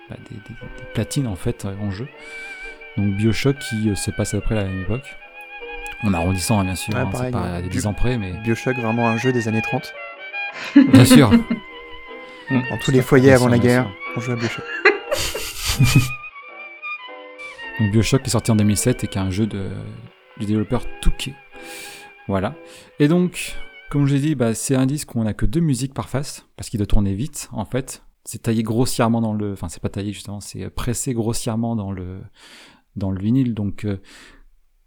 [0.09, 0.55] bah, des, des,
[0.93, 2.07] platines en fait en jeu.
[2.97, 5.15] Donc Bioshock qui euh, se passe après la même époque.
[6.03, 8.33] En arrondissant hein, bien sûr, hein, c'est pas à des 10 ans près mais...
[8.43, 9.93] Bioshock vraiment un jeu des années 30
[10.75, 11.29] Bien sûr.
[12.49, 14.65] Dans tous les foyers avant la guerre, on joue à Bioshock.
[17.79, 19.69] Donc Bioshock est sorti en 2007 et qui est un jeu de,
[20.37, 21.33] du développeur Touquet.
[22.31, 22.55] Voilà.
[22.99, 23.57] Et donc,
[23.89, 26.07] comme je l'ai dit, bah, c'est un disque où on a que deux musiques par
[26.07, 28.05] face, parce qu'il doit tourner vite, en fait.
[28.23, 29.51] C'est taillé grossièrement dans le...
[29.51, 32.21] Enfin, c'est pas taillé, justement, c'est pressé grossièrement dans le,
[32.95, 33.53] dans le vinyle.
[33.53, 33.97] Donc, euh,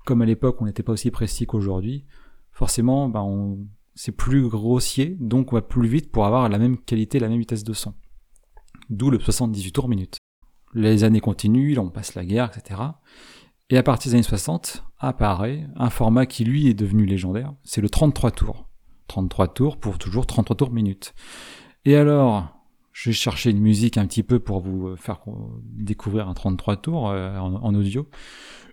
[0.06, 2.06] comme à l'époque, on n'était pas aussi précis qu'aujourd'hui,
[2.50, 3.58] forcément, bah, on
[3.94, 7.38] c'est plus grossier, donc on va plus vite pour avoir la même qualité, la même
[7.38, 7.92] vitesse de son.
[8.88, 10.16] D'où le 78 tours minute.
[10.72, 12.80] Les années continuent, on passe la guerre, etc.
[13.70, 17.80] Et à partir des années 60, apparaît un format qui lui est devenu légendaire, c'est
[17.80, 18.68] le 33 tours.
[19.08, 21.14] 33 tours pour toujours 33 tours minute.
[21.84, 22.48] Et alors,
[22.92, 25.20] je vais chercher une musique un petit peu pour vous faire
[25.62, 28.08] découvrir un 33 tours euh, en audio.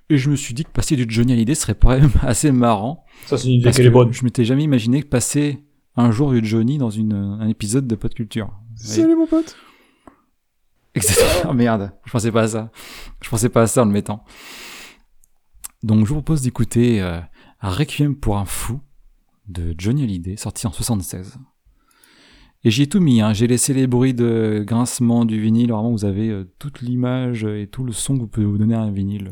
[0.10, 3.06] Et je me suis dit que passer du Johnny Hallyday serait quand même assez marrant.
[3.28, 4.12] Ça, c'est une idée qu'elle est bonne.
[4.12, 5.64] Je m'étais jamais imaginé passer
[5.96, 8.52] un jour du Johnny dans une, un épisode de Pod Culture.
[8.76, 9.56] Salut mon pote.
[10.96, 11.52] Exactement.
[11.52, 12.72] Oh, merde, je pensais pas à ça.
[13.22, 14.26] Je pensais pas à ça en le mettant.
[15.84, 17.20] Donc je vous propose d'écouter euh,
[17.62, 18.80] un Requiem pour un fou
[19.48, 21.38] de Johnny Hallyday, sorti en 76.
[22.64, 23.34] Et j'y ai tout mis, hein.
[23.34, 27.66] j'ai laissé les bruits de grincement du vinyle, vraiment vous avez euh, toute l'image et
[27.66, 29.32] tout le son que vous pouvez vous donner à un vinyle.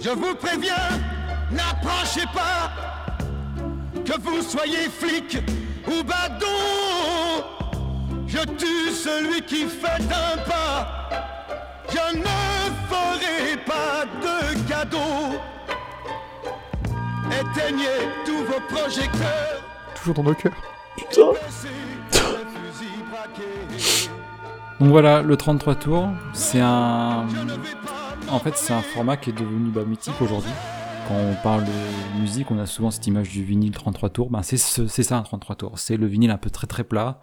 [0.00, 0.72] Je vous préviens,
[1.50, 2.97] n'approchez pas,
[4.08, 5.38] que vous soyez flic
[5.86, 7.44] ou badon.
[8.26, 11.10] Je tue celui qui fait un pas.
[11.90, 12.24] Je ne
[12.88, 15.38] ferai pas de cadeau.
[17.30, 19.62] Éteignez tous vos projecteurs.
[19.94, 20.52] Toujours dans nos cœurs.
[20.96, 21.32] Putain.
[24.80, 27.26] Donc voilà, le 33 tours, c'est un...
[28.30, 30.52] En fait, c'est un format qui est devenu bah, mythique aujourd'hui.
[31.08, 34.30] Quand on parle de musique, on a souvent cette image du vinyle 33 tours.
[34.30, 35.78] Ben, c'est ça un 33 tours.
[35.78, 37.20] C'est le vinyle un peu très très plat,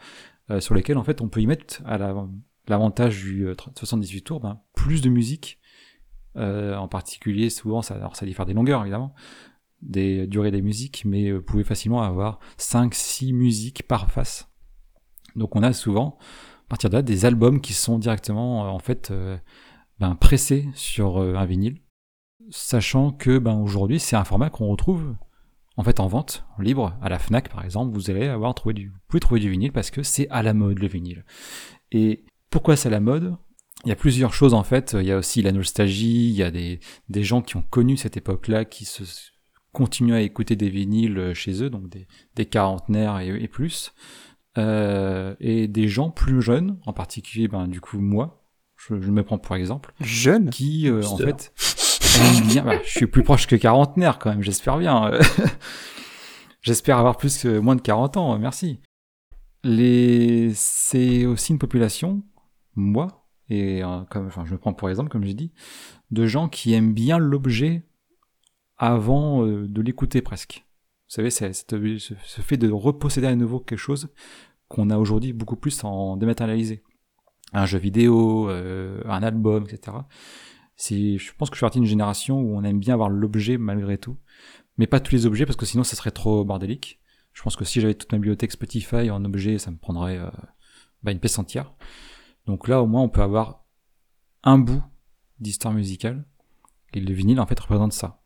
[0.49, 1.99] euh, sur lequel en fait on peut y mettre à
[2.68, 5.60] l'avantage du 78 euh, tours, ben, plus de musique.
[6.36, 9.14] Euh, en particulier, souvent, ça, alors ça diffère des longueurs évidemment,
[9.84, 14.49] des durées des musiques, mais vous pouvez facilement avoir 5-6 musiques par face.
[15.36, 16.18] Donc on a souvent,
[16.66, 19.14] à partir de là, des albums qui sont directement en fait
[19.99, 21.85] ben, pressés sur un vinyle.
[22.56, 25.15] Sachant que ben, aujourd'hui, c'est un format qu'on retrouve
[25.77, 28.88] en fait en vente, libre, à la FNAC par exemple, vous allez avoir trouvé du,
[28.88, 31.26] vous pouvez trouver du vinyle parce que c'est à la mode le vinyle.
[31.91, 33.36] Et pourquoi c'est à la mode?
[33.84, 34.95] Il y a plusieurs choses en fait.
[34.98, 36.80] Il y a aussi la nostalgie, il y a des,
[37.10, 39.03] des gens qui ont connu cette époque-là, qui se
[39.73, 43.94] continuent à écouter des vinyles chez eux, donc des, des quarantenaires et, plus.
[44.57, 48.45] Euh, et des gens plus jeunes, en particulier ben, du coup moi,
[48.77, 49.94] je, je me prends pour exemple.
[49.99, 50.49] Jeune?
[50.49, 51.53] Qui euh, en fait
[52.64, 55.12] bah, je suis plus proche que quarantenaire quand même, j'espère bien.
[56.62, 58.80] j'espère avoir plus que moins de 40 ans, merci.
[59.64, 60.52] Les...
[60.54, 62.24] C'est aussi une population,
[62.76, 65.52] moi, et euh, comme, enfin, je me prends pour exemple, comme j'ai dit,
[66.12, 67.84] de gens qui aiment bien l'objet
[68.78, 70.66] avant euh, de l'écouter presque.
[71.08, 74.10] Vous savez, c'est ce fait de reposséder à nouveau quelque chose
[74.68, 76.84] qu'on a aujourd'hui beaucoup plus en dématérialisé.
[77.54, 79.98] Un jeu vidéo, euh, un album, etc
[80.76, 83.58] c'est, je pense que je suis partie d'une génération où on aime bien avoir l'objet
[83.58, 84.18] malgré tout,
[84.78, 87.00] mais pas tous les objets parce que sinon ça serait trop bordélique.
[87.34, 90.30] Je pense que si j'avais toute ma bibliothèque Spotify en objet, ça me prendrait euh,
[91.04, 91.74] bah, une pièce entière.
[92.46, 93.66] Donc là, au moins, on peut avoir
[94.44, 94.82] un bout
[95.40, 96.26] d'histoire musicale.
[96.94, 98.22] Et le vinyle, en fait, représente ça.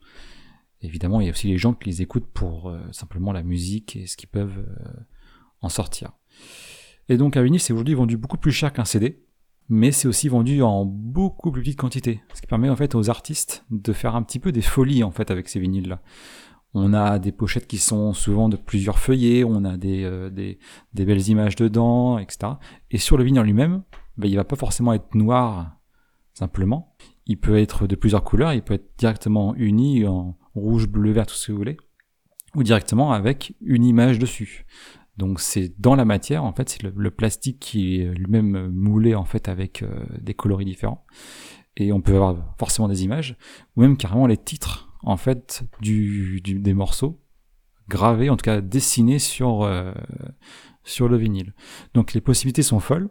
[0.82, 3.96] Évidemment, il y a aussi les gens qui les écoutent pour euh, simplement la musique
[3.96, 5.04] et ce qu'ils peuvent euh,
[5.62, 6.12] en sortir.
[7.10, 9.26] Et donc, un vinyle, c'est aujourd'hui vendu beaucoup plus cher qu'un CD
[9.70, 13.10] mais c'est aussi vendu en beaucoup plus petite quantité, ce qui permet en fait aux
[13.10, 16.02] artistes de faire un petit peu des folies en fait avec ces vinyles là.
[16.76, 20.30] On a des pochettes qui sont souvent de plusieurs feuillets, on a des, euh,
[20.94, 22.54] belles images dedans, etc.
[22.92, 23.82] Et sur le vinyle lui-même,
[24.18, 25.80] ben, il va pas forcément être noir
[26.34, 26.96] simplement.
[27.26, 31.26] Il peut être de plusieurs couleurs, il peut être directement uni en rouge, bleu, vert,
[31.26, 31.78] tout ce que vous voulez,
[32.56, 34.66] ou directement avec une image dessus.
[35.20, 39.26] Donc c'est dans la matière, en fait, c'est le, plastique qui est lui-même moulé en
[39.26, 41.06] fait avec euh, des coloris différents.
[41.76, 43.36] Et on peut avoir forcément des images,
[43.76, 47.22] ou même carrément les titres en fait du, des morceaux
[47.90, 49.92] gravés, en tout cas dessinés sur euh,
[50.86, 51.54] sur le vinyle.
[51.94, 53.10] Donc les possibilités sont folles,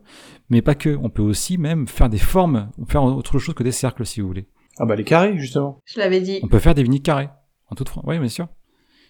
[0.49, 0.97] mais pas que.
[1.03, 4.29] On peut aussi même faire des formes, faire autre chose que des cercles si vous
[4.29, 4.49] voulez.
[4.79, 5.83] Ah bah les carrés justement.
[5.85, 6.41] Je l'avais dit.
[6.43, 7.29] On peut faire des vinyles carrés
[7.71, 8.49] en toute Oui, bien sûr.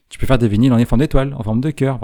[0.08, 2.00] Tu peux faire des vinyles en forme d'étoile, en forme de cœur.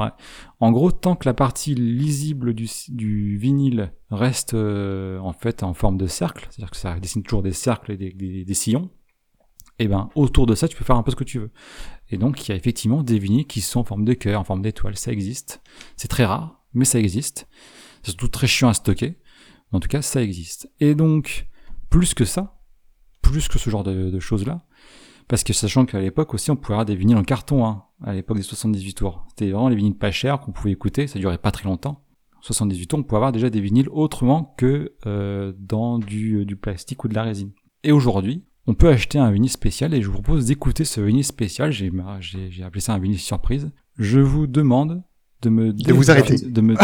[0.60, 5.96] En gros, tant que la partie lisible du, vinyle reste euh, en fait en forme
[5.96, 8.90] de cercle, c'est-à-dire que ça dessine toujours des cercles et des, sillons,
[9.78, 11.50] et eh ben autour de ça, tu peux faire un peu ce que tu veux.
[12.10, 14.44] Et donc, il y a effectivement des vinyles qui sont en forme de cœur, en
[14.44, 14.96] forme d'étoile.
[14.96, 15.60] Ça existe.
[15.96, 17.48] C'est très rare, mais ça existe.
[18.02, 19.18] C'est surtout très chiant à stocker.
[19.72, 20.70] En tout cas, ça existe.
[20.78, 21.48] Et donc,
[21.90, 22.60] plus que ça,
[23.20, 24.64] plus que ce genre de choses-là,
[25.28, 28.12] parce que sachant qu'à l'époque aussi, on pouvait avoir des vinyles en carton, hein, à
[28.12, 29.24] l'époque des 78 tours.
[29.30, 32.04] C'était vraiment les vinyles pas chers qu'on pouvait écouter, ça durait pas très longtemps.
[32.42, 36.56] 78 tours, on pouvait avoir déjà des vinyles autrement que euh, dans du, euh, du
[36.56, 37.52] plastique ou de la résine.
[37.82, 41.24] Et aujourd'hui, on peut acheter un vinyle spécial et je vous propose d'écouter ce vinyle
[41.24, 41.72] spécial.
[41.72, 41.90] J'ai,
[42.20, 43.70] j'ai, appelé ça un vinyle surprise.
[43.98, 45.02] Je vous demande
[45.42, 45.72] de me...
[45.72, 46.36] De vous arrêter.
[46.36, 46.74] De me...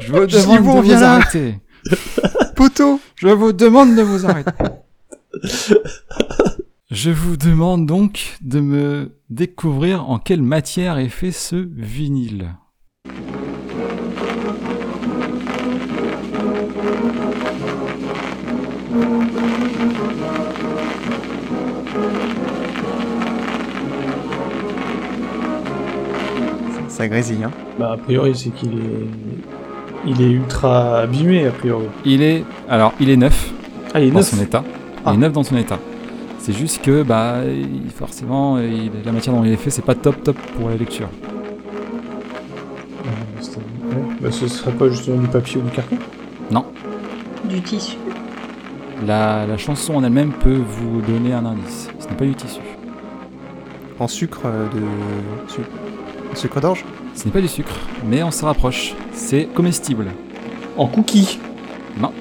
[0.00, 1.58] je vous demande de vous arrêter.
[2.56, 4.50] Poteau Je vous demande de vous arrêter.
[6.90, 12.54] Je vous demande donc de me découvrir en quelle matière est fait ce vinyle.
[26.88, 29.08] Ça grésille, hein Bah, a priori, c'est qu'il est.
[30.06, 31.86] Il est ultra abîmé, a priori.
[32.04, 32.44] Il est.
[32.68, 33.52] Alors, il est neuf.
[33.92, 34.62] Ah, il est dans neuf son état.
[35.04, 35.16] Il est ah.
[35.16, 35.78] neuf dans son état.
[36.38, 37.36] C'est juste que, bah,
[37.94, 41.08] forcément, la matière dont il est fait, c'est pas top top pour la lecture.
[44.20, 45.96] Bah, ce serait pas justement du papier ou du carton?
[46.50, 46.64] Non.
[47.44, 47.96] Du tissu?
[49.06, 51.88] La, la chanson en elle-même peut vous donner un indice.
[51.98, 52.60] Ce n'est pas du tissu.
[53.98, 56.36] En sucre euh, de.
[56.36, 56.84] sucre d'orge?
[57.14, 57.74] Ce n'est pas du sucre,
[58.06, 58.94] mais on se rapproche.
[59.12, 60.06] C'est comestible.
[60.76, 61.38] En cookie?
[62.00, 62.12] Non.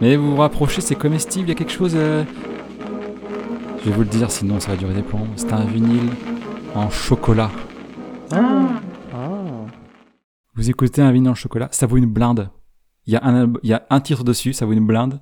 [0.00, 1.92] Mais vous vous rapprochez, c'est comestible, il y a quelque chose.
[1.94, 2.24] Euh,
[3.78, 5.26] je vais vous le dire, sinon ça va durer des plombs.
[5.36, 6.10] C'est un vinyle
[6.74, 7.50] en chocolat.
[8.30, 8.68] Ah.
[9.14, 9.28] ah.
[10.54, 12.50] Vous écoutez un vinyle en chocolat, ça vaut une blinde.
[13.06, 15.20] Il y, a un, il y a un titre dessus, ça vaut une blinde.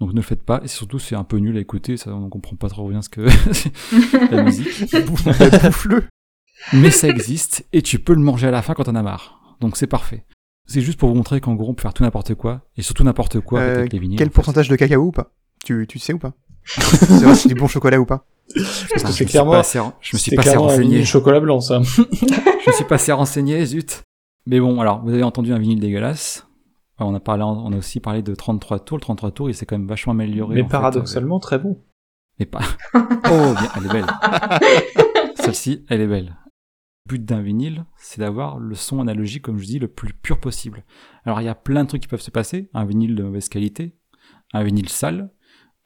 [0.00, 0.60] Donc ne le faites pas.
[0.62, 1.96] Et surtout, c'est un peu nul à écouter.
[1.96, 3.20] Ça, on comprend pas trop bien ce que
[4.30, 4.94] la musique.
[5.06, 6.04] Bouffe-le.
[6.72, 9.56] Mais ça existe et tu peux le manger à la fin quand t'en as marre.
[9.60, 10.24] Donc c'est parfait.
[10.72, 13.04] C'est juste pour vous montrer qu'en gros, on peut faire tout n'importe quoi, et surtout
[13.04, 14.16] n'importe quoi euh, avec les vinyles.
[14.18, 15.30] Quel pourcentage de cacao ou pas?
[15.66, 16.32] Tu, tu sais ou pas?
[16.64, 18.24] C'est vrai si c'est du bon chocolat ou pas?
[18.54, 19.52] Parce que c'est clairement.
[19.52, 21.02] Assez, je me suis pas assez renseigné.
[21.02, 21.82] Un chocolat blanc, ça.
[21.84, 24.02] je me suis pas assez renseigné, zut.
[24.46, 26.46] Mais bon, alors, vous avez entendu un vinyle dégueulasse.
[26.98, 28.96] On a, parlé, on a aussi parlé de 33 tours.
[28.96, 30.54] Le 33 tours, il s'est quand même vachement amélioré.
[30.54, 31.82] Mais paradoxalement, très bon.
[32.38, 32.62] Mais pas.
[32.94, 32.98] oh,
[33.58, 34.06] bien, elle est belle.
[35.34, 36.34] Celle-ci, elle est belle.
[37.06, 40.38] Le but d'un vinyle, c'est d'avoir le son analogique, comme je dis, le plus pur
[40.38, 40.84] possible.
[41.24, 42.70] Alors, il y a plein de trucs qui peuvent se passer.
[42.74, 43.96] Un vinyle de mauvaise qualité,
[44.52, 45.30] un vinyle sale,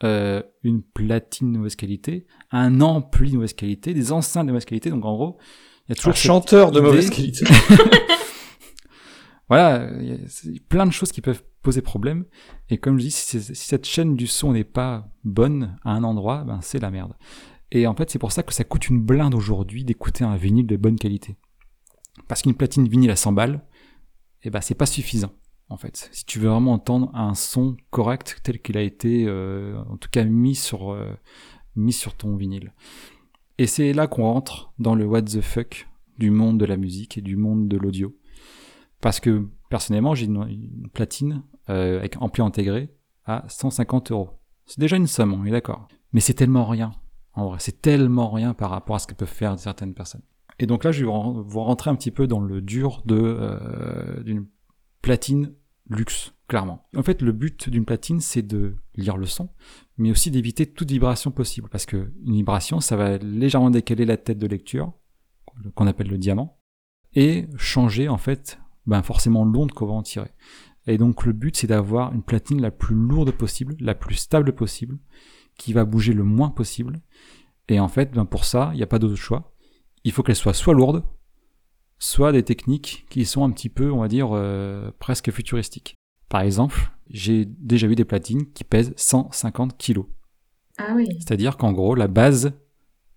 [0.05, 4.67] euh, une platine de mauvaise qualité, un ampli de mauvaise qualité, des enceintes de mauvaise
[4.67, 4.91] qualité.
[4.91, 5.39] Donc, en gros,
[5.87, 7.47] il y a toujours un chanteur de mauvaise qualité.
[9.49, 12.27] voilà, il y a plein de choses qui peuvent poser problème.
[12.69, 16.45] Et comme je dis, si, cette chaîne du son n'est pas bonne à un endroit,
[16.45, 17.15] ben c'est la merde.
[17.73, 20.67] Et en fait, c'est pour ça que ça coûte une blinde aujourd'hui d'écouter un vinyle
[20.67, 21.37] de bonne qualité.
[22.29, 23.65] Parce qu'une platine vinyle à 100 balles,
[24.43, 25.33] eh ben, c'est pas suffisant,
[25.69, 26.09] en fait.
[26.13, 30.09] Si tu veux vraiment entendre un son correct tel qu'il a été, euh, en tout
[30.11, 31.13] cas, mis sur, euh,
[31.75, 32.73] mis sur ton vinyle.
[33.59, 35.89] Et c'est là qu'on rentre dans le what the fuck
[36.19, 38.17] du monde de la musique et du monde de l'audio.
[39.01, 42.95] Parce que, personnellement, j'ai une, platine euh, avec ampli intégré
[43.25, 44.31] à 150 euros.
[44.65, 45.89] C'est déjà une somme, on est d'accord.
[46.13, 46.93] Mais c'est tellement rien
[47.37, 50.23] en vrai, c'est tellement rien par rapport à ce que peuvent faire certaines personnes.
[50.59, 54.47] Et donc là, je vais vous rentrer un petit peu dans le dur euh, d'une
[55.03, 55.53] platine
[55.89, 56.89] luxe, clairement.
[56.97, 59.51] En fait, le but d'une platine, c'est de lire le son,
[59.99, 64.17] mais aussi d'éviter toute vibration possible, parce que une vibration, ça va légèrement décaler la
[64.17, 64.95] tête de lecture,
[65.75, 66.59] qu'on appelle le diamant,
[67.15, 70.31] et changer en fait, ben forcément l'onde qu'on va en tirer.
[70.87, 74.55] Et donc le but, c'est d'avoir une platine la plus lourde possible, la plus stable
[74.55, 74.99] possible,
[75.59, 77.01] qui va bouger le moins possible.
[77.69, 79.53] Et en fait, ben pour ça, il n'y a pas d'autre choix.
[80.05, 81.05] Il faut qu'elle soit soit lourde,
[81.99, 85.97] soit des techniques qui sont un petit peu, on va dire, euh, presque futuristiques.
[86.29, 90.03] Par exemple, j'ai déjà vu des platines qui pèsent 150 kg.
[90.79, 91.07] Ah oui.
[91.19, 92.53] C'est-à-dire qu'en gros, la base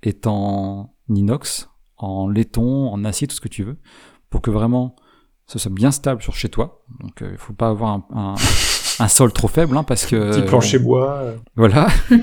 [0.01, 3.77] est en inox, en laiton, en acier, tout ce que tu veux,
[4.29, 4.95] pour que vraiment
[5.47, 6.85] ce soit bien stable sur chez toi.
[6.99, 8.35] Donc, il euh, ne faut pas avoir un un
[9.07, 10.31] sol trop faible, hein, parce que...
[10.31, 11.13] Petit plancher bois.
[11.17, 11.37] Euh.
[11.55, 11.87] Voilà.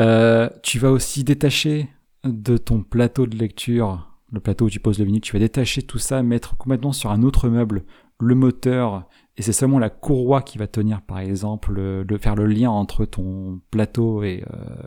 [0.00, 1.86] Euh, tu vas aussi détacher
[2.24, 5.82] de ton plateau de lecture, le plateau où tu poses le vinyle, tu vas détacher
[5.82, 7.84] tout ça, mettre complètement sur un autre meuble
[8.18, 12.46] le moteur, et c'est seulement la courroie qui va tenir, par exemple, le, faire le
[12.46, 14.86] lien entre ton plateau et, euh,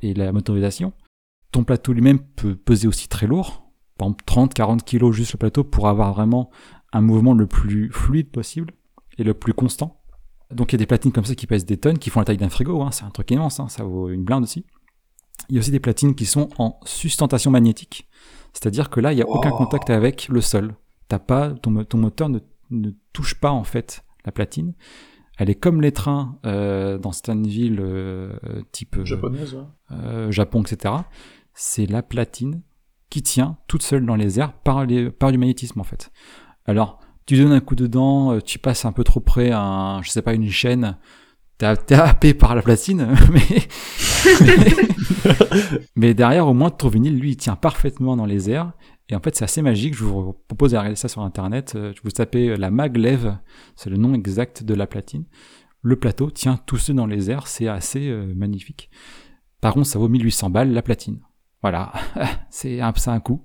[0.00, 0.92] et la motorisation.
[1.52, 5.64] Ton plateau lui-même peut peser aussi très lourd, par exemple 30-40 kg juste le plateau
[5.64, 6.50] pour avoir vraiment
[6.92, 8.72] un mouvement le plus fluide possible
[9.18, 9.97] et le plus constant.
[10.50, 12.24] Donc il y a des platines comme ça qui pèsent des tonnes, qui font la
[12.24, 14.64] taille d'un frigo, hein, c'est un truc immense, hein, ça vaut une blinde aussi.
[15.48, 18.08] Il y a aussi des platines qui sont en sustentation magnétique,
[18.52, 20.74] c'est-à-dire que là, il n'y a aucun contact avec le sol.
[21.08, 24.74] T'as pas, ton, ton moteur ne, ne, touche pas en fait la platine.
[25.38, 28.36] Elle est comme les trains euh, dans certaines villes euh,
[28.72, 29.56] type euh, japonaise,
[29.92, 30.94] euh, Japon, etc.
[31.54, 32.62] C'est la platine
[33.08, 36.10] qui tient toute seule dans les airs par, les, par du magnétisme en fait.
[36.66, 40.02] Alors, tu donnes un coup dedans, euh, tu passes un peu trop près à, un,
[40.02, 40.96] je sais pas, une chaîne,
[41.58, 43.68] t'es happé par la platine, mais,
[45.94, 48.72] mais, derrière, au moins, ton vinyle, lui, il tient parfaitement dans les airs.
[49.10, 49.94] Et en fait, c'est assez magique.
[49.94, 51.74] Je vous propose de ça sur Internet.
[51.76, 53.36] Euh, je vous tapez la maglev,
[53.76, 55.24] c'est le nom exact de la platine.
[55.82, 58.88] Le plateau tient tout seul dans les airs, c'est assez euh, magnifique.
[59.60, 61.20] Par contre, ça vaut 1800 balles la platine.
[61.60, 61.92] Voilà,
[62.48, 63.44] c'est un, un coup.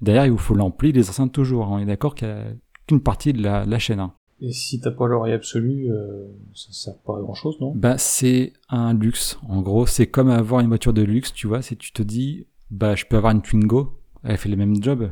[0.00, 1.68] Derrière, il vous faut l'ampli, les enceintes toujours.
[1.68, 2.44] On est d'accord qu'il y a
[2.90, 4.00] une partie de la, chaîne.
[4.00, 4.14] Hein.
[4.40, 7.72] Et si t'as pas l'oreille absolue, euh, ça sert pas à grand chose, non?
[7.74, 9.38] Bah c'est un luxe.
[9.46, 11.60] En gros, c'est comme avoir une voiture de luxe, tu vois.
[11.60, 15.10] Si tu te dis, bah je peux avoir une Twingo, elle fait le même job.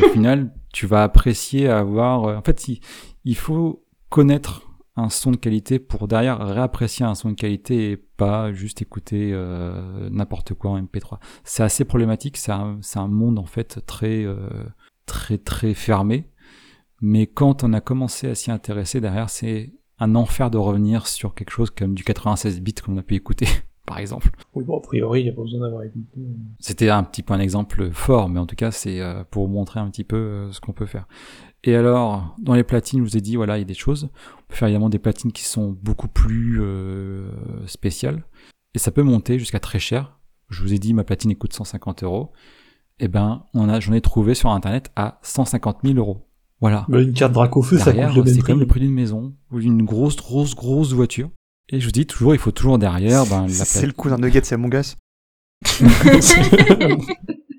[0.00, 2.24] Au final, tu vas apprécier avoir.
[2.24, 2.68] Euh, en fait,
[3.24, 7.96] il, faut connaître un son de qualité pour derrière réapprécier un son de qualité et
[7.96, 11.18] pas juste écouter euh, n'importe quoi en MP3.
[11.42, 12.36] C'est assez problématique.
[12.36, 14.24] C'est un, un, monde en fait très
[15.04, 16.31] très très fermé
[17.02, 21.34] mais quand on a commencé à s'y intéresser, derrière, c'est un enfer de revenir sur
[21.34, 23.46] quelque chose comme du 96 bits qu'on a pu écouter,
[23.86, 24.30] par exemple.
[24.54, 26.20] Oui, bon, a priori, il n'y a pas besoin d'avoir écouté.
[26.60, 29.52] C'était un petit peu un exemple fort, mais en tout cas, c'est euh, pour vous
[29.52, 31.08] montrer un petit peu euh, ce qu'on peut faire.
[31.64, 34.04] Et alors, dans les platines, je vous ai dit, voilà, il y a des choses.
[34.38, 37.30] On peut faire évidemment des platines qui sont beaucoup plus euh,
[37.66, 38.24] spéciales.
[38.74, 40.20] Et ça peut monter jusqu'à très cher.
[40.50, 42.30] Je vous ai dit, ma platine coûte 150 euros.
[43.00, 46.28] Eh ben, on a, j'en ai trouvé sur Internet à 150 000 euros.
[46.62, 46.86] Voilà.
[46.88, 49.58] Bah, une carte Dracofeu, ça coûte le C'est quand même le prix d'une maison ou
[49.58, 51.28] d'une grosse, grosse, grosse voiture.
[51.68, 53.26] Et je vous dis toujours, il faut toujours derrière.
[53.26, 54.96] Ben, c'est le coup d'un nugget, c'est Among Us.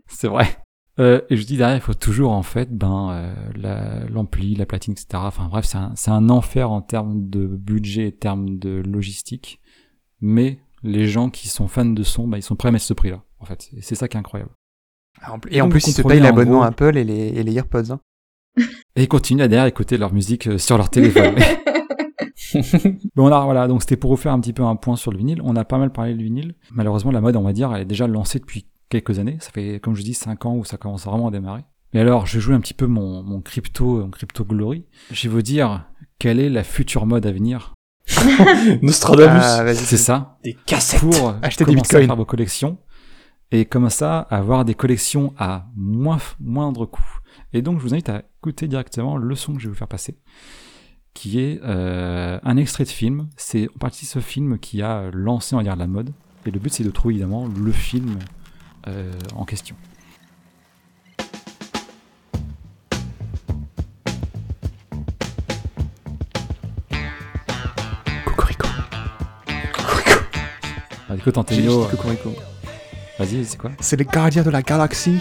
[0.07, 0.57] c'est vrai.
[0.99, 4.93] Euh, et je dis derrière, il faut toujours en fait, ben euh, l'ampli, la, platine,
[4.93, 5.07] etc.
[5.15, 9.59] Enfin bref, c'est un, un, enfer en termes de budget, en termes de logistique.
[10.21, 12.93] Mais les gens qui sont fans de son, ben, ils sont prêts à mettre ce
[12.93, 13.21] prix-là.
[13.39, 14.51] En fait, c'est ça qui est incroyable.
[15.49, 17.91] Et en plus, ils se payent l'abonnement Apple et les, et les AirPods.
[17.91, 17.99] Hein.
[18.95, 21.35] Et ils continuent à derrière écouter leur musique euh, sur leur téléphone.
[23.15, 25.11] bon, on a, voilà, donc c'était pour vous faire un petit peu un point sur
[25.11, 25.41] le vinyle.
[25.43, 26.55] On a pas mal parlé du vinyle.
[26.71, 29.37] Malheureusement, la mode, on va dire, elle est déjà lancée depuis quelques années.
[29.39, 31.61] Ça fait, comme je dis, 5 ans où ça commence vraiment à démarrer.
[31.93, 34.85] Mais alors, je joue un petit peu mon, mon crypto, mon crypto glory.
[35.11, 35.85] Je vais vous dire
[36.19, 37.73] quelle est la future mode à venir?
[38.81, 39.41] Nostradamus.
[39.43, 40.37] Ah, c'est ça.
[40.43, 40.99] Des cassettes.
[40.99, 42.05] Pour Acheter des à bitcoins.
[42.05, 42.77] faire vos collections.
[43.51, 47.03] Et comme ça, avoir des collections à moins, moindre coût.
[47.53, 49.87] Et donc, je vous invite à écouter directement le son que je vais vous faire
[49.87, 50.17] passer,
[51.13, 53.29] qui est euh, un extrait de film.
[53.37, 56.11] C'est en partie ce film qui a lancé, va dire, la mode.
[56.47, 58.17] Et le but, c'est de trouver évidemment le film
[58.87, 59.75] euh, en question.
[68.25, 68.67] Cocorico.
[71.91, 72.33] Cocorico.
[73.19, 73.71] vas-y, c'est quoi?
[73.79, 75.19] C'est les gardiens de la galaxie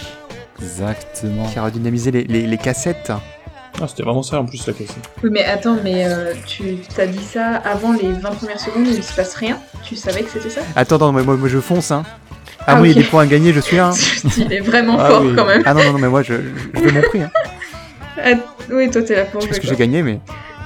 [0.63, 1.47] Exactement.
[1.49, 3.13] qui a redynamisé les, les, les cassettes.
[3.81, 4.97] Ah, c'était vraiment ça en plus la cassette.
[5.25, 8.91] Oui, mais attends, mais euh, tu t'as dit ça avant les 20 premières secondes où
[8.91, 9.59] il se passe rien?
[9.83, 10.61] Tu savais que c'était ça?
[10.77, 12.03] Attends, attends, moi, moi, moi, je fonce, hein.
[12.61, 13.05] Ah, Ah, moi, il y a ok.
[13.05, 13.89] des points à gagner, je suis là.
[13.89, 14.29] hein.
[14.37, 15.33] Il est vraiment Ah fort oui.
[15.35, 15.63] quand même.
[15.65, 16.35] Ah non, non, non, mais moi, je,
[16.75, 17.23] je veux mon prix.
[17.23, 17.31] Hein.
[18.23, 18.31] Ah,
[18.71, 19.57] oui, toi t'es là pour Je sais jouer.
[19.57, 20.21] pas ce que j'ai gagné, mais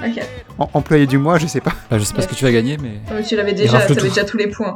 [0.04, 0.20] Ok.
[0.58, 1.72] en- employé du mois, je sais pas.
[1.90, 2.88] Bah, je sais pas ce que tu vas gagner, mais.
[3.08, 4.74] Non, mais tu l'avais déjà, t'avais déjà tous les points.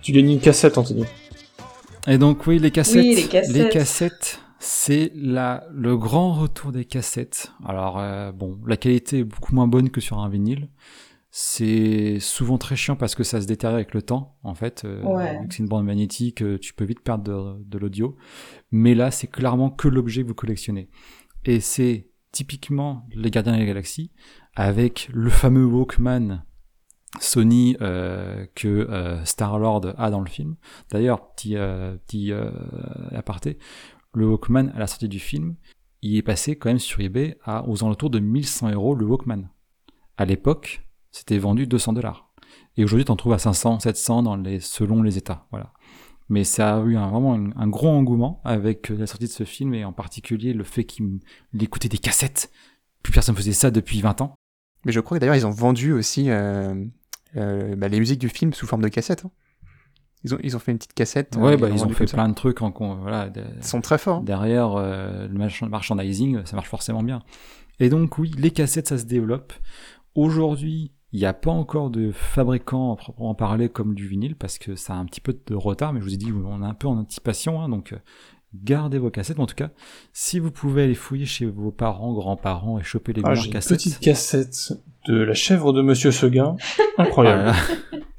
[0.00, 1.04] Tu gagnes une cassette, Anthony.
[2.08, 3.04] Et donc oui, les cassettes.
[3.04, 3.70] Oui, les cassettes.
[3.70, 7.52] cassettes, c'est la le grand retour des cassettes.
[7.64, 10.68] Alors euh, bon, la qualité est beaucoup moins bonne que sur un vinyle.
[11.30, 14.82] C'est souvent très chiant parce que ça se détériore avec le temps, en fait.
[14.86, 15.38] Euh, Ouais.
[15.42, 18.16] Vu que c'est une bande magnétique, euh, tu peux vite perdre de, de l'audio.
[18.72, 20.88] Mais là, c'est clairement que l'objet que vous collectionnez.
[21.44, 24.10] Et c'est typiquement les Gardiens de la Galaxie
[24.54, 26.44] avec le fameux Walkman
[27.20, 30.56] Sony euh, que euh, Star-Lord a dans le film.
[30.90, 32.50] D'ailleurs, petit, euh, petit euh,
[33.12, 33.58] aparté,
[34.14, 35.56] le Walkman à la sortie du film,
[36.02, 39.48] il est passé quand même sur eBay à aux alentours de 1100 euros le Walkman.
[40.16, 42.30] À l'époque, c'était vendu 200 dollars.
[42.76, 45.46] Et aujourd'hui, t'en trouves à 500, 700 dans les, selon les États.
[45.50, 45.72] Voilà.
[46.28, 49.44] Mais ça a eu un, vraiment un, un gros engouement avec la sortie de ce
[49.44, 51.20] film et en particulier le fait qu'il
[51.54, 52.50] il écoutait des cassettes.
[53.02, 54.34] Plus personne faisait ça depuis 20 ans.
[54.84, 56.84] Mais je crois que d'ailleurs, ils ont vendu aussi euh, euh,
[57.34, 59.24] bah, les musiques du film sous forme de cassette.
[59.26, 59.30] hein.
[60.24, 61.36] Ils, ont, ils ont fait une petite cassette.
[61.36, 63.80] euh, Ouais, bah, ils ont fait plein de trucs en, con- voilà, de- Ils sont
[63.80, 64.22] très forts.
[64.22, 67.22] derrière euh, le merchandising, ça marche forcément bien.
[67.80, 69.52] Et donc oui, les cassettes, ça se développe.
[70.14, 74.58] Aujourd'hui, il n'y a pas encore de fabricant à proprement parler comme du vinyle parce
[74.58, 76.66] que ça a un petit peu de retard, mais je vous ai dit, on est
[76.66, 77.98] un peu en anticipation, hein, donc euh,
[78.54, 79.38] gardez vos cassettes.
[79.38, 79.70] En tout cas,
[80.12, 83.48] si vous pouvez aller fouiller chez vos parents, grands-parents et choper les Ah, meilleures j'ai
[83.48, 84.72] une cassettes, petite cassette
[85.06, 86.56] de la chèvre de Monsieur Seguin.
[86.98, 87.52] Incroyable.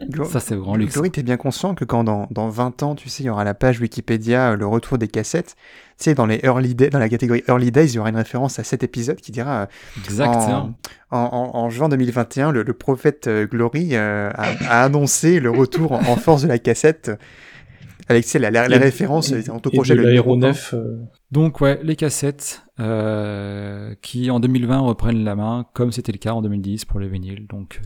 [0.10, 0.94] voilà, ça c'est grand luxe.
[0.94, 3.44] Glory, t'es bien conscient que quand dans, dans 20 ans, tu sais, il y aura
[3.44, 5.56] la page Wikipédia, euh, le retour des cassettes,
[5.98, 8.16] tu sais, dans, les early days, dans la catégorie Early Days, il y aura une
[8.16, 9.66] référence à cet épisode qui dira euh,
[9.98, 10.28] Exact.
[10.30, 10.76] en, hein.
[11.12, 15.52] en, en- en juin 2021, le, le prophète euh, Glory euh, a, a annoncé le
[15.52, 17.12] retour en force de la cassette,
[18.10, 18.76] avec tu sais, la, la- les
[19.32, 20.74] Et- on te et projette l'aéronef.
[20.74, 20.98] euh,
[21.32, 26.34] Donc ouais, les cassettes euh, qui en 2020 reprennent la main, comme c'était le cas
[26.34, 27.48] en 2010 pour les vinyles.
[27.48, 27.80] Donc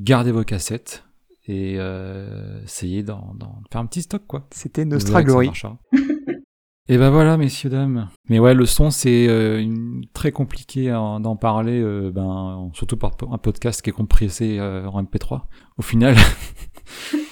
[0.00, 1.04] gardez vos cassettes
[1.46, 3.34] et euh, essayez d'en
[3.70, 4.46] faire un petit stock quoi.
[4.50, 5.50] C'était Nostra Glory.
[6.88, 8.08] et ben voilà messieurs dames.
[8.28, 13.12] Mais ouais, le son c'est euh, une- très compliqué d'en parler, euh, ben surtout par
[13.30, 15.42] un podcast qui est compressé euh, en MP3.
[15.78, 16.16] Au final,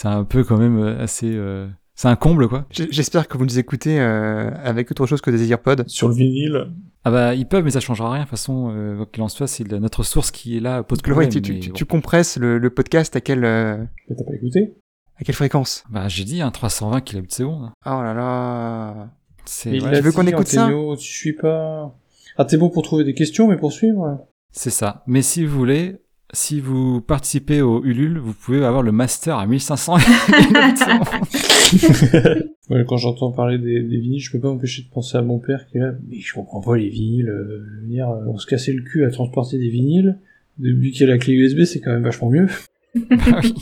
[0.00, 1.66] c'est un peu quand même euh, assez, euh,
[1.96, 2.66] c'est un comble quoi.
[2.70, 5.82] J'espère que vous nous écoutez euh, avec autre chose que des earpods.
[5.88, 6.68] sur le vinyle.
[7.04, 9.28] Ah bah ils peuvent mais ça changera rien de toute façon euh, quoi qu'il en
[9.28, 11.86] soit c'est notre source qui est là pose problème tu, tu- bon.
[11.86, 13.76] compresses le, le podcast à quelle, euh,
[14.08, 14.74] Mais T'as pas écouté?
[15.20, 15.82] à quelle fréquence?
[15.90, 19.08] Bah j'ai dit hein, 320 kilobits seconde Oh là là
[19.46, 20.68] c'est ouais, il a tu veux qu'on écoute ça?
[20.98, 21.92] Tu suis pas.
[22.36, 24.20] Ah, t'es bon pour trouver des questions, mais pour suivre
[24.52, 25.96] c'est ça mais si vous voulez
[26.32, 32.48] si vous participez au Ulule vous pouvez avoir le master à 1500 kilobits seconde.
[32.70, 35.38] Ouais, quand j'entends parler des, des vinyles, je peux pas m'empêcher de penser à mon
[35.38, 35.92] père qui est là.
[36.08, 37.28] Mais je comprends pas les vinyles.
[37.30, 40.18] euh, je veux dire, euh, on se cassait le cul à transporter des vinyles.
[40.58, 42.46] Depuis qu'il y a la clé USB, c'est quand même vachement mieux.
[42.94, 43.54] Bah oui.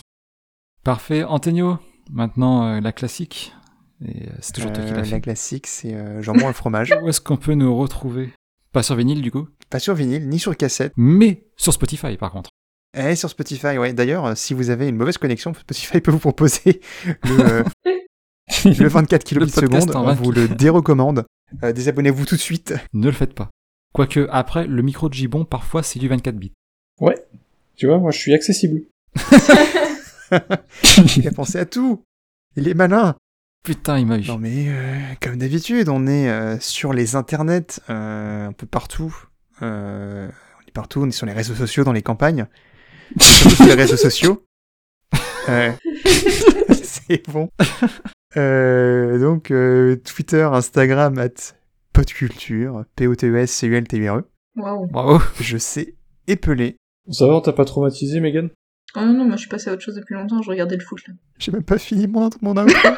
[0.83, 1.79] parfait Antonio
[2.11, 3.53] maintenant euh, la classique
[4.05, 6.93] et euh, c'est toujours toi qui l'as La classique, c'est euh, jambon et fromage.
[7.03, 8.31] où est-ce qu'on peut nous retrouver?
[8.77, 10.93] Pas sur vinyle du coup Pas sur vinyle, ni sur cassette.
[10.99, 12.51] mais sur Spotify par contre
[12.95, 13.95] Et sur Spotify, ouais.
[13.95, 16.83] D'ailleurs, euh, si vous avez une mauvaise connexion, Spotify peut vous proposer
[17.25, 17.65] le, euh,
[18.67, 19.97] le 24 kilobits Le podcast seconde.
[19.97, 21.25] en On 20 vous le dérecommande.
[21.63, 22.75] Euh, désabonnez-vous tout de suite.
[22.93, 23.49] ne le faites pas
[23.95, 26.53] quoique après le micro de Gibon parfois c'est du 24 bits
[27.77, 28.83] Tu vois, moi je suis accessible.
[31.17, 32.03] Il a pensé à tout.
[32.57, 33.17] Il est malin.
[33.67, 37.81] Putain il m'a eu Non mais euh, comme d'habitude, on est euh, sur les internets
[37.91, 39.15] euh, un peu partout.
[39.61, 42.47] Euh, on est partout, on est sur les réseaux sociaux, dans les campagnes,
[43.19, 44.45] surtout sur les réseaux sociaux.
[45.47, 47.51] c'est bon.
[48.35, 49.53] donc
[50.05, 51.55] Twitter, Instagram, at
[51.93, 54.25] podculture, P-O-T-E-S-C-U-L-T-U-R-E.
[54.57, 54.87] Waouh.
[54.87, 55.21] Bravo.
[55.41, 55.95] Je sais
[56.29, 56.77] épeler.
[57.11, 58.51] Ça va, t'as pas traumatisé, Megan?
[58.99, 61.07] Oh non, moi je suis passé à autre chose depuis longtemps, je regardais le foot
[61.07, 61.13] là.
[61.39, 62.89] J'ai même pas fini mon, mon outro.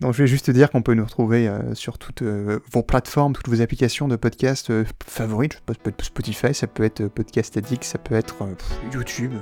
[0.00, 3.32] Donc je vais juste dire qu'on peut nous retrouver euh, sur toutes euh, vos plateformes,
[3.32, 5.54] toutes vos applications de podcast euh, favorites.
[5.54, 8.36] Ça peut être Spotify, ça peut être Podcast Addict, ça peut être
[8.92, 9.32] YouTube.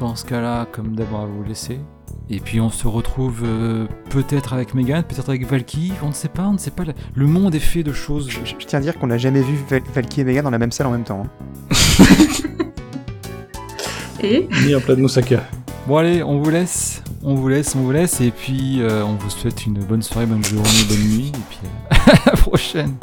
[0.00, 1.80] Dans ce cas-là, comme d'abord à vous laisser.
[2.30, 3.44] Et puis on se retrouve
[4.08, 6.84] peut-être avec Megan, peut-être avec Valky, on ne sait pas, on ne sait pas.
[7.14, 8.30] Le monde est fait de choses.
[8.30, 9.58] Je, tiens à dire qu'on n'a jamais vu
[9.94, 11.26] Valky et Megan dans la même salle en même temps.
[11.26, 11.76] Hein.
[14.22, 15.42] et Ni un plat de moussaka.
[15.86, 19.30] Bon allez, on vous laisse, on vous laisse, on vous laisse, et puis on vous
[19.30, 21.58] souhaite une bonne soirée, bonne journée, bonne nuit, et puis
[21.90, 22.94] à la prochaine.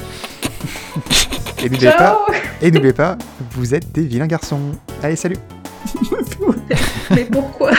[1.64, 2.26] et n'oubliez pas,
[2.62, 3.18] et n'oubliez pas,
[3.52, 4.60] vous êtes des vilains garçons.
[5.02, 5.38] Allez, salut
[7.12, 7.72] Mais pourquoi?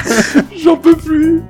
[0.63, 1.43] J'en peux plus